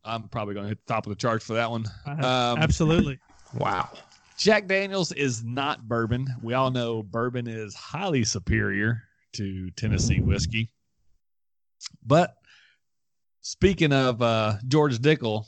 I'm 0.06 0.28
probably 0.28 0.54
going 0.54 0.66
to 0.66 0.70
hit 0.70 0.86
the 0.86 0.94
top 0.94 1.06
of 1.06 1.12
the 1.12 1.16
charts 1.16 1.46
for 1.46 1.54
that 1.54 1.70
one. 1.70 1.86
Um, 2.06 2.58
Absolutely. 2.58 3.20
Wow. 3.56 3.90
Jack 4.38 4.68
Daniels 4.68 5.12
is 5.12 5.44
not 5.44 5.88
bourbon. 5.88 6.28
We 6.42 6.54
all 6.54 6.72
know 6.72 7.04
bourbon 7.04 7.48
is 7.48 7.76
highly 7.76 8.24
superior 8.24 9.04
to 9.34 9.70
Tennessee 9.72 10.20
whiskey. 10.20 10.70
But 12.06 12.36
speaking 13.42 13.94
of 13.94 14.22
uh, 14.22 14.56
George 14.68 15.00
Dickel, 15.00 15.46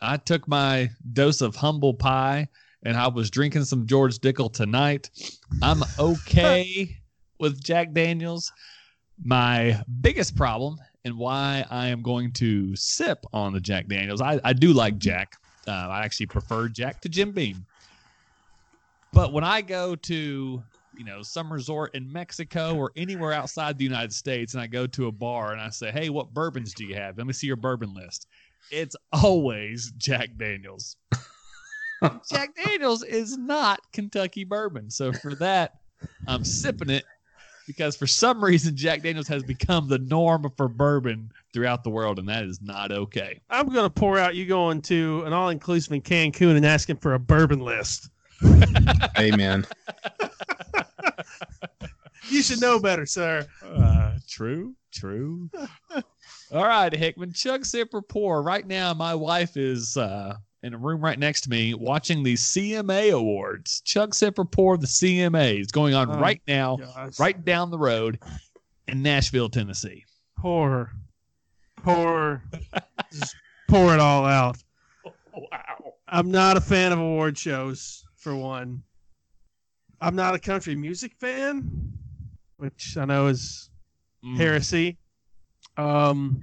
I 0.00 0.16
took 0.16 0.46
my 0.46 0.90
dose 1.12 1.40
of 1.40 1.56
humble 1.56 1.94
pie 1.94 2.48
and 2.84 2.96
I 2.96 3.08
was 3.08 3.30
drinking 3.30 3.64
some 3.64 3.86
George 3.86 4.18
Dickel 4.18 4.52
tonight. 4.52 5.10
I'm 5.62 5.82
okay 5.98 6.96
with 7.40 7.62
Jack 7.62 7.92
Daniels. 7.92 8.52
My 9.22 9.82
biggest 10.00 10.36
problem 10.36 10.78
and 11.08 11.18
why 11.18 11.64
I 11.70 11.88
am 11.88 12.02
going 12.02 12.32
to 12.32 12.76
sip 12.76 13.24
on 13.32 13.52
the 13.52 13.60
Jack 13.60 13.88
Daniels, 13.88 14.20
I, 14.20 14.38
I 14.44 14.52
do 14.52 14.72
like 14.72 14.98
Jack. 14.98 15.36
Uh, 15.66 15.72
I 15.72 16.04
actually 16.04 16.26
prefer 16.26 16.68
Jack 16.68 17.00
to 17.00 17.08
Jim 17.08 17.32
Beam. 17.32 17.64
But 19.12 19.32
when 19.32 19.42
I 19.42 19.62
go 19.62 19.96
to, 19.96 20.62
you 20.96 21.04
know, 21.04 21.22
some 21.22 21.50
resort 21.50 21.94
in 21.94 22.12
Mexico 22.12 22.76
or 22.76 22.92
anywhere 22.94 23.32
outside 23.32 23.78
the 23.78 23.84
United 23.84 24.12
States 24.12 24.52
and 24.52 24.62
I 24.62 24.66
go 24.66 24.86
to 24.86 25.06
a 25.06 25.12
bar 25.12 25.52
and 25.52 25.60
I 25.60 25.70
say, 25.70 25.90
hey, 25.90 26.10
what 26.10 26.32
bourbons 26.34 26.74
do 26.74 26.84
you 26.84 26.94
have? 26.94 27.16
Let 27.16 27.26
me 27.26 27.32
see 27.32 27.46
your 27.46 27.56
bourbon 27.56 27.94
list. 27.94 28.26
It's 28.70 28.94
always 29.12 29.92
Jack 29.96 30.30
Daniels. 30.36 30.96
Jack 32.30 32.50
Daniels 32.54 33.02
is 33.02 33.38
not 33.38 33.80
Kentucky 33.92 34.44
bourbon. 34.44 34.90
So 34.90 35.12
for 35.12 35.34
that, 35.36 35.78
I'm 36.26 36.44
sipping 36.44 36.90
it 36.90 37.04
because 37.68 37.94
for 37.94 38.08
some 38.08 38.42
reason 38.42 38.74
Jack 38.74 39.02
Daniels 39.02 39.28
has 39.28 39.44
become 39.44 39.86
the 39.86 39.98
norm 39.98 40.50
for 40.56 40.66
bourbon 40.66 41.30
throughout 41.52 41.84
the 41.84 41.90
world, 41.90 42.18
and 42.18 42.28
that 42.28 42.42
is 42.42 42.60
not 42.60 42.90
okay. 42.90 43.40
I'm 43.48 43.68
gonna 43.68 43.90
pour 43.90 44.18
out 44.18 44.34
you 44.34 44.46
going 44.46 44.82
to 44.82 45.22
an 45.24 45.32
all 45.32 45.50
inclusive 45.50 45.92
in 45.92 46.02
Cancun 46.02 46.56
and 46.56 46.66
asking 46.66 46.96
for 46.96 47.14
a 47.14 47.18
bourbon 47.20 47.60
list. 47.60 48.10
Amen. 49.18 49.64
You 52.30 52.42
should 52.42 52.60
know 52.60 52.78
better, 52.78 53.06
sir. 53.06 53.46
Uh, 53.64 54.12
true, 54.28 54.74
true. 54.92 55.48
All 56.52 56.66
right, 56.66 56.94
Hickman, 56.94 57.32
Chuck 57.32 57.64
Zipper 57.64 58.02
pour. 58.02 58.42
Right 58.42 58.66
now, 58.66 58.92
my 58.92 59.14
wife 59.14 59.56
is 59.56 59.96
uh, 59.96 60.36
in 60.62 60.74
a 60.74 60.78
room 60.78 61.00
right 61.00 61.18
next 61.18 61.42
to 61.42 61.50
me 61.50 61.74
watching 61.74 62.22
the 62.22 62.34
CMA 62.34 63.12
Awards. 63.12 63.80
Chuck 63.82 64.14
Zipper 64.14 64.44
pour 64.44 64.76
the 64.76 64.86
CMA 64.86 65.60
is 65.60 65.68
going 65.68 65.94
on 65.94 66.10
Oh, 66.10 66.18
right 66.18 66.42
now, 66.48 66.76
Gosh. 66.76 67.18
right 67.18 67.44
down 67.44 67.70
the 67.70 67.78
road 67.78 68.18
in 68.88 69.02
Nashville, 69.02 69.48
Tennessee. 69.48 70.04
Pour, 70.36 70.90
pour, 71.82 72.42
just 73.12 73.36
pour 73.68 73.94
it 73.94 74.00
all 74.00 74.24
out. 74.24 74.56
Wow. 75.32 75.94
I'm 76.08 76.32
not 76.32 76.56
a 76.56 76.60
fan 76.60 76.90
of 76.90 76.98
award 76.98 77.38
shows, 77.38 78.04
for 78.16 78.34
one. 78.34 78.82
I'm 80.00 80.16
not 80.16 80.34
a 80.34 80.38
country 80.40 80.74
music 80.74 81.12
fan, 81.20 81.92
which 82.56 82.96
I 82.96 83.04
know 83.04 83.28
is 83.28 83.70
Mm. 84.24 84.36
heresy. 84.36 84.98
Um, 85.76 86.40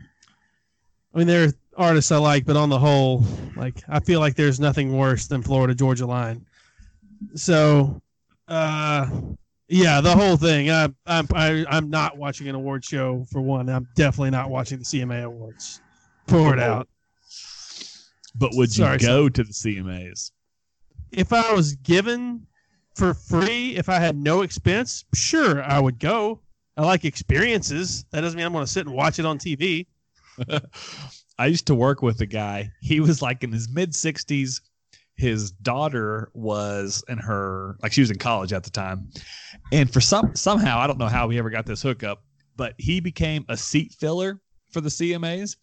I 1.14 1.18
mean, 1.18 1.28
there 1.28 1.44
are 1.50 1.52
artists 1.78 2.12
I 2.12 2.18
like, 2.18 2.46
but 2.46 2.56
on 2.56 2.70
the 2.70 2.80
whole, 2.80 3.24
like 3.56 3.82
I 3.88 4.00
feel 4.00 4.20
like 4.20 4.36
there's 4.36 4.60
nothing 4.60 4.96
worse 4.96 5.28
than 5.28 5.42
Florida 5.42 5.76
Georgia 5.76 6.06
Line. 6.06 6.46
So, 7.36 8.02
uh, 8.48 9.10
yeah, 9.68 10.02
the 10.02 10.16
whole 10.16 10.38
thing. 10.38 10.70
I, 10.70 10.90
I'm 11.06 11.28
I, 11.34 11.66
I'm 11.70 11.90
not 11.90 12.18
watching 12.18 12.48
an 12.48 12.56
award 12.56 12.84
show 12.84 13.26
for 13.32 13.42
one. 13.42 13.70
I'm 13.70 13.88
definitely 13.96 14.32
not 14.32 14.50
watching 14.50 14.80
the 14.80 14.86
CMA 14.86 15.24
Awards. 15.24 15.82
Pour 16.28 16.54
it 16.54 16.60
out. 16.60 16.88
But 18.36 18.52
would 18.54 18.76
you 18.76 18.84
Sorry, 18.84 18.98
go 18.98 19.30
to 19.30 19.44
the 19.44 19.54
CMAs? 19.54 20.32
If 21.12 21.32
I 21.32 21.54
was 21.54 21.76
given 21.76 22.46
for 22.96 23.14
free, 23.14 23.76
if 23.76 23.90
I 23.90 24.00
had 24.00 24.18
no 24.18 24.42
expense, 24.42 25.06
sure, 25.14 25.64
I 25.64 25.80
would 25.80 26.00
go. 26.00 26.42
I 26.78 26.84
like 26.84 27.06
experiences. 27.06 28.06
That 28.12 28.22
doesn't 28.22 28.36
mean 28.36 28.46
I'm 28.46 28.52
going 28.52 28.66
to 28.66 28.72
sit 28.72 28.86
and 28.86 28.96
watch 28.96 29.20
it 29.20 29.26
on 29.26 29.38
TV. 29.38 29.86
I 31.38 31.48
used 31.48 31.68
to 31.68 31.76
work 31.76 32.02
with 32.02 32.22
a 32.22 32.26
guy. 32.26 32.72
He 32.82 33.00
was 33.00 33.22
like 33.22 33.44
in 33.44 33.52
his 33.52 33.70
mid 33.70 33.92
60s. 33.92 34.62
his 35.16 35.52
daughter 35.52 36.30
was 36.34 37.04
in 37.08 37.18
her 37.18 37.78
like 37.82 37.94
she 37.94 38.02
was 38.02 38.12
in 38.12 38.18
college 38.18 38.54
at 38.54 38.64
the 38.64 38.70
time, 38.70 39.10
and 39.72 39.92
for 39.92 40.02
some 40.02 40.36
somehow 40.36 40.80
I 40.80 40.88
don't 40.88 41.00
know 41.00 41.08
how 41.08 41.30
he 41.30 41.38
ever 41.38 41.50
got 41.50 41.66
this 41.66 41.82
hookup, 41.82 42.24
but 42.56 42.74
he 42.78 43.00
became 43.00 43.46
a 43.50 43.58
seat 43.58 43.94
filler 43.94 44.42
for 44.72 44.82
the 44.82 44.90
CMAs, 44.90 45.56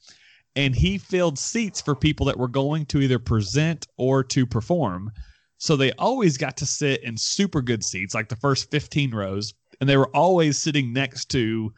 and 0.56 0.74
he 0.74 0.98
filled 0.98 1.38
seats 1.38 1.80
for 1.80 1.94
people 1.94 2.26
that 2.26 2.38
were 2.38 2.48
going 2.48 2.86
to 2.86 3.00
either 3.00 3.18
present 3.18 3.86
or 3.96 4.22
to 4.24 4.46
perform. 4.46 5.12
So 5.58 5.76
they 5.76 5.92
always 5.92 6.36
got 6.36 6.56
to 6.56 6.66
sit 6.66 7.04
in 7.04 7.16
super 7.16 7.62
good 7.62 7.84
seats, 7.84 8.14
like 8.14 8.28
the 8.28 8.36
first 8.36 8.70
15 8.70 9.14
rows, 9.14 9.54
and 9.80 9.88
they 9.88 9.96
were 9.96 10.14
always 10.16 10.58
sitting 10.58 10.92
next 10.92 11.26
to 11.30 11.72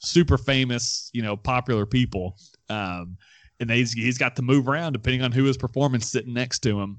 super 0.00 0.36
famous, 0.36 1.10
you 1.12 1.22
know, 1.22 1.36
popular 1.36 1.86
people. 1.86 2.36
Um, 2.68 3.16
and 3.60 3.70
he's, 3.70 3.92
he's 3.92 4.18
got 4.18 4.36
to 4.36 4.42
move 4.42 4.68
around 4.68 4.94
depending 4.94 5.22
on 5.22 5.32
who 5.32 5.46
is 5.46 5.56
performing 5.56 6.00
sitting 6.00 6.34
next 6.34 6.60
to 6.60 6.80
him. 6.80 6.98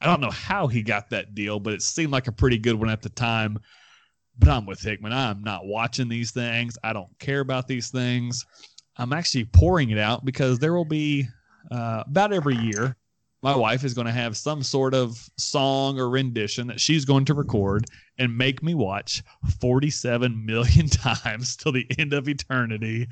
I 0.00 0.06
don't 0.06 0.20
know 0.20 0.30
how 0.30 0.66
he 0.66 0.82
got 0.82 1.08
that 1.10 1.34
deal, 1.34 1.58
but 1.58 1.72
it 1.72 1.82
seemed 1.82 2.12
like 2.12 2.28
a 2.28 2.32
pretty 2.32 2.58
good 2.58 2.74
one 2.74 2.90
at 2.90 3.02
the 3.02 3.08
time. 3.08 3.58
But 4.38 4.50
I'm 4.50 4.66
with 4.66 4.82
Hickman. 4.82 5.12
I'm 5.12 5.42
not 5.42 5.66
watching 5.66 6.08
these 6.08 6.30
things. 6.30 6.76
I 6.84 6.92
don't 6.92 7.18
care 7.18 7.40
about 7.40 7.66
these 7.66 7.88
things. 7.88 8.44
I'm 8.98 9.14
actually 9.14 9.44
pouring 9.44 9.90
it 9.90 9.98
out 9.98 10.24
because 10.24 10.58
there 10.58 10.74
will 10.74 10.84
be 10.84 11.26
uh, 11.70 12.04
about 12.06 12.34
every 12.34 12.56
year 12.56 12.96
my 13.46 13.54
wife 13.54 13.84
is 13.84 13.94
going 13.94 14.08
to 14.08 14.12
have 14.12 14.36
some 14.36 14.60
sort 14.60 14.92
of 14.92 15.30
song 15.36 16.00
or 16.00 16.08
rendition 16.08 16.66
that 16.66 16.80
she's 16.80 17.04
going 17.04 17.24
to 17.26 17.32
record 17.34 17.84
and 18.18 18.36
make 18.36 18.60
me 18.60 18.74
watch 18.74 19.22
47 19.60 20.44
million 20.44 20.88
times 20.88 21.56
till 21.56 21.70
the 21.70 21.86
end 21.96 22.12
of 22.12 22.28
eternity. 22.28 23.06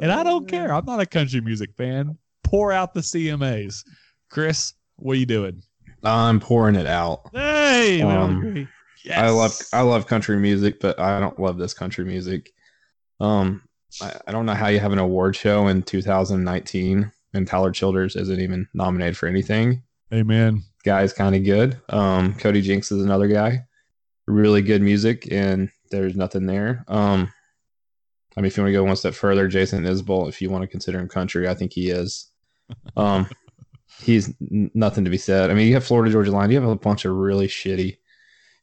And 0.00 0.10
I 0.12 0.22
don't 0.22 0.48
care. 0.48 0.72
I'm 0.72 0.84
not 0.84 1.00
a 1.00 1.06
country 1.06 1.40
music 1.40 1.70
fan. 1.76 2.16
Pour 2.44 2.72
out 2.72 2.94
the 2.94 3.00
CMAs. 3.00 3.84
Chris, 4.30 4.74
what 4.96 5.12
are 5.12 5.20
you 5.20 5.26
doing? 5.26 5.62
I'm 6.02 6.40
pouring 6.40 6.76
it 6.76 6.86
out. 6.86 7.30
Hey, 7.32 8.02
Um. 8.02 8.68
Yes. 9.04 9.18
I 9.18 9.30
love 9.30 9.58
I 9.72 9.80
love 9.80 10.06
country 10.06 10.36
music, 10.38 10.78
but 10.78 10.98
I 11.00 11.18
don't 11.20 11.38
love 11.38 11.56
this 11.56 11.72
country 11.72 12.04
music. 12.04 12.50
Um, 13.18 13.62
I, 14.02 14.14
I 14.26 14.32
don't 14.32 14.44
know 14.44 14.54
how 14.54 14.68
you 14.68 14.78
have 14.78 14.92
an 14.92 14.98
award 14.98 15.34
show 15.36 15.68
in 15.68 15.82
2019 15.82 17.10
and 17.32 17.46
Tyler 17.46 17.70
Childers 17.70 18.16
isn't 18.16 18.40
even 18.40 18.68
nominated 18.74 19.16
for 19.16 19.26
anything. 19.26 19.82
Amen. 20.12 20.62
Guy's 20.84 21.12
kind 21.12 21.34
of 21.34 21.44
good. 21.44 21.80
Um, 21.88 22.34
Cody 22.34 22.60
Jinks 22.60 22.90
is 22.92 23.02
another 23.04 23.28
guy, 23.28 23.64
really 24.26 24.62
good 24.62 24.82
music, 24.82 25.28
and 25.30 25.70
there's 25.90 26.16
nothing 26.16 26.46
there. 26.46 26.84
Um, 26.88 27.32
I 28.36 28.40
mean, 28.40 28.46
if 28.46 28.56
you 28.56 28.62
want 28.62 28.72
to 28.72 28.78
go 28.78 28.84
one 28.84 28.96
step 28.96 29.14
further, 29.14 29.48
Jason 29.48 29.84
Isbell, 29.84 30.28
if 30.28 30.40
you 30.40 30.50
want 30.50 30.62
to 30.62 30.68
consider 30.68 30.98
him 31.00 31.08
country, 31.08 31.48
I 31.48 31.54
think 31.54 31.72
he 31.72 31.90
is. 31.90 32.30
Um, 32.96 33.28
he's 34.00 34.32
nothing 34.40 35.04
to 35.04 35.10
be 35.10 35.18
said. 35.18 35.50
I 35.50 35.54
mean, 35.54 35.66
you 35.66 35.74
have 35.74 35.84
Florida 35.84 36.12
Georgia 36.12 36.30
Line, 36.30 36.50
you 36.50 36.60
have 36.60 36.68
a 36.68 36.76
bunch 36.76 37.04
of 37.04 37.14
really 37.14 37.48
shitty, 37.48 37.98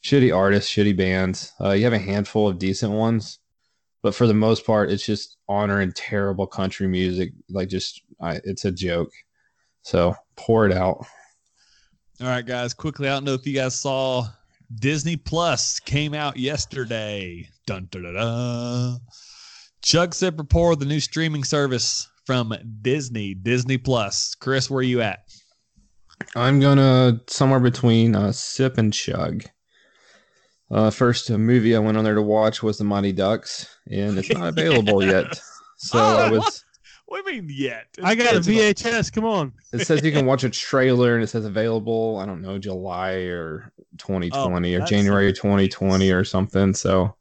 shitty 0.04 0.36
artists, 0.36 0.74
shitty 0.74 0.96
bands. 0.96 1.52
Uh, 1.62 1.72
you 1.72 1.84
have 1.84 1.94
a 1.94 2.00
handful 2.00 2.48
of 2.48 2.60
decent 2.60 2.94
ones, 2.94 3.40
but 4.02 4.16
for 4.16 4.26
the 4.26 4.34
most 4.34 4.66
part, 4.66 4.90
it's 4.90 5.06
just 5.06 5.38
honoring 5.50 5.92
terrible 5.92 6.48
country 6.48 6.88
music. 6.88 7.34
Like, 7.50 7.68
just 7.68 8.02
I, 8.22 8.40
it's 8.46 8.66
a 8.66 8.72
joke. 8.72 9.12
So 9.82 10.16
pour 10.36 10.66
it 10.66 10.74
out. 10.74 11.06
All 12.20 12.28
right, 12.28 12.46
guys, 12.46 12.74
quickly, 12.74 13.08
I 13.08 13.12
don't 13.12 13.26
know 13.26 13.34
if 13.34 13.46
you 13.46 13.54
guys 13.54 13.80
saw 13.80 14.28
Disney 14.74 15.18
Plus 15.18 15.80
came 15.80 16.14
out 16.14 16.38
yesterday. 16.38 17.48
Dun, 17.66 17.88
dun, 17.92 18.04
dun, 18.04 18.14
dun. 18.16 19.00
Chug 19.88 20.14
Sip 20.14 20.38
Report, 20.38 20.80
the 20.80 20.86
new 20.86 21.00
streaming 21.00 21.46
service 21.46 22.10
from 22.26 22.54
Disney, 22.82 23.34
Disney 23.34 23.78
Plus. 23.78 24.36
Chris, 24.36 24.70
where 24.70 24.80
are 24.80 24.84
you 24.84 25.02
at? 25.02 25.20
I'm 26.36 26.60
gonna 26.60 27.22
somewhere 27.28 27.62
between 27.62 28.14
uh, 28.14 28.34
sip 28.34 28.78
and 28.78 28.94
chug. 28.94 29.46
Uh, 30.70 30.90
first 30.90 31.30
movie 31.30 31.74
I 31.74 31.80
went 31.80 31.98
on 31.98 32.04
there 32.04 32.16
to 32.16 32.22
watch 32.22 32.62
was 32.62 32.78
The 32.78 32.84
Mighty 32.84 33.14
Ducks, 33.14 33.78
and 33.90 34.18
it's 34.18 34.30
not 34.30 34.50
available 34.50 35.02
yet. 35.02 35.40
So 35.80 36.00
Oh, 36.00 36.18
I 36.18 36.32
was. 36.32 36.40
what? 36.40 36.64
What 37.06 37.26
do 37.28 37.36
you 37.36 37.44
mean 37.44 37.56
yet? 37.56 37.86
I 38.04 38.16
got 38.16 38.36
a 38.36 38.40
VHS. 38.40 39.14
Come 39.14 39.26
on. 39.26 39.54
It 39.72 39.86
says 39.86 40.04
you 40.04 40.12
can 40.12 40.26
watch 40.26 40.44
a 40.44 40.50
trailer, 40.50 41.14
and 41.14 41.24
it 41.24 41.28
says 41.28 41.46
available. 41.46 42.18
I 42.18 42.26
don't 42.26 42.42
know, 42.42 42.58
July 42.58 43.12
or 43.30 43.72
2020 44.00 44.34
Oh, 44.34 44.50
or 44.50 44.80
that's- 44.80 44.90
January 44.90 45.32
2020 45.32 46.10
or 46.12 46.24
something. 46.26 46.74
So 46.74 47.16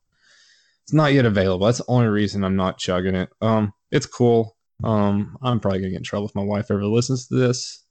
it's 0.87 0.93
not 0.93 1.13
yet 1.13 1.25
available. 1.27 1.67
That's 1.67 1.79
the 1.79 1.85
only 1.89 2.07
reason 2.07 2.45
I'm 2.45 2.55
not 2.55 2.79
chugging 2.79 3.17
it. 3.17 3.29
Um, 3.41 3.73
it's 3.91 4.07
cool. 4.07 4.57
Um, 4.85 5.37
I'm 5.43 5.59
probably 5.59 5.81
gonna 5.81 5.91
get 5.91 5.97
in 5.97 6.05
trouble 6.05 6.29
if 6.29 6.35
my 6.37 6.45
wife 6.45 6.71
ever 6.71 6.85
listens 6.85 7.27
to 7.27 7.35
this, 7.35 7.85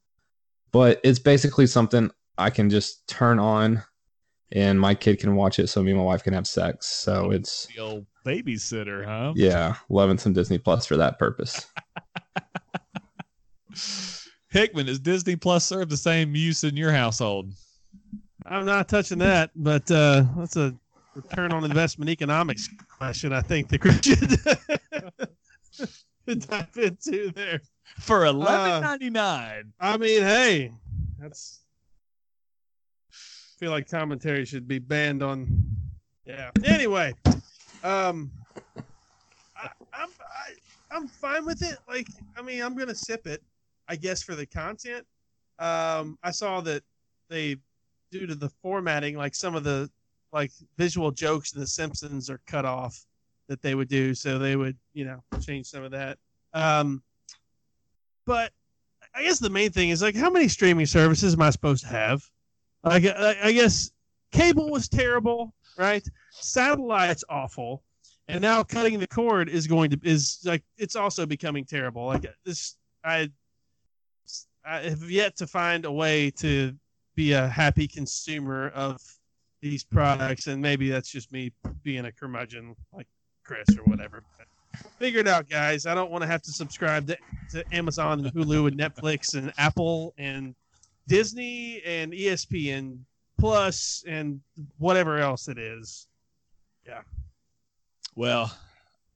but 0.72 1.02
it's 1.04 1.20
basically 1.20 1.68
something 1.68 2.10
I 2.38 2.50
can 2.52 2.70
just 2.70 3.06
turn 3.08 3.38
on, 3.40 3.84
and 4.54 4.80
my 4.80 4.96
kid 4.96 5.20
can 5.20 5.36
watch 5.36 5.60
it, 5.60 5.68
so 5.68 5.84
me 5.84 5.92
and 5.92 6.00
my 6.00 6.06
wife 6.06 6.24
can 6.24 6.34
have 6.34 6.48
sex. 6.48 6.88
So 6.88 7.32
it's 7.32 7.66
The 7.76 7.82
old 7.82 8.06
babysitter, 8.26 9.04
huh? 9.04 9.34
yeah, 9.36 9.76
loving 9.90 10.18
some 10.18 10.32
Disney 10.34 10.58
Plus 10.58 10.86
for 10.86 10.96
that 10.96 11.20
purpose. 11.20 11.66
Hickman, 14.52 14.86
does 14.86 15.00
Disney 15.00 15.36
Plus 15.36 15.66
serve 15.66 15.90
the 15.90 15.98
same 15.98 16.34
use 16.36 16.64
in 16.64 16.78
your 16.78 16.92
household? 16.92 17.52
I'm 18.46 18.66
not 18.66 18.88
touching 18.88 19.18
that, 19.20 19.52
but 19.56 19.90
uh, 19.92 20.24
that's 20.38 20.56
a 20.56 20.74
return 21.16 21.52
on 21.52 21.64
investment 21.64 22.10
economics 22.10 22.70
question. 22.98 23.34
I 23.34 23.42
think 23.42 23.70
the 23.70 23.78
Chris 23.78 24.02
should 26.28 26.40
dive 26.50 26.78
into 26.78 27.32
there. 27.32 27.62
For 28.00 28.26
eleven 28.26 28.82
ninety 28.82 29.10
nine. 29.10 29.72
I 29.80 29.98
mean, 29.98 30.22
hey, 30.22 30.72
that's. 31.20 31.62
I 33.12 33.58
feel 33.58 33.72
like 33.72 33.90
commentary 33.90 34.46
should 34.46 34.68
be 34.68 34.80
banned 34.80 35.24
on. 35.24 35.48
Yeah. 36.26 36.52
Anyway, 36.64 37.14
um, 37.84 38.32
I, 39.56 39.70
I'm 39.94 40.10
I, 40.20 40.52
I'm 40.92 41.08
fine 41.08 41.46
with 41.46 41.62
it. 41.62 41.78
Like, 41.88 42.08
I 42.38 42.42
mean, 42.42 42.62
I'm 42.62 42.76
gonna 42.76 42.96
sip 42.96 43.28
it, 43.28 43.42
I 43.88 43.96
guess, 43.96 44.24
for 44.24 44.36
the 44.36 44.46
content. 44.46 45.06
Um, 45.60 46.18
I 46.22 46.32
saw 46.32 46.60
that 46.62 46.84
they, 47.30 47.58
due 48.12 48.28
to 48.28 48.36
the 48.36 48.50
formatting, 48.62 49.16
like 49.16 49.36
some 49.36 49.56
of 49.56 49.64
the 49.64 49.90
like 50.36 50.52
visual 50.78 51.12
jokes 51.12 51.54
in 51.54 51.62
The 51.62 51.66
Simpsons 51.66 52.30
are 52.30 52.42
cut 52.46 52.66
off 52.66 53.06
that 53.48 53.62
they 53.62 53.74
would 53.74 53.88
do, 53.88 54.14
so 54.14 54.38
they 54.38 54.58
would, 54.58 54.78
you 54.94 55.06
know, 55.06 55.24
change 55.40 55.68
some 55.68 55.84
of 55.84 55.92
that. 55.92 56.18
Um, 56.54 57.02
but 58.26 58.52
I 59.16 59.24
guess 59.24 59.40
the 59.40 59.50
main 59.50 59.72
thing 59.72 59.92
is 59.92 60.02
like, 60.02 60.16
how 60.16 60.30
many 60.30 60.50
streaming 60.50 60.88
services 60.88 61.36
am 61.36 61.42
I 61.42 61.52
supposed 61.52 61.84
to 61.84 61.90
have? 61.90 62.22
Like, 62.84 63.06
I, 63.06 63.38
I 63.46 63.52
guess 63.54 63.92
cable 64.34 64.70
was 64.70 64.90
terrible, 64.90 65.54
right? 65.78 66.06
Satellite's 66.32 67.24
awful, 67.30 67.82
and 68.28 68.42
now 68.42 68.62
cutting 68.62 69.00
the 69.00 69.08
cord 69.08 69.48
is 69.48 69.68
going 69.68 69.90
to 69.92 70.00
is 70.04 70.40
like 70.44 70.64
it's 70.78 70.98
also 70.98 71.26
becoming 71.26 71.64
terrible. 71.64 72.08
Like 72.08 72.26
this, 72.44 72.76
I, 73.06 73.30
I 74.66 74.80
have 74.80 75.10
yet 75.10 75.38
to 75.38 75.48
find 75.48 75.86
a 75.86 75.92
way 75.92 76.30
to 76.32 76.76
be 77.16 77.32
a 77.32 77.48
happy 77.48 77.88
consumer 77.88 78.70
of 78.70 79.00
these 79.62 79.84
products, 79.84 80.48
and 80.48 80.62
maybe 80.62 80.90
that's 80.90 81.10
just 81.10 81.32
me 81.32 81.52
being 81.84 82.06
a 82.06 82.12
curmudgeon 82.12 82.76
like 82.94 83.08
Chris 83.44 83.68
or 83.78 83.84
whatever. 83.84 84.24
But 84.38 84.48
figure 85.00 85.20
it 85.20 85.28
out, 85.28 85.50
guys. 85.50 85.86
I 85.86 85.96
don't 85.96 86.12
want 86.12 86.22
to 86.22 86.28
have 86.28 86.42
to 86.44 86.52
subscribe 86.52 87.08
to, 87.08 87.18
to 87.52 87.64
Amazon 87.72 88.26
and 88.26 88.34
Hulu 88.34 88.68
and 88.68 88.78
Netflix 88.78 89.36
and 89.36 89.54
Apple 89.58 90.14
and 90.18 90.56
Disney 91.08 91.82
and 91.86 92.12
ESPN 92.12 93.00
Plus 93.40 94.04
and 94.08 94.40
whatever 94.78 95.18
else 95.18 95.48
it 95.48 95.58
is. 95.58 96.08
Yeah. 96.86 97.02
Well, 98.16 98.56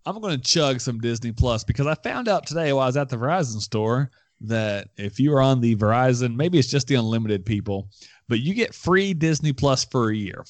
I'm 0.05 0.19
going 0.19 0.35
to 0.37 0.43
chug 0.43 0.81
some 0.81 0.99
Disney 0.99 1.31
Plus 1.31 1.63
because 1.63 1.87
I 1.87 1.95
found 1.95 2.27
out 2.27 2.45
today 2.45 2.73
while 2.73 2.83
I 2.83 2.87
was 2.87 2.97
at 2.97 3.09
the 3.09 3.17
Verizon 3.17 3.61
store 3.61 4.11
that 4.41 4.89
if 4.97 5.19
you 5.19 5.33
are 5.33 5.41
on 5.41 5.61
the 5.61 5.75
Verizon, 5.75 6.35
maybe 6.35 6.57
it's 6.59 6.69
just 6.69 6.87
the 6.87 6.95
unlimited 6.95 7.45
people, 7.45 7.89
but 8.27 8.39
you 8.39 8.53
get 8.53 8.73
free 8.73 9.13
Disney 9.13 9.53
Plus 9.53 9.83
for 9.85 10.09
a 10.09 10.15
year. 10.15 10.45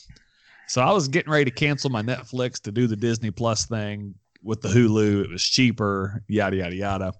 So 0.68 0.82
I 0.82 0.92
was 0.92 1.08
getting 1.08 1.32
ready 1.32 1.46
to 1.46 1.52
cancel 1.52 1.90
my 1.90 2.02
Netflix 2.04 2.62
to 2.62 2.72
do 2.72 2.86
the 2.88 2.96
Disney 2.96 3.32
Plus 3.32 3.66
thing 3.66 4.14
with 4.44 4.62
the 4.62 4.70
Hulu. 4.70 5.24
It 5.24 5.30
was 5.32 5.44
cheaper, 5.44 6.22
yada, 6.28 6.58
yada, 6.58 6.76
yada. 6.76 7.14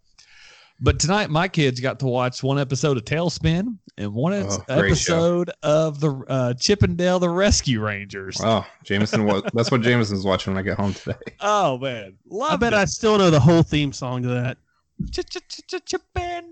But 0.82 0.98
tonight, 1.00 1.30
my 1.30 1.50
kids 1.50 1.80
got 1.82 2.00
to 2.00 2.06
watch 2.06 2.42
one 2.42 2.58
episode 2.58 2.96
of 2.96 3.04
TaleSpin 3.04 3.76
and 3.98 4.14
one 4.14 4.32
Oh, 4.34 4.58
great 4.68 4.98
show. 4.98 5.14
episode 5.42 5.52
of 5.62 6.00
the 6.00 6.14
uh, 6.30 6.54
Chip 6.54 6.84
'n 6.84 6.96
Dale 6.96 7.20
the 7.20 7.28
Rescue 7.30 7.82
Rangers. 7.82 8.40
Oh, 8.42 8.66
Jameson 8.86 9.26
was 9.26 9.44
that's 9.54 9.72
what 9.72 9.82
Jameson's 9.82 10.24
watching 10.24 10.54
when 10.54 10.60
I 10.64 10.64
get 10.66 10.78
home 10.78 10.94
today. 10.94 11.18
Oh 11.42 11.78
man, 11.80 12.14
love 12.30 12.52
I 12.54 12.56
bet 12.56 12.72
it. 12.74 12.78
I 12.78 12.86
still 12.86 13.18
know 13.18 13.30
the 13.30 13.40
whole 13.42 13.62
theme 13.64 13.92
song 13.92 14.22
to 14.24 14.30
that. 14.30 14.58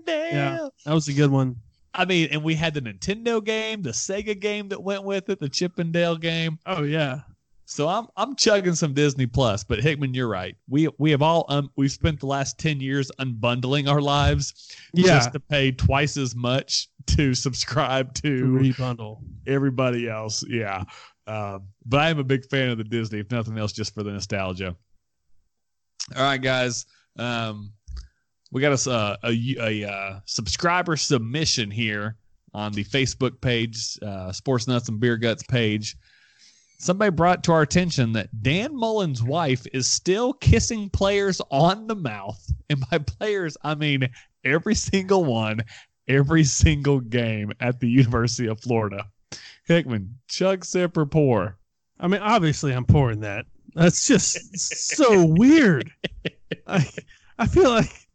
Yeah. 0.08 0.68
That 0.84 0.94
was 0.94 1.08
a 1.08 1.12
good 1.12 1.30
one. 1.30 1.56
I 1.94 2.04
mean, 2.04 2.28
and 2.30 2.42
we 2.44 2.54
had 2.54 2.74
the 2.74 2.82
Nintendo 2.82 3.44
game, 3.44 3.82
the 3.82 3.90
Sega 3.90 4.38
game 4.38 4.68
that 4.68 4.82
went 4.82 5.04
with 5.04 5.28
it, 5.30 5.40
the 5.40 5.48
Chip 5.48 5.78
'n 5.78 5.90
Dale 5.92 6.16
game. 6.16 6.58
Oh 6.66 6.82
yeah. 6.82 7.20
So 7.64 7.86
I'm 7.88 8.06
I'm 8.16 8.34
chugging 8.36 8.74
some 8.74 8.94
Disney 8.94 9.26
Plus. 9.26 9.64
But 9.64 9.80
Hickman, 9.80 10.14
you're 10.14 10.28
right. 10.28 10.56
We 10.68 10.88
we 10.98 11.10
have 11.10 11.22
all 11.22 11.44
um, 11.48 11.70
we've 11.76 11.90
spent 11.92 12.20
the 12.20 12.26
last 12.26 12.58
ten 12.58 12.80
years 12.80 13.10
unbundling 13.18 13.88
our 13.90 14.00
lives 14.00 14.74
Yeah. 14.94 15.06
just 15.06 15.32
to 15.32 15.40
pay 15.40 15.72
twice 15.72 16.16
as 16.16 16.34
much 16.34 16.88
to 17.08 17.34
subscribe 17.34 18.14
to 18.14 18.44
rebundle. 18.44 19.20
everybody 19.46 20.08
else. 20.08 20.44
Yeah. 20.48 20.84
Um, 21.26 21.64
but 21.84 22.00
I 22.00 22.08
am 22.10 22.18
a 22.18 22.24
big 22.24 22.46
fan 22.48 22.70
of 22.70 22.78
the 22.78 22.84
Disney, 22.84 23.18
if 23.18 23.30
nothing 23.30 23.58
else, 23.58 23.72
just 23.72 23.92
for 23.94 24.02
the 24.02 24.12
nostalgia. 24.12 24.74
All 26.16 26.22
right, 26.22 26.40
guys. 26.40 26.86
Um, 27.18 27.72
we 28.50 28.60
got 28.60 28.86
a, 28.86 28.90
uh, 28.90 29.16
a, 29.24 29.56
a, 29.60 29.90
uh 29.90 30.20
subscriber 30.24 30.96
submission 30.96 31.70
here 31.70 32.16
on 32.54 32.72
the 32.72 32.84
Facebook 32.84 33.40
page, 33.40 33.98
uh, 34.02 34.32
Sports 34.32 34.66
Nuts 34.66 34.88
and 34.88 35.00
Beer 35.00 35.16
Guts 35.16 35.42
page. 35.42 35.96
Somebody 36.78 37.10
brought 37.10 37.42
to 37.44 37.52
our 37.52 37.62
attention 37.62 38.12
that 38.12 38.42
Dan 38.42 38.74
Mullen's 38.74 39.22
wife 39.22 39.66
is 39.72 39.86
still 39.86 40.32
kissing 40.32 40.88
players 40.90 41.40
on 41.50 41.86
the 41.86 41.96
mouth. 41.96 42.40
And 42.70 42.84
by 42.90 42.98
players, 42.98 43.56
I 43.64 43.74
mean 43.74 44.10
every 44.44 44.74
single 44.74 45.24
one, 45.24 45.62
every 46.06 46.44
single 46.44 47.00
game 47.00 47.50
at 47.60 47.80
the 47.80 47.88
University 47.88 48.46
of 48.46 48.60
Florida. 48.60 49.06
Hickman, 49.64 50.18
chug, 50.28 50.66
sip, 50.66 50.94
or 50.98 51.06
pour. 51.06 51.56
I 51.98 52.08
mean, 52.08 52.20
obviously, 52.20 52.72
I'm 52.72 52.84
pouring 52.84 53.20
that. 53.20 53.46
That's 53.74 54.06
just 54.06 54.58
so 54.58 55.24
weird. 55.24 55.90
I 56.66 56.86
I 57.38 57.46
feel 57.46 57.70
like 57.70 58.07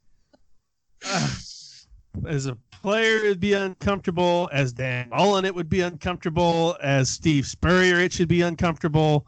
as 2.28 2.46
a 2.46 2.58
player, 2.82 3.18
it'd 3.18 3.40
be 3.40 3.54
uncomfortable. 3.54 4.50
As 4.52 4.74
Dan 4.74 5.10
Mullen, 5.10 5.46
it 5.46 5.56
would 5.56 5.70
be 5.70 5.82
uncomfortable. 5.82 6.78
As 6.82 7.10
Steve 7.10 7.46
Spurrier, 7.46 8.00
it 8.00 8.14
should 8.14 8.28
be 8.28 8.42
uncomfortable. 8.42 9.26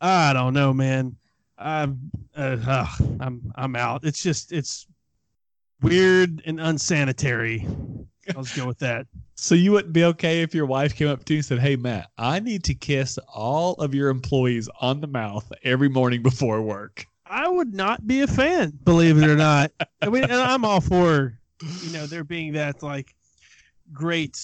I 0.00 0.32
don't 0.32 0.54
know, 0.54 0.72
man. 0.72 1.16
I'm 1.58 2.10
uh, 2.36 2.86
I'm 3.20 3.52
I'm 3.54 3.76
out. 3.76 4.04
It's 4.04 4.22
just 4.22 4.52
it's 4.52 4.86
weird 5.80 6.42
and 6.46 6.60
unsanitary. 6.60 7.66
Let's 8.34 8.56
go 8.56 8.66
with 8.66 8.78
that. 8.78 9.06
So 9.36 9.56
you 9.56 9.72
wouldn't 9.72 9.92
be 9.92 10.04
okay 10.04 10.42
if 10.42 10.54
your 10.54 10.64
wife 10.64 10.94
came 10.94 11.08
up 11.08 11.24
to 11.24 11.34
you 11.34 11.38
and 11.38 11.44
said, 11.44 11.58
"Hey 11.58 11.74
Matt, 11.74 12.08
I 12.16 12.38
need 12.38 12.62
to 12.64 12.74
kiss 12.74 13.18
all 13.34 13.74
of 13.74 13.92
your 13.92 14.08
employees 14.08 14.68
on 14.80 15.00
the 15.00 15.08
mouth 15.08 15.52
every 15.64 15.88
morning 15.88 16.22
before 16.22 16.62
work." 16.62 17.08
I 17.26 17.48
would 17.48 17.72
not 17.74 18.06
be 18.06 18.20
a 18.20 18.26
fan, 18.26 18.78
believe 18.84 19.16
it 19.18 19.28
or 19.28 19.36
not. 19.36 19.72
I 20.02 20.08
mean, 20.08 20.24
and 20.24 20.32
I'm 20.32 20.64
all 20.64 20.80
for 20.80 21.38
you 21.82 21.92
know 21.92 22.06
there 22.06 22.24
being 22.24 22.52
that 22.54 22.82
like 22.82 23.14
great 23.92 24.38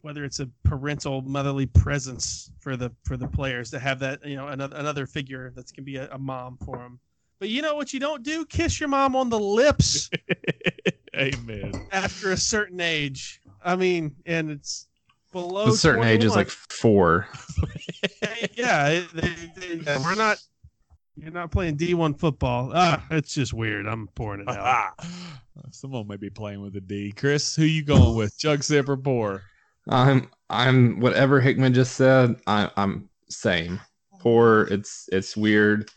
whether 0.00 0.24
it's 0.24 0.40
a 0.40 0.48
parental 0.62 1.20
motherly 1.22 1.66
presence 1.66 2.50
for 2.58 2.74
the 2.76 2.90
for 3.04 3.16
the 3.18 3.28
players 3.28 3.70
to 3.70 3.78
have 3.78 3.98
that 3.98 4.24
you 4.24 4.34
know 4.34 4.48
another 4.48 4.76
another 4.76 5.06
figure 5.06 5.52
that's 5.54 5.72
gonna 5.72 5.84
be 5.84 5.96
a, 5.96 6.08
a 6.10 6.18
mom 6.18 6.56
for 6.64 6.78
them. 6.78 6.98
But 7.38 7.48
you 7.50 7.60
know 7.62 7.74
what 7.76 7.92
you 7.92 8.00
don't 8.00 8.22
do? 8.22 8.46
Kiss 8.46 8.80
your 8.80 8.88
mom 8.88 9.14
on 9.14 9.28
the 9.28 9.38
lips 9.38 10.08
Amen. 11.16 11.72
after 11.92 12.32
a 12.32 12.36
certain 12.36 12.80
age. 12.80 13.40
I 13.62 13.76
mean, 13.76 14.14
and 14.26 14.50
it's 14.50 14.88
below 15.32 15.68
a 15.68 15.72
certain 15.72 16.04
age 16.04 16.24
is 16.24 16.34
like 16.34 16.48
four. 16.48 17.28
yeah, 18.54 18.88
it- 18.88 19.12
they, 19.12 19.76
they, 19.76 19.96
we're 19.98 20.14
not. 20.14 20.38
You're 21.16 21.30
not 21.30 21.50
playing 21.50 21.76
D1 21.76 22.18
football. 22.18 22.72
Ah, 22.74 23.04
it's 23.10 23.34
just 23.34 23.52
weird. 23.52 23.86
I'm 23.86 24.08
pouring 24.14 24.40
it 24.40 24.48
out. 24.48 24.94
Someone 25.70 26.08
may 26.08 26.16
be 26.16 26.30
playing 26.30 26.60
with 26.60 26.74
a 26.76 26.80
D. 26.80 27.12
Chris, 27.12 27.54
who 27.54 27.64
you 27.64 27.84
going 27.84 28.16
with? 28.16 28.36
Chug, 28.38 28.64
sip, 28.64 28.88
or 28.88 28.96
pour? 28.96 29.42
I'm 29.88 30.30
I'm 30.50 31.00
whatever 31.00 31.40
Hickman 31.40 31.74
just 31.74 31.94
said. 31.94 32.36
I, 32.46 32.70
I'm 32.76 33.08
same. 33.28 33.80
Poor. 34.18 34.62
It's 34.70 35.08
it's 35.12 35.36
weird. 35.36 35.90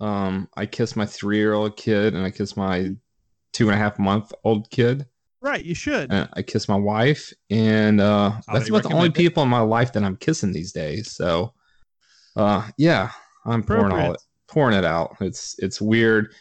Um, 0.00 0.48
I 0.56 0.66
kiss 0.66 0.96
my 0.96 1.06
three 1.06 1.38
year 1.38 1.52
old 1.52 1.76
kid 1.76 2.14
and 2.14 2.24
I 2.24 2.30
kiss 2.30 2.56
my 2.56 2.90
two 3.52 3.68
and 3.68 3.74
a 3.74 3.78
half 3.78 3.98
month 3.98 4.32
old 4.44 4.70
kid. 4.70 5.06
Right, 5.40 5.64
you 5.64 5.74
should. 5.74 6.10
And 6.10 6.28
I 6.32 6.42
kiss 6.42 6.68
my 6.68 6.76
wife, 6.76 7.32
and 7.50 8.00
uh, 8.00 8.30
that's 8.30 8.46
Highly 8.46 8.68
about 8.68 8.82
the 8.82 8.88
only 8.88 9.08
recommend 9.08 9.14
people 9.14 9.42
in 9.42 9.48
my 9.48 9.60
life 9.60 9.92
that 9.92 10.02
I'm 10.02 10.16
kissing 10.16 10.52
these 10.52 10.72
days. 10.72 11.12
So, 11.12 11.52
uh, 12.34 12.68
yeah, 12.78 13.10
I'm 13.44 13.62
pouring 13.62 13.92
all 13.92 14.14
it, 14.14 14.20
pouring 14.48 14.76
it 14.76 14.84
out. 14.84 15.16
It's 15.20 15.54
it's 15.58 15.80
weird. 15.80 16.32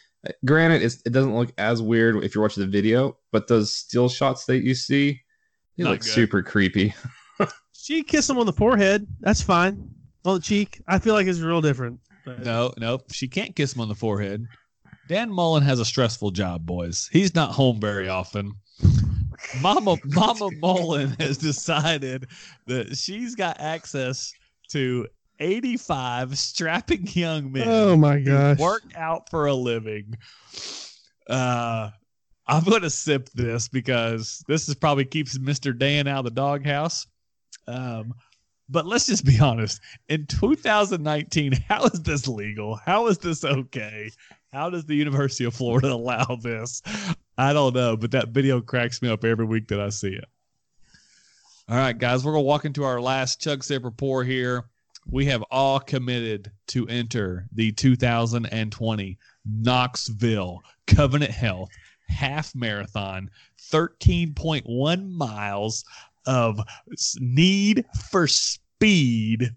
Granted, 0.44 0.82
it's, 0.82 1.02
it 1.06 1.12
doesn't 1.12 1.36
look 1.36 1.54
as 1.60 1.82
weird 1.84 2.24
if 2.24 2.34
you're 2.34 2.42
watching 2.42 2.62
the 2.64 2.70
video, 2.70 3.16
but 3.32 3.48
those 3.48 3.72
still 3.76 4.10
shots 4.10 4.46
that 4.46 4.64
you 4.64 4.74
see, 4.74 5.22
they 5.78 5.84
Not 5.84 5.92
look 5.92 6.00
good. 6.02 6.10
super 6.10 6.42
creepy. 6.42 6.94
She 7.74 8.02
kissed 8.02 8.32
him 8.32 8.40
on 8.40 8.48
the 8.48 8.54
forehead. 8.54 9.06
That's 9.20 9.44
fine. 9.44 9.88
On 10.24 10.34
the 10.36 10.42
cheek, 10.42 10.82
I 10.88 10.98
feel 10.98 11.14
like 11.14 11.28
it's 11.28 11.40
real 11.40 11.62
different. 11.62 12.00
But 12.26 12.44
No, 12.44 12.74
no, 12.80 12.98
she 13.12 13.28
can't 13.28 13.56
kiss 13.56 13.76
him 13.76 13.82
on 13.82 13.90
the 13.90 13.94
forehead. 13.94 14.44
Dan 15.08 15.32
Mullen 15.32 15.62
has 15.62 15.80
a 15.80 15.86
stressful 15.86 16.32
job, 16.32 16.66
boys. 16.66 17.08
He's 17.12 17.36
not 17.36 17.52
home 17.52 17.80
very 17.80 18.10
often. 18.10 18.54
Mama 19.62 19.98
Mama 20.06 20.50
Mullen 20.60 21.16
has 21.20 21.38
decided 21.38 22.26
that 22.66 22.98
she's 22.98 23.36
got 23.36 23.60
access 23.60 24.34
to 24.70 25.06
85 25.40 26.38
strapping 26.38 27.08
young 27.14 27.52
men 27.52 27.68
Oh 27.68 27.96
my 27.96 28.20
gosh! 28.20 28.58
work 28.58 28.84
out 28.96 29.30
for 29.30 29.48
a 29.48 29.54
living. 29.54 30.18
Uh 31.28 31.90
I'm 32.48 32.64
gonna 32.64 32.90
sip 32.90 33.30
this 33.34 33.68
because 33.68 34.44
this 34.48 34.70
is 34.70 34.76
probably 34.76 35.06
keeps 35.06 35.38
Mr. 35.38 35.78
Dan 35.78 36.08
out 36.08 36.20
of 36.20 36.26
the 36.26 36.32
doghouse. 36.32 37.08
Um, 37.68 38.14
but 38.70 38.86
let's 38.86 39.06
just 39.08 39.26
be 39.26 39.40
honest. 39.40 39.82
In 40.10 40.26
2019, 40.28 41.54
how 41.68 41.86
is 41.86 42.02
this 42.02 42.28
legal? 42.28 42.76
How 42.76 43.08
is 43.08 43.18
this 43.18 43.44
okay? 43.44 44.12
How 44.54 44.70
does 44.70 44.86
the 44.86 44.96
University 44.96 45.46
of 45.46 45.54
Florida 45.56 45.92
allow 45.94 46.38
this? 46.42 46.82
I 47.38 47.54
don't 47.54 47.74
know, 47.74 47.98
but 47.98 48.12
that 48.12 48.30
video 48.30 48.62
cracks 48.62 49.02
me 49.02 49.10
up 49.10 49.26
every 49.26 49.46
week 49.46 49.68
that 49.70 49.80
I 49.80 49.90
see 49.90 50.14
it. 50.14 50.26
All 51.68 51.78
right, 51.78 51.98
guys, 51.98 52.24
we're 52.24 52.32
gonna 52.34 52.44
walk 52.44 52.66
into 52.66 52.84
our 52.84 53.02
last 53.02 53.42
chug 53.42 53.64
sip 53.64 53.84
report 53.84 54.28
here. 54.28 54.66
We 55.10 55.26
have 55.26 55.44
all 55.52 55.80
committed 55.80 56.52
to 56.68 56.88
enter 56.88 57.48
the 57.54 57.72
2020 57.72 59.18
Knoxville 59.46 60.62
Covenant 60.88 61.32
Health 61.32 61.70
Half 62.08 62.56
Marathon, 62.56 63.30
13.1 63.72 65.10
miles 65.10 65.84
of 66.26 66.60
need 67.20 67.86
for 68.10 68.28
speed. 68.28 69.52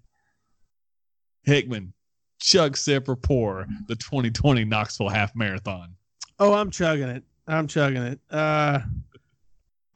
Hickman, 1.45 1.93
chug 2.41 2.77
sip 2.77 3.09
or 3.09 3.17
pour 3.17 3.67
the 3.87 3.97
2020 3.97 4.65
Knoxville 4.65 5.09
Half 5.09 5.35
Marathon. 5.35 5.95
Oh, 6.39 6.53
I'm 6.55 6.71
chugging 6.71 7.09
it. 7.09 7.25
I'm 7.47 7.67
chugging 7.67 8.03
it. 8.03 8.21
Uh, 8.31 8.81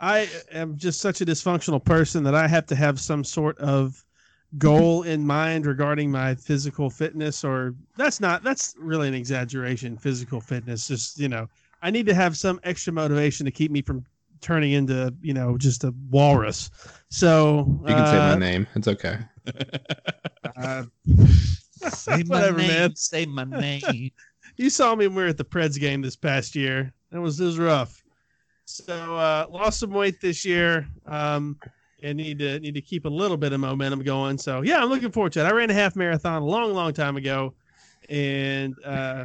I 0.00 0.28
am 0.50 0.76
just 0.76 1.00
such 1.00 1.20
a 1.20 1.26
dysfunctional 1.26 1.82
person 1.82 2.24
that 2.24 2.34
I 2.34 2.48
have 2.48 2.66
to 2.66 2.74
have 2.74 2.98
some 2.98 3.22
sort 3.22 3.58
of 3.58 4.04
goal 4.58 5.02
in 5.04 5.26
mind 5.26 5.64
regarding 5.66 6.10
my 6.10 6.34
physical 6.34 6.90
fitness 6.90 7.42
or 7.42 7.74
that's 7.96 8.20
not 8.20 8.42
that's 8.42 8.74
really 8.78 9.08
an 9.08 9.14
exaggeration 9.14 9.96
physical 9.96 10.40
fitness 10.40 10.86
just 10.88 11.18
you 11.18 11.28
know 11.28 11.48
i 11.80 11.90
need 11.90 12.04
to 12.04 12.12
have 12.14 12.36
some 12.36 12.60
extra 12.64 12.92
motivation 12.92 13.46
to 13.46 13.50
keep 13.50 13.70
me 13.70 13.80
from 13.80 14.04
turning 14.42 14.72
into 14.72 15.14
you 15.22 15.32
know 15.32 15.56
just 15.56 15.84
a 15.84 15.94
walrus 16.10 16.70
so 17.08 17.64
You 17.86 17.94
can 17.94 18.06
say 18.06 18.18
my 18.18 18.32
uh, 18.32 18.36
name. 18.36 18.66
It's 18.74 18.88
okay. 18.88 19.18
uh, 20.56 20.84
Say 21.88 22.22
my 22.22 22.36
Whatever, 22.36 22.58
name. 22.58 22.68
man. 22.68 22.96
Say 22.96 23.26
my 23.26 23.44
name. 23.44 24.10
you 24.56 24.70
saw 24.70 24.94
me 24.94 25.06
when 25.06 25.16
we 25.16 25.22
were 25.24 25.28
at 25.28 25.36
the 25.38 25.44
Preds 25.44 25.78
game 25.80 26.00
this 26.02 26.16
past 26.16 26.54
year. 26.54 26.92
It 27.12 27.18
was 27.18 27.40
it 27.40 27.44
was 27.44 27.58
rough. 27.58 28.02
So 28.64 29.16
uh, 29.16 29.46
lost 29.50 29.80
some 29.80 29.90
weight 29.90 30.20
this 30.20 30.44
year. 30.44 30.86
Um, 31.06 31.58
and 32.02 32.16
need 32.18 32.38
to 32.40 32.58
need 32.60 32.74
to 32.74 32.80
keep 32.80 33.04
a 33.04 33.08
little 33.08 33.36
bit 33.36 33.52
of 33.52 33.60
momentum 33.60 34.02
going. 34.02 34.38
So 34.38 34.62
yeah, 34.62 34.82
I'm 34.82 34.88
looking 34.88 35.10
forward 35.12 35.32
to 35.32 35.40
it. 35.40 35.44
I 35.44 35.52
ran 35.52 35.70
a 35.70 35.74
half 35.74 35.96
marathon 35.96 36.42
a 36.42 36.44
long, 36.44 36.74
long 36.74 36.92
time 36.92 37.16
ago, 37.16 37.54
and 38.08 38.74
uh, 38.84 39.24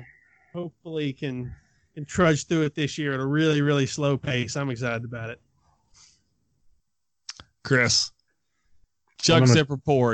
hopefully 0.53 1.13
can 1.13 1.53
can 1.95 2.05
trudge 2.05 2.45
through 2.47 2.61
it 2.63 2.75
this 2.75 2.97
year 2.97 3.13
at 3.13 3.19
a 3.19 3.25
really, 3.25 3.61
really 3.61 3.85
slow 3.87 4.17
pace. 4.17 4.55
I'm 4.55 4.69
excited 4.69 5.03
about 5.03 5.29
it. 5.31 5.41
Chris, 7.63 8.11
Chuck 9.19 9.39
gonna- 9.41 9.47
sip 9.53 9.69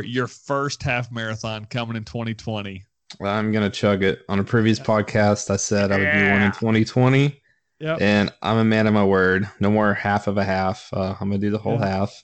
your 0.05 0.27
first 0.27 0.81
half 0.81 1.11
marathon 1.11 1.65
coming 1.65 1.95
in 1.97 2.03
2020. 2.03 2.83
I'm 3.23 3.51
gonna 3.51 3.69
chug 3.69 4.01
it. 4.03 4.21
On 4.29 4.39
a 4.39 4.43
previous 4.43 4.79
podcast, 4.79 5.51
I 5.51 5.57
said 5.57 5.91
I 5.91 5.97
would 5.99 6.11
do 6.11 6.31
one 6.31 6.41
in 6.41 6.51
2020, 6.51 7.39
Yep. 7.79 8.01
and 8.01 8.33
I'm 8.41 8.57
a 8.57 8.63
man 8.63 8.87
of 8.87 8.93
my 8.93 9.03
word. 9.05 9.47
No 9.59 9.69
more 9.69 9.93
half 9.93 10.25
of 10.27 10.37
a 10.37 10.43
half. 10.43 10.89
Uh, 10.91 11.15
I'm 11.19 11.29
gonna 11.29 11.37
do 11.37 11.51
the 11.51 11.59
whole 11.59 11.77
Yeah. 11.79 11.87
half. 11.87 12.23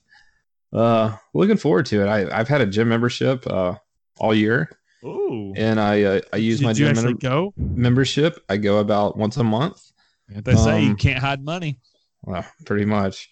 Uh, 0.71 1.15
looking 1.33 1.57
forward 1.57 1.85
to 1.87 2.01
it. 2.01 2.07
I, 2.07 2.39
I've 2.39 2.47
had 2.47 2.61
a 2.61 2.65
gym 2.65 2.89
membership 2.89 3.45
uh, 3.47 3.75
all 4.19 4.35
year, 4.35 4.69
Ooh. 5.03 5.53
and 5.55 5.79
I 5.79 6.03
uh, 6.03 6.21
I 6.31 6.37
use 6.37 6.59
Did 6.59 6.65
my 6.65 6.73
gym 6.73 6.95
mem- 6.95 7.15
go? 7.17 7.53
membership. 7.57 8.39
I 8.49 8.57
go 8.57 8.77
about 8.79 9.17
once 9.17 9.37
a 9.37 9.43
month. 9.43 9.81
They 10.27 10.55
say 10.55 10.83
you 10.83 10.91
Um, 10.91 10.95
can't 10.97 11.19
hide 11.19 11.43
money. 11.43 11.79
Well, 12.23 12.45
pretty 12.65 12.85
much. 12.85 13.29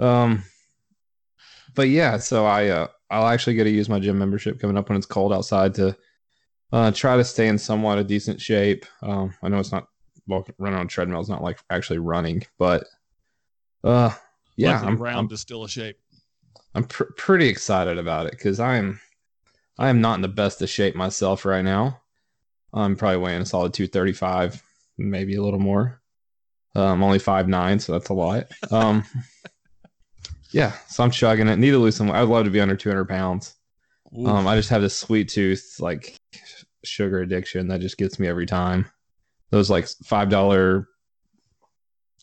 Um, 0.00 0.42
but 1.74 1.88
yeah, 1.88 2.16
so 2.18 2.44
I 2.44 2.68
uh, 2.68 2.86
I'll 3.08 3.28
actually 3.28 3.54
get 3.54 3.64
to 3.64 3.70
use 3.70 3.88
my 3.88 4.00
gym 4.00 4.18
membership 4.18 4.58
coming 4.60 4.76
up 4.76 4.88
when 4.88 4.98
it's 4.98 5.06
cold 5.06 5.32
outside 5.32 5.74
to 5.74 5.96
uh, 6.72 6.90
try 6.90 7.16
to 7.16 7.22
stay 7.24 7.46
in 7.46 7.56
somewhat 7.58 7.98
a 7.98 8.04
decent 8.04 8.40
shape. 8.40 8.84
Um, 9.00 9.32
I 9.44 9.48
know 9.48 9.58
it's 9.60 9.70
not 9.70 9.86
well 10.26 10.44
running 10.58 10.78
on 10.80 10.86
a 10.86 10.88
treadmill 10.88 11.20
is 11.20 11.28
not 11.28 11.42
like 11.42 11.60
actually 11.70 11.98
running, 12.00 12.42
but 12.58 12.84
uh, 13.84 14.10
yeah, 14.56 14.72
Luckily, 14.72 14.88
I'm, 14.92 14.96
round 14.98 15.28
I'm, 15.30 15.34
is 15.34 15.40
still 15.40 15.62
a 15.62 15.68
shape. 15.68 15.98
I'm 16.74 16.84
pr- 16.84 17.04
pretty 17.16 17.48
excited 17.48 17.98
about 17.98 18.26
it 18.26 18.32
because 18.32 18.60
I'm 18.60 19.00
I 19.78 19.88
am 19.88 20.00
not 20.00 20.16
in 20.16 20.22
the 20.22 20.28
best 20.28 20.62
of 20.62 20.68
shape 20.68 20.94
myself 20.94 21.44
right 21.44 21.64
now. 21.64 22.00
I'm 22.72 22.96
probably 22.96 23.18
weighing 23.18 23.42
a 23.42 23.46
solid 23.46 23.72
235, 23.72 24.62
maybe 24.98 25.36
a 25.36 25.42
little 25.42 25.60
more. 25.60 26.00
Uh, 26.76 26.86
I'm 26.86 27.02
only 27.02 27.20
five 27.20 27.48
nine, 27.48 27.78
so 27.78 27.92
that's 27.92 28.08
a 28.08 28.14
lot. 28.14 28.46
Um, 28.70 29.04
yeah, 30.50 30.72
so 30.88 31.04
I'm 31.04 31.10
chugging 31.10 31.48
it. 31.48 31.56
Need 31.56 31.70
to 31.70 31.78
lose 31.78 31.96
some. 31.96 32.10
I'd 32.10 32.22
love 32.22 32.44
to 32.44 32.50
be 32.50 32.60
under 32.60 32.76
200 32.76 33.04
pounds. 33.08 33.54
Um, 34.26 34.46
I 34.46 34.54
just 34.54 34.68
have 34.70 34.82
this 34.82 34.96
sweet 34.96 35.28
tooth, 35.28 35.76
like 35.80 36.16
sugar 36.84 37.20
addiction 37.20 37.68
that 37.68 37.80
just 37.80 37.96
gets 37.96 38.18
me 38.18 38.28
every 38.28 38.46
time. 38.46 38.86
Those 39.50 39.70
like 39.70 39.88
five 40.04 40.28
dollar, 40.28 40.88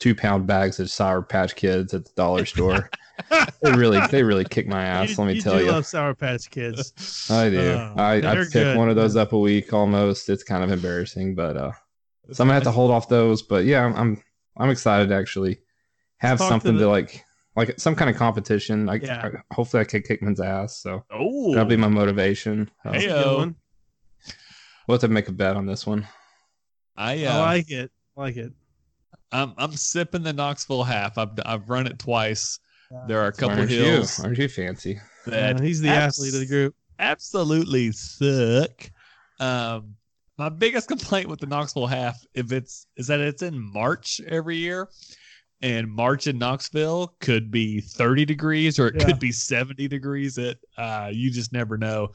two 0.02 0.14
pound 0.14 0.46
bags 0.48 0.80
of 0.82 0.90
Sour 0.92 1.22
Patch 1.22 1.56
Kids 1.56 1.94
at 1.94 2.04
the 2.04 2.12
dollar 2.16 2.46
store. 2.46 2.90
they 3.62 3.72
really, 3.72 4.00
they 4.08 4.24
really 4.24 4.44
kick 4.44 4.68
my 4.68 4.84
ass. 4.84 5.18
let 5.18 5.28
me 5.28 5.36
you 5.36 5.42
tell 5.42 5.58
do 5.58 5.64
you. 5.66 5.72
love 5.72 5.86
Sour 5.86 6.16
Patch 6.16 6.50
Kids. 6.50 7.28
I 7.30 7.50
do. 7.50 7.60
Oh, 7.60 7.94
I, 7.98 8.16
I 8.18 8.36
pick 8.36 8.52
good. 8.52 8.76
one 8.78 8.90
of 8.90 8.96
those 8.98 9.16
up 9.16 9.32
a 9.32 9.40
week 9.40 9.72
almost. 9.72 10.28
It's 10.28 10.44
kind 10.44 10.64
of 10.64 10.72
embarrassing, 10.72 11.36
but 11.36 11.56
uh, 11.56 11.72
so 12.32 12.44
I'm 12.44 12.48
gonna 12.48 12.56
have 12.56 12.64
to 12.64 12.72
hold 12.72 12.92
off 12.92 13.08
those. 13.08 13.42
But 13.44 13.64
yeah, 13.66 13.86
I'm 13.86 13.96
I'm, 13.96 14.24
I'm 14.58 14.70
excited 14.72 15.08
to 15.10 15.16
actually 15.16 15.60
have 16.18 16.40
Talk 16.40 16.48
to 16.48 16.52
something 16.52 16.74
to, 16.74 16.80
the- 16.80 16.88
like 16.90 17.24
like 17.56 17.78
some 17.80 17.96
kind 17.96 18.10
of 18.10 18.16
competition. 18.16 18.90
I, 18.90 18.96
Yeah. 18.96 19.30
hopefully 19.52 19.82
I 19.82 19.84
can 19.84 20.02
kick 20.02 20.22
man's 20.24 20.40
ass. 20.40 20.78
So 20.78 21.04
Oh, 21.12 21.52
that'll 21.54 21.66
be 21.70 21.76
my 21.78 21.90
motivation. 21.90 22.72
Uh, 22.86 22.92
That's 22.94 23.04
a 23.04 23.08
Heyo. 23.08 23.24
good 23.24 23.38
one. 23.38 23.56
we'll 24.88 24.96
have 24.96 25.02
to 25.02 25.08
make 25.10 25.28
a 25.28 25.32
bet 25.34 25.56
on 25.58 25.66
this 25.66 25.86
one. 25.86 26.08
I, 26.96 27.24
I 27.24 27.28
uh, 27.28 27.40
like 27.42 27.70
it. 27.72 27.92
I 28.18 28.22
like 28.22 28.38
it. 28.38 28.54
I'm 29.32 29.54
I'm 29.58 29.72
sipping 29.74 30.24
the 30.24 30.34
Knoxville 30.34 30.84
half. 30.84 31.18
I've 31.18 31.30
I've 31.46 31.70
run 31.70 31.88
it 31.88 32.00
twice. 32.00 32.60
There 33.08 33.22
are 33.22 33.28
a 33.28 33.32
couple 33.32 33.58
aren't 33.60 33.70
hills 33.72 34.18
you? 34.20 34.26
Aren't 34.26 34.38
you 34.38 34.50
fancy? 34.50 35.00
that 35.26 35.58
Uh, 35.58 35.62
he's 35.62 35.80
the 35.80 35.88
abs- 35.90 36.18
athlete 36.20 36.34
of 36.34 36.40
the 36.42 36.46
group. 36.48 36.76
absolutely 37.00 37.92
suck. 37.94 38.90
Um, 39.40 39.96
my 40.38 40.50
biggest 40.50 40.88
complaint 40.88 41.30
with 41.30 41.40
the 41.40 41.46
Knoxville 41.48 41.88
half, 41.88 42.26
if 42.34 42.52
it's 42.52 42.88
is 42.98 43.08
that 43.08 43.20
it's 43.22 43.42
in 43.42 43.58
March 43.60 44.20
every 44.28 44.58
year, 44.58 44.90
and 45.62 45.90
March 45.90 46.28
in 46.28 46.38
Knoxville 46.38 47.16
could 47.20 47.50
be 47.52 47.80
30 47.82 48.26
degrees 48.26 48.78
or 48.80 48.88
it 48.88 48.96
Yeah. 49.00 49.06
could 49.06 49.20
be 49.20 49.32
70 49.32 49.88
degrees. 49.88 50.38
It 50.38 50.60
uh, 50.78 51.12
you 51.14 51.32
just 51.32 51.54
never 51.54 51.78
know. 51.78 52.12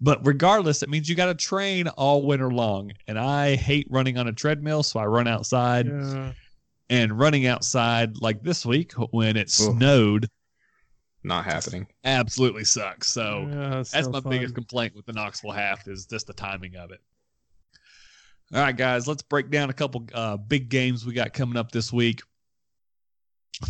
But 0.00 0.26
regardless, 0.26 0.82
it 0.82 0.88
means 0.88 1.08
you 1.10 1.14
got 1.14 1.26
to 1.26 1.34
train 1.34 1.86
all 1.88 2.22
winter 2.22 2.50
long, 2.50 2.90
and 3.06 3.18
I 3.18 3.54
hate 3.56 3.86
running 3.90 4.16
on 4.16 4.26
a 4.28 4.32
treadmill, 4.32 4.82
so 4.82 4.98
I 4.98 5.04
run 5.04 5.28
outside. 5.28 5.86
Yeah. 5.86 6.32
And 6.90 7.18
running 7.18 7.46
outside 7.46 8.20
like 8.20 8.42
this 8.42 8.66
week 8.66 8.92
when 9.12 9.36
it 9.36 9.46
Oof. 9.46 9.76
snowed 9.76 10.28
Not 11.24 11.44
happening. 11.46 11.86
absolutely 12.04 12.64
sucks. 12.64 13.08
So 13.08 13.46
Yeah, 13.48 13.78
it's 13.80 13.92
that's 13.92 14.06
so 14.06 14.10
my 14.12 14.20
fun. 14.20 14.30
biggest 14.32 14.54
complaint 14.54 14.94
with 14.94 15.06
the 15.06 15.12
Knoxville 15.12 15.52
half 15.52 15.86
is 15.88 16.04
just 16.06 16.26
the 16.26 16.32
timing 16.34 16.74
of 16.76 16.90
it. 16.90 17.00
All 18.52 18.60
right, 18.60 18.76
guys, 18.76 19.06
let's 19.06 19.22
break 19.22 19.50
down 19.50 19.70
a 19.70 19.72
couple 19.72 20.08
uh, 20.12 20.36
big 20.36 20.68
games 20.68 21.06
we 21.06 21.12
got 21.14 21.32
coming 21.32 21.56
up 21.56 21.70
this 21.70 21.92
week. 21.92 22.20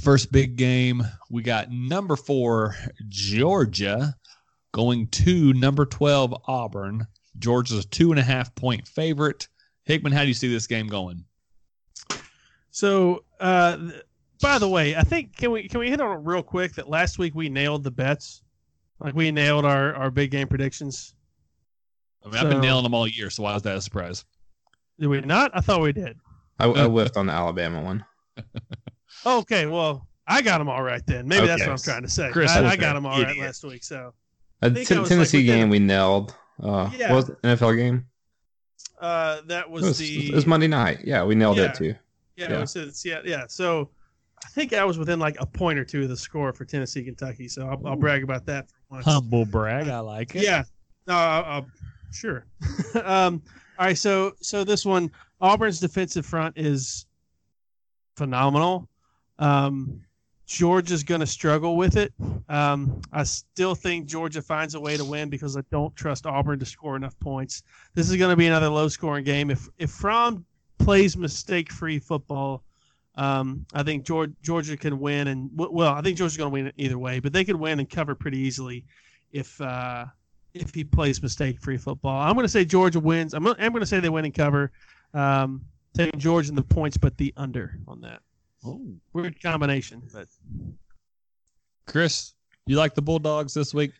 First 0.01 0.33
big 0.33 0.57
game, 0.57 1.03
we 1.31 1.43
got 1.43 1.71
number 1.71 2.17
four 2.17 2.75
Georgia 3.09 4.15
going 4.73 5.09
to 5.09 5.53
number 5.53 5.85
twelve 5.85 6.35
Auburn. 6.47 7.07
Georgia's 7.39 7.85
a 7.85 7.89
two 7.89 8.13
and 8.13 8.19
a 8.19 8.23
half 8.23 8.55
point 8.55 8.89
favorite. 8.89 9.49
Hickman, 9.85 10.13
how 10.13 10.23
do 10.23 10.29
you 10.29 10.35
see 10.35 10.49
this 10.51 10.67
game 10.67 10.87
going? 10.87 11.25
So, 12.71 13.25
uh, 13.41 13.77
by 14.41 14.59
the 14.59 14.69
way, 14.69 14.97
I 14.97 15.03
think 15.03 15.37
can 15.37 15.51
we 15.51 15.69
can 15.69 15.81
we 15.81 15.91
hit 15.91 16.01
on 16.01 16.17
it 16.17 16.21
real 16.25 16.43
quick 16.43 16.75
that 16.75 16.89
last 16.89 17.19
week 17.19 17.35
we 17.35 17.49
nailed 17.49 17.85
the 17.85 17.91
bets, 17.91 18.43
like 19.01 19.15
we 19.15 19.31
nailed 19.31 19.65
our 19.65 19.95
our 19.95 20.11
big 20.11 20.31
game 20.31 20.49
predictions. 20.49 21.15
I 22.25 22.29
mean, 22.29 22.37
I've 22.37 22.43
been 22.49 22.53
So- 22.59 22.61
nailing 22.61 22.83
them 22.85 22.95
all 22.95 23.07
year, 23.07 23.31
so 23.31 23.43
why 23.45 23.55
was 23.55 23.63
that 23.63 23.77
a 23.77 23.81
surprise? 23.81 24.25
Did 24.99 25.09
we 25.09 25.21
not? 25.23 25.51
I 25.55 25.61
thought 25.61 25.81
we 25.81 25.93
did. 25.93 26.19
I, 26.59 26.67
I 26.69 26.85
whiffed 26.87 27.17
on 27.17 27.27
the 27.27 27.33
Alabama 27.33 27.83
one. 27.83 28.05
Okay, 29.27 29.67
well, 29.67 30.07
I 30.27 30.41
got 30.41 30.59
them 30.59 30.69
all 30.69 30.83
right 30.83 31.03
then. 31.07 31.27
Maybe 31.29 31.47
that's 31.47 31.61
what 31.61 31.71
I'm 31.71 31.79
trying 31.79 32.03
to 32.03 32.09
say. 32.09 32.31
Chris 32.31 32.51
I, 32.53 32.65
I 32.65 32.77
got 32.77 32.95
them 32.95 33.05
all 33.05 33.21
right 33.21 33.31
idiot. 33.31 33.45
last 33.47 33.65
week. 33.65 33.85
So, 33.85 34.15
A 34.63 34.71
think 34.71 34.89
Ten- 34.89 34.97
I 34.99 35.01
was, 35.01 35.11
like, 35.11 35.17
Tennessee 35.17 35.39
within- 35.39 35.61
game 35.61 35.69
we 35.69 35.79
nailed. 35.79 36.35
Uh, 36.63 36.91
Yeah. 36.97 37.13
What 37.13 37.17
was 37.17 37.29
it? 37.31 37.43
NFL 37.43 37.77
game? 37.77 38.07
uh, 39.01 39.41
that 39.47 39.65
It 39.65 39.71
was, 39.71 39.83
was, 39.83 39.99
the 39.99 40.29
it 40.29 40.35
was 40.35 40.47
Monday 40.47 40.69
night. 40.69 41.01
Yeah, 41.05 41.25
we 41.25 41.35
nailed 41.35 41.57
Yeah. 41.59 41.65
it 41.71 41.75
too. 41.75 41.95
Yeah, 42.41 42.51
yeah. 42.51 42.57
It 42.57 42.61
was, 42.61 42.77
it's- 42.77 43.05
yeah, 43.05 43.21
yeah. 43.25 43.45
So, 43.49 43.91
I 44.43 44.49
think 44.49 44.73
I 44.73 44.85
was 44.85 44.97
within 44.99 45.19
like 45.19 45.37
a 45.39 45.45
point 45.47 45.79
or 45.79 45.85
two 45.85 46.03
of 46.05 46.09
the 46.09 46.17
score 46.17 46.53
for 46.55 46.65
Tennessee, 46.65 47.05
Kentucky. 47.05 47.47
So 47.47 47.67
I'll, 47.69 47.87
I'll 47.87 47.97
brag 47.97 48.23
about 48.25 48.47
that 48.47 48.69
for 48.71 48.95
once. 48.95 49.05
Humble 49.05 49.45
brag, 49.45 49.89
I 49.89 49.99
like 50.01 50.35
it. 50.35 50.43
Yeah. 50.43 50.63
No, 51.07 51.15
I'll- 51.15 51.67
sure. 52.13 52.47
um, 53.05 53.43
all 53.79 53.87
right. 53.87 53.99
So, 53.99 54.33
so 54.41 54.65
this 54.65 54.87
one, 54.87 55.11
Auburn's 55.43 55.79
defensive 55.79 56.25
front 56.25 56.57
is 56.57 57.05
phenomenal. 58.17 58.89
Um, 59.39 60.01
Georgia's 60.47 61.05
going 61.05 61.21
to 61.21 61.27
struggle 61.27 61.77
with 61.77 61.97
it. 61.97 62.13
Um, 62.49 63.01
I 63.13 63.23
still 63.23 63.75
think 63.77 64.07
Georgia 64.07 64.43
finds 64.43 64.75
a 64.75 64.81
way 64.81 64.97
to 64.97 65.05
win 65.05 65.29
because 65.31 65.57
I 65.57 65.61
don't 65.71 65.95
trust 65.95 66.27
Auburn 66.27 66.59
to 66.59 66.67
score 66.67 66.97
enough 66.97 67.19
points. 67.21 67.63
This 67.95 68.11
is 68.11 68.17
going 68.17 68.31
to 68.31 68.37
be 68.37 68.49
another 68.49 68.69
low-scoring 68.69 69.25
game. 69.25 69.51
If 69.51 69.69
if 69.79 69.91
Fromm 69.91 70.45
plays 70.81 71.17
mistake-free 71.17 71.99
football, 72.01 72.65
um, 73.17 73.67
I 73.75 73.83
think 73.83 74.05
Georgia, 74.05 74.33
Georgia 74.43 74.77
can 74.77 74.99
win. 74.99 75.29
And 75.29 75.51
well, 75.55 75.93
I 75.93 76.01
think 76.01 76.17
Georgia's 76.17 76.37
going 76.37 76.51
to 76.51 76.53
win 76.53 76.73
either 76.77 76.99
way, 76.99 77.21
but 77.21 77.33
they 77.33 77.45
could 77.45 77.57
win 77.57 77.79
and 77.79 77.89
cover 77.89 78.15
pretty 78.15 78.39
easily 78.39 78.85
if 79.33 79.61
uh, 79.61 80.07
if 80.55 80.75
he 80.75 80.85
plays 80.85 81.23
mistake-free 81.23 81.79
football. 81.79 82.21
I'm 82.21 82.35
going 82.35 82.45
to 82.45 82.49
say 82.49 82.65
Georgia 82.65 83.01
wins. 83.01 83.35
I'm, 83.35 83.47
I'm 83.47 83.73
going 83.73 83.81
to 83.81 83.87
say 83.87 84.01
they 84.01 84.09
win 84.09 84.25
and 84.25 84.35
cover. 84.35 84.73
Um, 85.15 85.63
taking 85.95 86.21
Georgia 86.21 86.51
in 86.51 86.55
the 86.57 86.63
points, 86.63 86.97
but 86.97 87.17
the 87.17 87.33
under 87.37 87.79
on 87.87 88.01
that. 88.03 88.21
Oh. 88.65 88.81
Weird 89.13 89.41
combination, 89.43 90.03
but 90.13 90.29
Chris, 91.87 92.35
you 92.67 92.77
like 92.77 92.95
the 92.95 93.03
Bulldogs 93.03 93.55
this 93.55 93.75
week? 93.75 93.93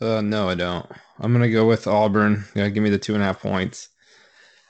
Uh, 0.00 0.20
no, 0.20 0.48
I 0.48 0.54
don't. 0.54 0.86
I'm 1.20 1.32
gonna 1.32 1.50
go 1.50 1.66
with 1.66 1.86
Auburn. 1.86 2.44
Yeah, 2.54 2.68
give 2.68 2.82
me 2.82 2.90
the 2.90 2.98
two 2.98 3.14
and 3.14 3.22
a 3.22 3.26
half 3.26 3.40
points. 3.40 3.90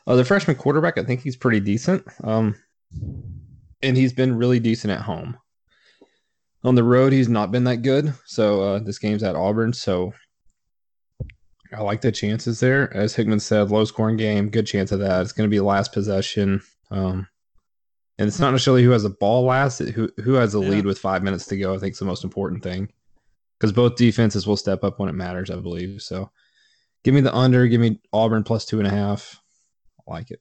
Uh, 0.06 0.16
the 0.16 0.24
freshman 0.24 0.56
quarterback, 0.56 0.98
I 0.98 1.02
think 1.04 1.22
he's 1.22 1.36
pretty 1.36 1.60
decent. 1.60 2.04
Um, 2.22 2.54
and 3.82 3.96
he's 3.96 4.12
been 4.12 4.36
really 4.36 4.60
decent 4.60 4.92
at 4.92 5.00
home. 5.00 5.36
On 6.62 6.74
the 6.74 6.84
road, 6.84 7.12
he's 7.12 7.28
not 7.28 7.50
been 7.52 7.64
that 7.64 7.82
good. 7.82 8.14
So 8.26 8.62
uh, 8.62 8.78
this 8.78 8.98
game's 8.98 9.22
at 9.22 9.36
Auburn, 9.36 9.72
so 9.72 10.12
I 11.72 11.82
like 11.82 12.00
the 12.00 12.12
chances 12.12 12.60
there. 12.60 12.94
As 12.96 13.14
Hickman 13.14 13.40
said, 13.40 13.70
low 13.70 13.84
scoring 13.84 14.16
game, 14.16 14.48
good 14.48 14.66
chance 14.66 14.92
of 14.92 15.00
that. 15.00 15.22
It's 15.22 15.32
going 15.32 15.48
to 15.48 15.54
be 15.54 15.60
last 15.60 15.92
possession. 15.92 16.62
Um, 16.90 17.26
and 18.18 18.28
it's 18.28 18.38
not 18.38 18.52
necessarily 18.52 18.82
who 18.84 18.90
has 18.90 19.02
the 19.02 19.10
ball 19.10 19.44
last, 19.44 19.80
who 19.80 20.08
who 20.22 20.34
has 20.34 20.52
the 20.52 20.62
Yeah. 20.62 20.68
lead 20.70 20.86
with 20.86 20.98
five 20.98 21.22
minutes 21.22 21.46
to 21.46 21.56
go. 21.58 21.74
I 21.74 21.78
think 21.78 21.92
is 21.94 21.98
the 21.98 22.04
most 22.04 22.24
important 22.24 22.62
thing 22.62 22.88
because 23.58 23.72
both 23.72 23.96
defenses 23.96 24.46
will 24.46 24.56
step 24.56 24.84
up 24.84 24.98
when 25.00 25.08
it 25.08 25.14
matters, 25.14 25.50
I 25.50 25.56
believe. 25.56 26.00
So 26.00 26.30
give 27.02 27.12
me 27.14 27.20
the 27.22 27.34
under, 27.34 27.66
give 27.66 27.80
me 27.80 28.00
Auburn 28.12 28.44
plus 28.44 28.64
two 28.64 28.78
and 28.78 28.86
a 28.86 28.90
half. 28.90 29.40
I 30.08 30.10
like 30.12 30.30
it. 30.30 30.40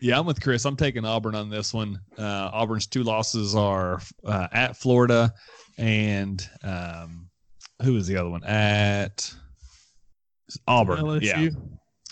Yeah, 0.00 0.18
I'm 0.18 0.26
with 0.26 0.40
Chris. 0.40 0.64
I'm 0.64 0.76
taking 0.76 1.04
Auburn 1.04 1.34
on 1.34 1.50
this 1.50 1.74
one. 1.74 2.00
Uh, 2.18 2.50
Auburn's 2.52 2.86
two 2.86 3.02
losses 3.02 3.54
are 3.54 4.00
uh, 4.24 4.48
at 4.52 4.76
Florida 4.76 5.32
and 5.78 6.48
um, 6.62 7.28
who 7.82 7.96
is 7.96 8.06
the 8.06 8.16
other 8.16 8.30
one? 8.30 8.42
At 8.44 9.32
Auburn. 10.66 10.98
Yeah. 11.22 11.48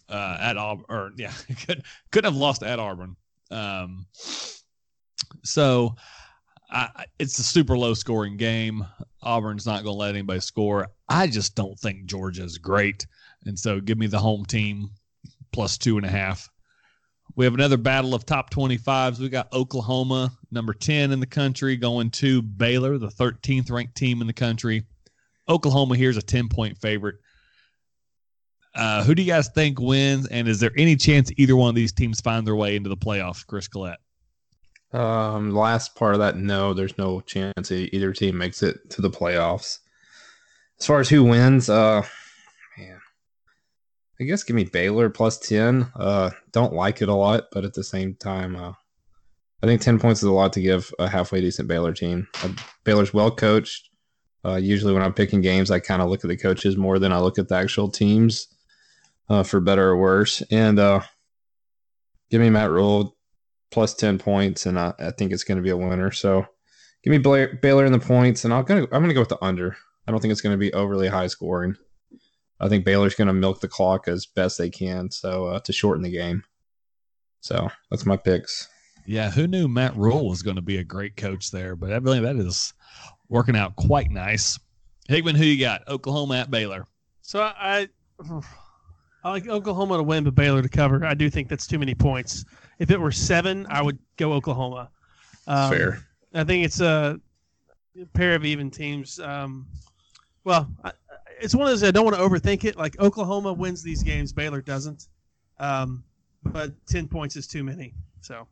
Uh, 0.08 0.36
at 0.40 0.56
Auburn, 0.56 0.84
or 0.88 1.12
yeah, 1.16 1.32
could 1.66 1.82
couldn't 2.10 2.32
have 2.32 2.40
lost 2.40 2.62
at 2.62 2.78
Auburn. 2.80 3.14
Um, 3.50 4.06
so 5.44 5.94
I, 6.70 6.88
I- 6.96 7.04
it's 7.18 7.38
a 7.38 7.42
super 7.44 7.76
low 7.78 7.94
scoring 7.94 8.36
game. 8.36 8.84
Auburn's 9.22 9.66
not 9.66 9.84
going 9.84 9.94
to 9.94 9.98
let 9.98 10.10
anybody 10.10 10.40
score. 10.40 10.88
I 11.08 11.26
just 11.26 11.54
don't 11.54 11.78
think 11.78 12.06
Georgia's 12.06 12.58
great, 12.58 13.06
and 13.46 13.58
so 13.58 13.80
give 13.80 13.98
me 13.98 14.06
the 14.06 14.18
home 14.18 14.44
team 14.46 14.88
plus 15.52 15.78
two 15.78 15.96
and 15.96 16.06
a 16.06 16.10
half. 16.10 16.48
We 17.36 17.44
have 17.44 17.54
another 17.54 17.76
battle 17.76 18.14
of 18.14 18.26
top 18.26 18.50
25s. 18.50 19.18
We 19.18 19.28
got 19.28 19.52
Oklahoma, 19.52 20.32
number 20.50 20.74
10 20.74 21.12
in 21.12 21.20
the 21.20 21.26
country, 21.26 21.76
going 21.76 22.10
to 22.10 22.42
Baylor, 22.42 22.98
the 22.98 23.08
13th 23.08 23.70
ranked 23.70 23.94
team 23.94 24.20
in 24.20 24.26
the 24.26 24.32
country. 24.32 24.84
Oklahoma 25.48 25.96
here's 25.96 26.16
a 26.16 26.22
10 26.22 26.48
point 26.48 26.78
favorite. 26.78 27.16
Uh, 28.74 29.02
who 29.02 29.14
do 29.14 29.22
you 29.22 29.30
guys 29.32 29.48
think 29.48 29.80
wins? 29.80 30.26
And 30.28 30.46
is 30.46 30.60
there 30.60 30.70
any 30.76 30.96
chance 30.96 31.30
either 31.36 31.56
one 31.56 31.70
of 31.70 31.74
these 31.74 31.92
teams 31.92 32.20
find 32.20 32.46
their 32.46 32.54
way 32.54 32.76
into 32.76 32.88
the 32.88 32.96
playoffs, 32.96 33.44
Chris 33.44 33.66
Collette? 33.66 33.98
Um, 34.92 35.54
last 35.54 35.94
part 35.94 36.14
of 36.14 36.20
that, 36.20 36.36
no, 36.36 36.74
there's 36.74 36.98
no 36.98 37.20
chance 37.20 37.70
either 37.70 38.12
team 38.12 38.38
makes 38.38 38.62
it 38.62 38.90
to 38.90 39.02
the 39.02 39.10
playoffs. 39.10 39.78
As 40.78 40.86
far 40.86 41.00
as 41.00 41.08
who 41.08 41.24
wins, 41.24 41.68
uh, 41.68 42.02
I 44.20 44.24
guess 44.24 44.42
give 44.42 44.54
me 44.54 44.64
Baylor 44.64 45.08
plus 45.08 45.38
ten. 45.38 45.90
Uh, 45.96 46.30
don't 46.52 46.74
like 46.74 47.00
it 47.00 47.08
a 47.08 47.14
lot, 47.14 47.44
but 47.52 47.64
at 47.64 47.72
the 47.72 47.84
same 47.84 48.14
time, 48.16 48.54
uh, 48.54 48.72
I 49.62 49.66
think 49.66 49.82
10 49.82 49.98
points 49.98 50.22
is 50.22 50.28
a 50.28 50.32
lot 50.32 50.52
to 50.54 50.60
give 50.60 50.92
a 50.98 51.08
halfway 51.08 51.40
decent 51.40 51.68
Baylor 51.68 51.92
team. 51.92 52.26
Uh, 52.42 52.52
Baylor's 52.84 53.12
well 53.12 53.30
coached. 53.30 53.90
Uh, 54.44 54.56
usually, 54.56 54.94
when 54.94 55.02
I'm 55.02 55.12
picking 55.12 55.42
games, 55.42 55.70
I 55.70 55.80
kind 55.80 56.00
of 56.00 56.08
look 56.08 56.24
at 56.24 56.28
the 56.28 56.36
coaches 56.36 56.78
more 56.78 56.98
than 56.98 57.12
I 57.12 57.18
look 57.18 57.38
at 57.38 57.48
the 57.48 57.56
actual 57.56 57.90
teams, 57.90 58.48
uh, 59.28 59.42
for 59.42 59.60
better 59.60 59.90
or 59.90 59.98
worse. 59.98 60.42
And 60.50 60.78
uh, 60.78 61.00
give 62.30 62.40
me 62.40 62.48
Matt 62.48 62.70
Rhule 62.70 63.16
plus 63.70 63.94
10 63.94 64.18
points, 64.18 64.64
and 64.64 64.78
I, 64.78 64.94
I 64.98 65.10
think 65.10 65.30
it's 65.32 65.44
going 65.44 65.56
to 65.56 65.62
be 65.62 65.70
a 65.70 65.76
winner. 65.76 66.10
So 66.10 66.46
give 67.04 67.10
me 67.10 67.18
Baylor, 67.18 67.58
Baylor 67.60 67.84
in 67.84 67.92
the 67.92 67.98
points, 67.98 68.46
and 68.46 68.54
I'll 68.54 68.62
gonna, 68.62 68.82
I'm 68.84 69.02
going 69.02 69.08
to 69.08 69.14
go 69.14 69.20
with 69.20 69.28
the 69.28 69.44
under. 69.44 69.76
I 70.06 70.10
don't 70.10 70.20
think 70.20 70.32
it's 70.32 70.40
going 70.40 70.54
to 70.54 70.58
be 70.58 70.72
overly 70.72 71.08
high 71.08 71.26
scoring. 71.26 71.76
I 72.60 72.68
think 72.68 72.84
Baylor's 72.84 73.14
going 73.14 73.28
to 73.28 73.32
milk 73.34 73.60
the 73.60 73.68
clock 73.68 74.06
as 74.06 74.26
best 74.26 74.58
they 74.58 74.70
can, 74.70 75.10
so 75.10 75.46
uh, 75.46 75.60
to 75.60 75.72
shorten 75.72 76.02
the 76.02 76.10
game. 76.10 76.42
So 77.40 77.70
that's 77.90 78.04
my 78.04 78.16
picks. 78.16 78.68
Yeah, 79.06 79.30
who 79.30 79.46
knew 79.46 79.66
Matt 79.66 79.96
Rhule 79.96 80.28
was 80.28 80.42
going 80.42 80.56
to 80.56 80.62
be 80.62 80.76
a 80.76 80.84
great 80.84 81.16
coach 81.16 81.50
there? 81.50 81.74
But 81.74 81.92
I 81.92 81.98
believe 81.98 82.22
that 82.22 82.36
is 82.36 82.74
working 83.28 83.56
out 83.56 83.76
quite 83.76 84.10
nice. 84.10 84.58
Hickman, 85.08 85.36
who 85.36 85.44
you 85.44 85.58
got? 85.58 85.88
Oklahoma 85.88 86.36
at 86.36 86.50
Baylor. 86.50 86.84
So 87.22 87.40
I, 87.40 87.88
I 89.24 89.30
like 89.30 89.48
Oklahoma 89.48 89.96
to 89.96 90.02
win, 90.02 90.24
but 90.24 90.34
Baylor 90.34 90.62
to 90.62 90.68
cover. 90.68 91.04
I 91.04 91.14
do 91.14 91.30
think 91.30 91.48
that's 91.48 91.66
too 91.66 91.78
many 91.78 91.94
points. 91.94 92.44
If 92.78 92.90
it 92.90 93.00
were 93.00 93.10
seven, 93.10 93.66
I 93.70 93.82
would 93.82 93.98
go 94.16 94.32
Oklahoma. 94.32 94.90
Um, 95.46 95.70
Fair. 95.70 96.06
I 96.34 96.44
think 96.44 96.64
it's 96.64 96.80
a 96.80 97.18
pair 98.12 98.34
of 98.34 98.44
even 98.44 98.70
teams. 98.70 99.18
Um, 99.18 99.66
well, 100.44 100.70
I, 100.84 100.92
it's 101.40 101.54
one 101.54 101.66
of 101.66 101.72
those 101.72 101.82
I 101.82 101.90
don't 101.90 102.04
want 102.04 102.16
to 102.16 102.22
overthink 102.22 102.64
it. 102.64 102.76
Like 102.76 102.98
Oklahoma 103.00 103.52
wins 103.52 103.82
these 103.82 104.02
games, 104.02 104.32
Baylor 104.32 104.60
doesn't. 104.60 105.08
Um, 105.58 106.04
but 106.44 106.72
ten 106.86 107.08
points 107.08 107.36
is 107.36 107.46
too 107.46 107.64
many. 107.64 107.94
So 108.20 108.46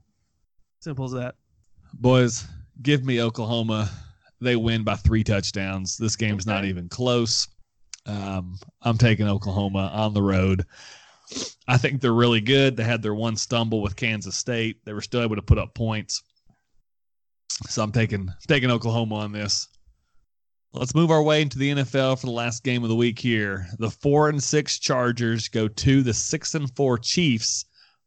simple 0.81 1.05
as 1.05 1.13
that. 1.13 1.37
Boys, 1.95 2.47
give 2.83 3.05
me 3.05 3.23
Oklahoma. 3.23 3.91
They 4.41 4.57
win 4.57 4.85
by 4.85 4.95
three 4.95 5.25
touchdowns. 5.25 5.97
This 5.97 6.17
game's 6.17 6.47
not 6.47 6.65
even 6.65 6.89
close. 6.89 7.49
Um, 8.07 8.59
I'm 8.83 8.99
taking 8.99 9.29
Oklahoma 9.29 9.91
on 9.93 10.15
the 10.15 10.23
road. 10.23 10.65
I 11.67 11.77
think 11.77 12.01
they're 12.01 12.13
really 12.13 12.41
good. 12.41 12.77
They 12.77 12.85
had 12.85 13.03
their 13.03 13.15
one 13.15 13.37
stumble 13.37 13.83
with 13.83 13.97
Kansas 13.97 14.37
State. 14.37 14.85
They 14.85 14.93
were 14.93 15.03
still 15.03 15.23
able 15.23 15.37
to 15.37 15.43
put 15.43 15.59
up 15.59 15.75
points. 15.75 16.23
So 17.69 17.83
I'm 17.83 17.93
taking 17.93 18.31
taking 18.47 18.71
Oklahoma 18.71 19.17
on 19.17 19.33
this. 19.33 19.69
Let's 20.75 20.95
move 20.95 21.11
our 21.11 21.23
way 21.23 21.41
into 21.43 21.59
the 21.59 21.71
NFL 21.71 22.21
for 22.21 22.27
the 22.27 22.33
last 22.33 22.63
game 22.63 22.83
of 22.83 22.89
the 22.91 22.95
week 22.97 23.19
here. 23.19 23.67
The 23.79 23.91
four 23.91 24.29
and 24.29 24.43
six 24.43 24.79
Chargers 24.79 25.49
go 25.49 25.67
to 25.67 26.03
the 26.03 26.13
six 26.13 26.55
and 26.55 26.75
four 26.77 26.99
Chiefs, 26.99 27.65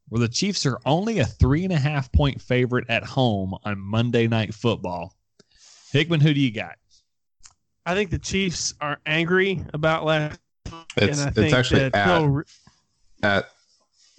where 0.10 0.20
the 0.20 0.28
Chiefs 0.30 0.66
are 0.66 0.78
only 0.86 1.20
a 1.20 1.26
three 1.26 1.64
and 1.64 1.74
a 1.74 1.78
half 1.80 2.12
point 2.12 2.40
favorite 2.42 2.86
at 2.90 3.04
home 3.04 3.56
on 3.64 3.80
Monday 3.80 4.28
Night 4.28 4.54
Football. 4.54 5.16
Hickman, 5.92 6.20
who 6.22 6.34
do 6.34 6.40
you 6.40 6.52
got? 6.52 6.76
I 7.86 7.96
think 7.96 8.12
the 8.12 8.20
Chiefs 8.20 8.76
are 8.80 9.00
angry 9.08 9.66
about 9.74 10.06
last. 10.06 10.40
It's 10.98 11.18
and 11.20 11.26
I 11.26 11.28
it's 11.30 11.36
think 11.36 11.54
actually 11.54 11.80
that 11.90 11.96
at, 11.96 12.20
they'll- 12.20 12.44
at 13.24 13.50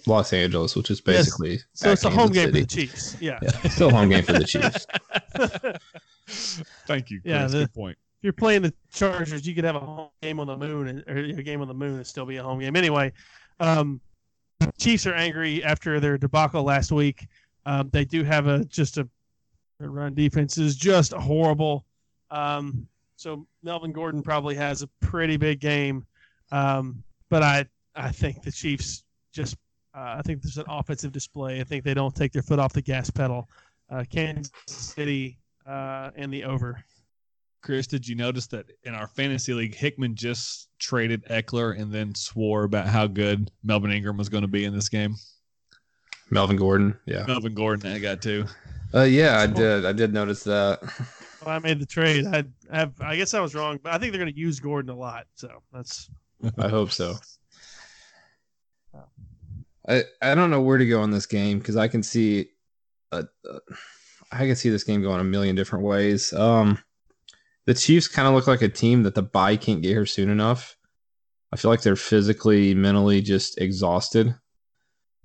Los 0.05 0.33
Angeles, 0.33 0.75
which 0.75 0.91
is 0.91 1.01
Yes. 1.07 1.15
basically 1.25 1.59
so 1.73 1.91
it's 1.93 2.03
a 2.03 2.09
home 2.09 2.33
Kansas 2.33 2.35
game 2.43 2.47
for 2.51 2.57
City. 2.57 2.61
the 2.61 2.67
Chiefs. 2.91 3.17
Yeah. 3.21 3.39
Yeah, 3.41 3.69
still 3.69 3.87
a 3.87 3.93
home 3.93 4.09
game 4.09 4.23
for 4.25 4.33
the 4.33 4.43
Chiefs. 4.43 4.85
Thank 6.87 7.09
you. 7.09 7.21
Chris. 7.21 7.31
Yeah, 7.31 7.47
the- 7.47 7.59
Good 7.59 7.73
point. 7.73 7.97
You're 8.23 8.33
playing 8.33 8.61
the 8.61 8.73
Chargers, 8.91 9.45
you 9.45 9.53
could 9.53 9.65
have 9.65 9.75
a 9.75 9.79
home 9.79 10.09
game 10.21 10.39
on 10.39 10.47
the 10.47 10.57
moon, 10.57 10.87
and, 10.87 11.03
or 11.07 11.17
a 11.17 11.43
game 11.43 11.61
on 11.61 11.67
the 11.67 11.73
moon, 11.73 11.97
and 11.97 12.07
still 12.07 12.25
be 12.25 12.37
a 12.37 12.43
home 12.43 12.59
game. 12.59 12.75
Anyway, 12.75 13.11
um, 13.59 14.01
Chiefs 14.79 15.05
are 15.05 15.13
angry 15.13 15.63
after 15.63 15.99
their 15.99 16.17
debacle 16.17 16.63
last 16.63 16.91
week. 16.91 17.27
Um, 17.65 17.89
they 17.91 18.05
do 18.05 18.23
have 18.23 18.47
a 18.47 18.63
just 18.65 18.97
a 18.97 19.07
run 19.79 20.13
defense 20.13 20.57
is 20.57 20.75
just 20.75 21.11
horrible. 21.13 21.85
Um, 22.31 22.87
so 23.17 23.45
Melvin 23.61 23.91
Gordon 23.91 24.23
probably 24.23 24.55
has 24.55 24.81
a 24.81 24.87
pretty 25.01 25.37
big 25.37 25.59
game, 25.59 26.05
um, 26.51 27.03
but 27.29 27.43
I 27.43 27.65
I 27.95 28.11
think 28.11 28.41
the 28.41 28.51
Chiefs 28.51 29.03
just 29.33 29.55
uh, 29.93 30.15
I 30.17 30.21
think 30.21 30.41
there's 30.41 30.57
an 30.57 30.65
offensive 30.69 31.11
display. 31.11 31.59
I 31.59 31.63
think 31.65 31.83
they 31.83 31.93
don't 31.93 32.15
take 32.15 32.31
their 32.31 32.41
foot 32.41 32.59
off 32.59 32.71
the 32.71 32.81
gas 32.81 33.09
pedal. 33.09 33.49
Uh, 33.89 34.05
Kansas 34.09 34.51
City 34.67 35.37
uh, 35.65 36.11
and 36.15 36.33
the 36.33 36.45
over. 36.45 36.83
Chris, 37.63 37.87
did 37.87 38.05
you 38.05 38.15
notice 38.15 38.45
that 38.47 38.65
in 38.83 38.93
our 38.93 39.07
fantasy 39.07 39.53
league, 39.53 39.73
Hickman 39.73 40.15
just 40.15 40.67
traded 40.79 41.23
Ekeler 41.29 41.79
and 41.79 41.93
then 41.93 42.13
swore 42.13 42.65
about 42.65 42.87
how 42.87 43.07
good 43.07 43.49
Melvin 43.63 43.89
Ingram 43.89 44.17
was 44.17 44.27
going 44.27 44.41
to 44.41 44.49
be 44.49 44.65
in 44.65 44.75
this 44.75 44.89
game? 44.89 45.15
Melvin 46.29 46.57
Gordon, 46.57 46.99
yeah, 47.05 47.25
Melvin 47.25 47.53
Gordon, 47.53 47.91
I 47.93 47.99
got 47.99 48.21
too. 48.21 48.45
uh, 48.93 49.03
yeah, 49.03 49.39
I 49.39 49.47
did, 49.47 49.85
I 49.85 49.93
did 49.93 50.13
notice 50.13 50.43
that. 50.43 50.81
Well, 51.45 51.55
I 51.55 51.59
made 51.59 51.79
the 51.79 51.85
trade. 51.85 52.25
I 52.25 52.43
have. 52.71 52.93
I 53.01 53.15
guess 53.15 53.33
I 53.33 53.39
was 53.39 53.55
wrong, 53.55 53.79
but 53.81 53.93
I 53.93 53.97
think 53.97 54.11
they're 54.11 54.21
going 54.21 54.33
to 54.33 54.39
use 54.39 54.59
Gordon 54.59 54.91
a 54.91 54.95
lot. 54.95 55.25
So 55.35 55.61
that's 55.71 56.09
I 56.57 56.67
hope 56.67 56.91
so. 56.91 57.15
I 59.87 60.03
I 60.21 60.35
don't 60.35 60.49
know 60.49 60.61
where 60.61 60.77
to 60.77 60.87
go 60.87 61.01
on 61.01 61.11
this 61.11 61.25
game 61.25 61.59
because 61.59 61.75
I 61.75 61.87
can 61.87 62.03
see, 62.03 62.47
uh, 63.11 63.23
uh, 63.49 63.59
I 64.31 64.47
can 64.47 64.55
see 64.55 64.69
this 64.69 64.83
game 64.83 65.01
going 65.01 65.19
a 65.19 65.25
million 65.25 65.55
different 65.55 65.85
ways. 65.85 66.31
Um, 66.33 66.79
the 67.65 67.73
Chiefs 67.73 68.07
kind 68.07 68.27
of 68.27 68.33
look 68.33 68.47
like 68.47 68.61
a 68.61 68.69
team 68.69 69.03
that 69.03 69.15
the 69.15 69.21
bye 69.21 69.55
can't 69.55 69.81
get 69.81 69.89
here 69.89 70.05
soon 70.05 70.29
enough. 70.29 70.75
I 71.51 71.55
feel 71.55 71.71
like 71.71 71.81
they're 71.81 71.95
physically, 71.95 72.73
mentally 72.73 73.21
just 73.21 73.59
exhausted. 73.59 74.35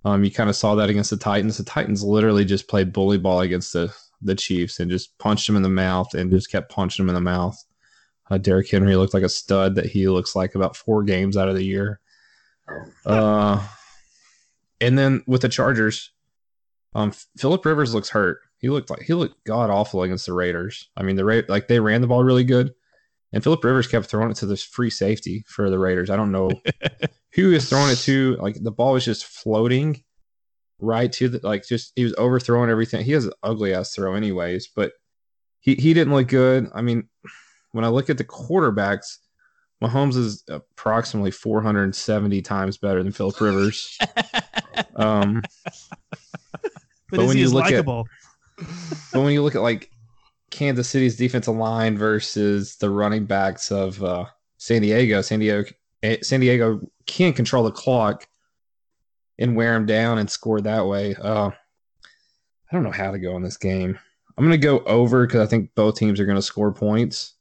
Um, 0.04 0.24
you 0.24 0.30
kind 0.30 0.48
of 0.48 0.56
saw 0.56 0.74
that 0.76 0.90
against 0.90 1.10
the 1.10 1.16
Titans. 1.16 1.58
The 1.58 1.64
Titans 1.64 2.04
literally 2.04 2.44
just 2.44 2.68
played 2.68 2.92
bully 2.92 3.18
ball 3.18 3.40
against 3.40 3.72
the 3.72 3.92
the 4.20 4.34
Chiefs 4.34 4.80
and 4.80 4.90
just 4.90 5.16
punched 5.18 5.46
them 5.46 5.56
in 5.56 5.62
the 5.62 5.68
mouth 5.68 6.12
and 6.14 6.30
just 6.30 6.50
kept 6.50 6.72
punching 6.72 7.04
them 7.04 7.08
in 7.08 7.14
the 7.14 7.30
mouth. 7.30 7.56
Uh, 8.30 8.38
Derrick 8.38 8.70
Henry 8.70 8.96
looked 8.96 9.14
like 9.14 9.22
a 9.22 9.28
stud 9.28 9.76
that 9.76 9.86
he 9.86 10.08
looks 10.08 10.36
like 10.36 10.54
about 10.54 10.76
four 10.76 11.02
games 11.02 11.36
out 11.36 11.48
of 11.48 11.54
the 11.54 11.64
year. 11.64 12.00
Uh, 13.06 13.66
and 14.80 14.98
then 14.98 15.22
with 15.26 15.42
the 15.42 15.48
Chargers, 15.48 16.10
um, 16.94 17.12
Philip 17.36 17.64
Rivers 17.64 17.94
looks 17.94 18.10
hurt. 18.10 18.40
He 18.58 18.68
looked 18.68 18.90
like 18.90 19.02
he 19.02 19.14
looked 19.14 19.44
god 19.44 19.70
awful 19.70 20.02
against 20.02 20.26
the 20.26 20.32
Raiders. 20.32 20.88
I 20.96 21.02
mean, 21.02 21.16
the 21.16 21.24
Ra- 21.24 21.42
like 21.48 21.68
they 21.68 21.80
ran 21.80 22.00
the 22.00 22.06
ball 22.08 22.24
really 22.24 22.44
good, 22.44 22.72
and 23.32 23.42
Philip 23.42 23.62
Rivers 23.62 23.86
kept 23.86 24.06
throwing 24.06 24.30
it 24.30 24.36
to 24.38 24.46
this 24.46 24.62
free 24.64 24.90
safety 24.90 25.44
for 25.46 25.70
the 25.70 25.78
Raiders. 25.78 26.10
I 26.10 26.16
don't 26.16 26.32
know 26.32 26.50
who 27.34 27.48
he 27.48 27.54
was 27.54 27.68
throwing 27.68 27.90
it 27.92 27.98
to. 28.00 28.36
Like 28.40 28.56
the 28.62 28.72
ball 28.72 28.94
was 28.94 29.04
just 29.04 29.24
floating 29.26 30.02
right 30.80 31.10
to 31.12 31.28
the 31.28 31.40
like 31.42 31.66
just 31.66 31.92
he 31.96 32.04
was 32.04 32.14
overthrowing 32.18 32.70
everything. 32.70 33.04
He 33.04 33.12
has 33.12 33.26
an 33.26 33.32
ugly 33.42 33.74
ass 33.74 33.94
throw 33.94 34.14
anyways, 34.14 34.68
but 34.74 34.92
he 35.60 35.74
he 35.76 35.94
didn't 35.94 36.14
look 36.14 36.28
good. 36.28 36.68
I 36.74 36.82
mean, 36.82 37.08
when 37.72 37.84
I 37.84 37.88
look 37.88 38.10
at 38.10 38.18
the 38.18 38.24
quarterbacks, 38.24 39.18
Mahomes 39.82 40.16
is 40.16 40.42
approximately 40.48 41.30
470 41.30 42.42
times 42.42 42.76
better 42.78 43.02
than 43.04 43.12
Philip 43.12 43.40
Rivers. 43.40 43.96
um, 44.96 45.42
but, 46.62 46.72
But 47.10 47.20
is 47.20 47.28
when 47.28 47.36
he 47.36 47.42
you 47.44 47.50
look 47.50 47.66
at- 47.66 47.72
likable? 47.72 48.06
But 49.12 49.20
when 49.20 49.32
you 49.32 49.42
look 49.42 49.54
at 49.54 49.62
like 49.62 49.90
Kansas 50.50 50.88
City's 50.88 51.16
defensive 51.16 51.54
line 51.54 51.96
versus 51.96 52.76
the 52.76 52.90
running 52.90 53.26
backs 53.26 53.70
of 53.70 54.02
uh, 54.02 54.26
San 54.56 54.82
Diego, 54.82 55.22
San 55.22 55.40
Diego, 55.40 55.70
eh, 56.02 56.18
San 56.22 56.40
Diego 56.40 56.80
can 57.06 57.32
control 57.32 57.64
the 57.64 57.70
clock 57.70 58.26
and 59.38 59.56
wear 59.56 59.74
them 59.74 59.86
down 59.86 60.18
and 60.18 60.30
score 60.30 60.60
that 60.60 60.86
way. 60.86 61.14
Uh, 61.14 61.50
I 61.50 62.74
don't 62.74 62.82
know 62.82 62.90
how 62.90 63.12
to 63.12 63.18
go 63.18 63.36
in 63.36 63.42
this 63.42 63.56
game. 63.56 63.98
I'm 64.36 64.44
going 64.44 64.58
to 64.58 64.64
go 64.64 64.80
over 64.80 65.26
because 65.26 65.40
I 65.40 65.46
think 65.46 65.70
both 65.74 65.96
teams 65.96 66.20
are 66.20 66.24
going 66.24 66.36
to 66.36 66.42
score 66.42 66.72
points. 66.72 67.34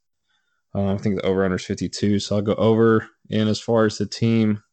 Uh, 0.73 0.93
I 0.93 0.97
think 0.97 1.15
the 1.15 1.25
over 1.25 1.43
under 1.43 1.55
is 1.55 1.65
52, 1.65 2.19
so 2.19 2.35
I'll 2.35 2.41
go 2.41 2.55
over. 2.55 3.07
And 3.29 3.49
as 3.49 3.59
far 3.59 3.85
as 3.85 3.97
the 3.97 4.05
team, 4.05 4.63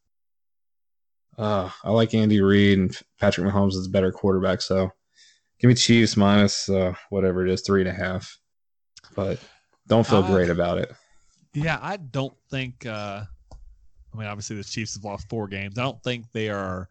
uh, 1.39 1.71
I 1.83 1.91
like 1.91 2.15
Andy 2.15 2.41
Reid 2.41 2.79
and 2.79 2.99
Patrick 3.19 3.47
Mahomes 3.47 3.75
is 3.75 3.87
a 3.87 3.91
better 3.91 4.13
quarterback, 4.13 4.63
so 4.63 4.91
give 5.65 5.71
me 5.71 5.75
Chiefs 5.75 6.15
minus 6.15 6.69
uh, 6.69 6.93
whatever 7.09 7.43
it 7.47 7.51
is, 7.51 7.63
three 7.63 7.81
and 7.81 7.89
a 7.89 7.93
half. 7.95 8.39
But 9.17 9.41
don't 9.89 10.07
feel 10.07 10.19
Uh, 10.23 10.31
great 10.31 10.51
about 10.51 10.77
it. 10.77 10.93
Yeah, 11.55 11.79
I 11.81 11.97
don't 11.97 12.35
think. 12.51 12.85
Uh, 12.85 13.25
I 14.13 14.17
mean, 14.19 14.27
obviously 14.27 14.57
the 14.57 14.65
Chiefs 14.65 14.93
have 14.95 15.05
lost 15.05 15.27
four 15.31 15.49
games. 15.49 15.79
I 15.79 15.83
don't 15.83 16.03
think 16.03 16.27
they 16.33 16.51
are 16.51 16.87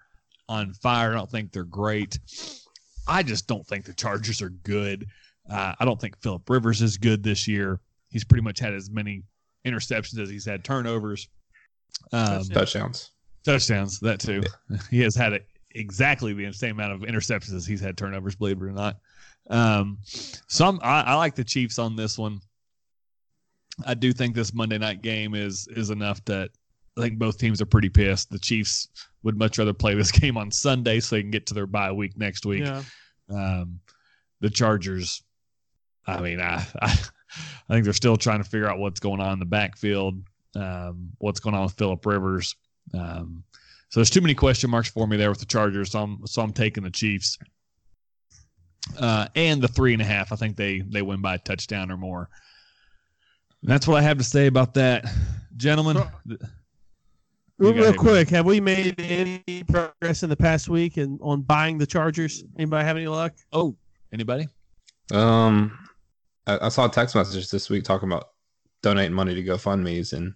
on 0.50 0.74
fire. 0.74 1.12
I 1.12 1.14
don't 1.18 1.30
think 1.30 1.52
they're 1.52 1.66
great. 1.66 2.18
I 3.08 3.22
just 3.22 3.46
don't 3.46 3.66
think 3.68 3.86
the 3.86 3.94
Chargers 3.94 4.42
are 4.42 4.50
good. 4.50 5.06
Uh, 5.48 5.76
I 5.80 5.86
don't 5.86 6.02
think 6.02 6.20
Philip 6.24 6.50
Rivers 6.50 6.82
is 6.82 6.98
good 6.98 7.22
this 7.22 7.48
year. 7.48 7.80
He's 8.10 8.24
pretty 8.24 8.42
much 8.42 8.58
had 8.60 8.74
as 8.74 8.90
many 8.90 9.22
interceptions 9.68 10.18
as 10.20 10.32
he's 10.32 10.46
had 10.46 10.64
turnovers. 10.64 11.30
Um, 12.12 12.44
Touchdowns. 12.46 13.12
Touchdowns. 13.46 14.00
that 14.00 14.20
too. 14.20 14.42
He 14.90 15.02
has 15.02 15.16
had 15.16 15.34
exactly 15.74 16.34
the 16.34 16.52
same 16.54 16.80
amount 16.80 16.94
of 16.94 17.02
interceptions 17.02 17.54
as 17.54 17.66
he's 17.66 17.82
had 17.82 17.98
turnovers, 17.98 18.36
believe 18.36 18.62
it 18.62 18.66
or 18.66 18.72
not. 18.72 18.98
Um, 19.50 20.00
some 20.48 20.80
I, 20.82 21.02
I 21.02 21.16
like 21.16 21.36
the 21.36 21.44
Chiefs 21.44 21.80
on 21.80 21.96
this 21.96 22.18
one. 22.18 22.40
I 23.86 23.94
do 23.94 24.14
think 24.14 24.36
this 24.36 24.54
Monday 24.54 24.78
night 24.78 25.02
game 25.02 25.34
is 25.36 25.68
is 25.68 25.90
enough 25.90 26.24
that 26.26 26.50
I 26.98 27.02
think 27.02 27.18
both 27.18 27.38
teams 27.38 27.62
are 27.62 27.66
pretty 27.66 27.90
pissed. 27.90 28.30
The 28.30 28.40
Chiefs 28.40 28.88
would 29.24 29.38
much 29.38 29.58
rather 29.58 29.74
play 29.74 29.96
this 29.96 30.12
game 30.20 30.38
on 30.38 30.52
Sunday 30.52 31.00
so 31.00 31.16
they 31.16 31.22
can 31.22 31.32
get 31.32 31.48
to 31.48 31.54
their 31.54 31.68
bye 31.68 31.92
week 31.92 32.18
next 32.18 32.46
week. 32.46 32.64
Yeah. 32.64 32.84
Um, 33.30 33.80
the 34.42 34.50
Chargers. 34.50 35.24
I 36.06 36.22
mean, 36.22 36.40
I, 36.40 36.66
I 36.82 36.98
I 37.70 37.74
think 37.74 37.86
they're 37.86 37.94
still 37.94 38.18
trying 38.18 38.44
to 38.44 38.50
figure 38.50 38.70
out 38.70 38.78
what's 38.78 39.00
going 39.00 39.20
on 39.20 39.34
in 39.34 39.40
the 39.40 39.46
backfield, 39.46 40.22
um, 40.56 41.10
what's 41.18 41.40
going 41.40 41.56
on 41.56 41.64
with 41.64 41.74
Philip 41.74 42.06
Rivers. 42.06 42.56
Um, 42.94 43.44
so 43.94 44.00
there's 44.00 44.10
too 44.10 44.22
many 44.22 44.34
question 44.34 44.72
marks 44.72 44.90
for 44.90 45.06
me 45.06 45.18
there 45.18 45.30
with 45.30 45.38
the 45.38 45.46
Chargers. 45.46 45.92
So 45.92 46.02
I'm 46.02 46.26
so 46.26 46.42
I'm 46.42 46.52
taking 46.52 46.84
the 46.84 46.90
Chiefs. 46.90 47.38
Uh, 48.98 49.28
and 49.36 49.62
the 49.62 49.68
three 49.68 49.94
and 49.94 50.02
a 50.02 50.06
half. 50.06 50.32
I 50.32 50.36
think 50.36 50.58
they 50.58 50.80
they 50.80 51.04
win 51.04 51.22
by 51.22 51.36
a 51.36 51.38
touchdown 51.38 51.92
or 51.92 51.98
more. 51.98 52.28
And 53.62 53.72
that's 53.72 53.88
what 53.88 54.00
I 54.00 54.02
have 54.02 54.18
to 54.18 54.24
say 54.24 54.48
about 54.48 54.74
that, 54.74 55.06
gentlemen. 55.58 56.04
th- 56.28 56.42
Real, 57.60 57.76
real 57.76 57.94
quick, 57.94 58.30
have 58.30 58.48
we 58.48 58.60
made 58.60 59.00
any 59.00 59.64
progress 59.66 60.24
in 60.24 60.30
the 60.32 60.36
past 60.36 60.70
week 60.70 60.98
and 60.98 61.20
on 61.22 61.44
buying 61.44 61.78
the 61.78 61.86
Chargers? 61.86 62.44
Anybody 62.58 62.84
have 62.84 62.98
any 62.98 63.06
luck? 63.06 63.34
Oh, 63.52 63.76
anybody? 64.12 64.48
Um, 65.14 65.78
I, 66.48 66.66
I 66.66 66.70
saw 66.70 66.88
text 66.88 67.14
messages 67.14 67.52
this 67.52 67.70
week 67.70 67.84
talking 67.84 68.10
about 68.10 68.30
donating 68.82 69.14
money 69.14 69.36
to 69.36 69.44
GoFundmes, 69.44 70.14
and 70.14 70.34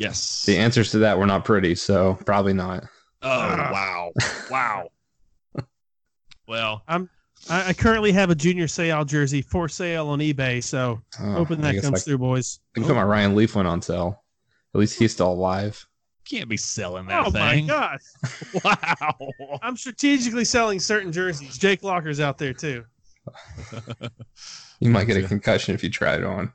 Yes. 0.00 0.44
the 0.46 0.56
answers 0.56 0.90
to 0.92 0.98
that 0.98 1.18
were 1.18 1.26
not 1.26 1.44
pretty. 1.44 1.74
So 1.74 2.18
probably 2.26 2.54
not. 2.54 2.84
Oh 3.22 3.28
ah. 3.30 3.70
wow, 3.72 4.12
wow. 4.50 4.88
Well, 6.48 6.82
I'm 6.88 7.08
I 7.48 7.72
currently 7.74 8.10
have 8.12 8.28
a 8.30 8.34
Junior 8.34 8.66
Seau 8.66 9.06
jersey 9.06 9.40
for 9.40 9.68
sale 9.68 10.08
on 10.08 10.18
eBay, 10.18 10.62
so 10.64 11.00
Oh, 11.20 11.32
hoping 11.32 11.60
that 11.60 11.74
guess 11.74 11.84
comes 11.84 12.00
I, 12.00 12.04
through, 12.04 12.18
boys. 12.18 12.58
I 12.74 12.80
can 12.80 12.86
put 12.88 12.96
my 12.96 13.02
Ryan 13.04 13.36
Leaf 13.36 13.54
one 13.54 13.66
on 13.66 13.80
sale. 13.82 14.24
At 14.74 14.78
least 14.80 14.98
he's 14.98 15.12
still 15.12 15.30
alive. 15.32 15.86
can't 16.28 16.48
be 16.48 16.56
selling 16.56 17.06
that 17.06 17.24
thing. 17.26 17.36
Oh 17.36 17.38
my 17.38 17.54
thing. 17.54 17.66
gosh! 17.66 18.00
Wow. 18.64 19.58
I'm 19.62 19.76
strategically 19.76 20.44
selling 20.44 20.80
certain 20.80 21.12
jerseys. 21.12 21.56
Jake 21.56 21.82
Locker's 21.84 22.20
out 22.20 22.36
there 22.38 22.52
too. 22.52 22.84
You 24.80 24.90
might 24.90 25.04
get 25.04 25.22
a 25.22 25.28
concussion 25.28 25.74
if 25.74 25.84
you 25.84 25.90
try 25.90 26.14
it 26.14 26.24
on. 26.24 26.52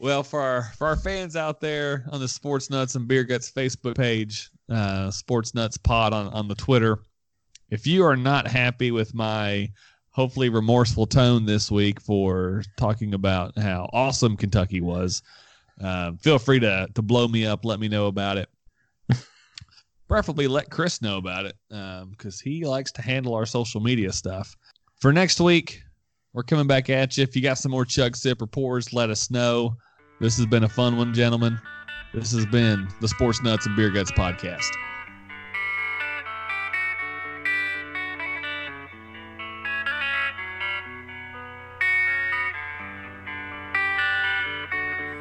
Well, 0.00 0.22
for 0.22 0.40
our 0.40 0.62
for 0.78 0.86
our 0.86 0.96
fans 0.96 1.36
out 1.36 1.60
there 1.60 2.06
on 2.10 2.20
the 2.20 2.26
Sports 2.26 2.70
Nuts 2.70 2.94
and 2.94 3.06
Beer 3.06 3.22
Guts 3.22 3.52
Facebook 3.52 3.96
page, 3.96 4.48
uh, 4.70 5.10
Sports 5.10 5.54
Nuts 5.54 5.76
Pod 5.76 6.14
on 6.14 6.28
on 6.28 6.48
the 6.48 6.54
Twitter, 6.54 7.00
if 7.68 7.86
you 7.86 8.02
are 8.04 8.16
not 8.16 8.46
happy 8.46 8.92
with 8.92 9.12
my 9.12 9.68
hopefully 10.08 10.48
remorseful 10.48 11.06
tone 11.06 11.44
this 11.44 11.70
week 11.70 12.00
for 12.00 12.62
talking 12.78 13.12
about 13.12 13.58
how 13.58 13.90
awesome 13.92 14.38
Kentucky 14.38 14.80
was, 14.80 15.20
uh, 15.82 16.12
feel 16.22 16.38
free 16.38 16.60
to 16.60 16.88
to 16.94 17.02
blow 17.02 17.28
me 17.28 17.44
up. 17.44 17.66
Let 17.66 17.78
me 17.78 17.88
know 17.88 18.06
about 18.06 18.38
it. 18.38 18.48
Preferably 20.08 20.48
let 20.48 20.70
Chris 20.70 21.02
know 21.02 21.18
about 21.18 21.44
it 21.44 21.56
because 22.10 22.40
he 22.40 22.64
likes 22.64 22.90
to 22.92 23.02
handle 23.02 23.34
our 23.34 23.44
social 23.44 23.82
media 23.82 24.12
stuff. 24.12 24.56
For 24.98 25.12
next 25.12 25.42
week, 25.42 25.82
we're 26.32 26.42
coming 26.42 26.66
back 26.66 26.88
at 26.88 27.18
you. 27.18 27.22
If 27.22 27.36
you 27.36 27.42
got 27.42 27.58
some 27.58 27.70
more 27.70 27.84
chug 27.84 28.16
sip 28.16 28.40
or 28.40 28.46
pours, 28.46 28.94
let 28.94 29.10
us 29.10 29.30
know. 29.30 29.76
This 30.20 30.36
has 30.36 30.44
been 30.44 30.64
a 30.64 30.68
fun 30.68 30.98
one, 30.98 31.14
gentlemen. 31.14 31.58
This 32.12 32.32
has 32.32 32.44
been 32.44 32.86
the 33.00 33.08
Sports 33.08 33.42
Nuts 33.42 33.64
and 33.64 33.74
Beer 33.74 33.90
Guts 33.90 34.12
podcast. 34.12 34.68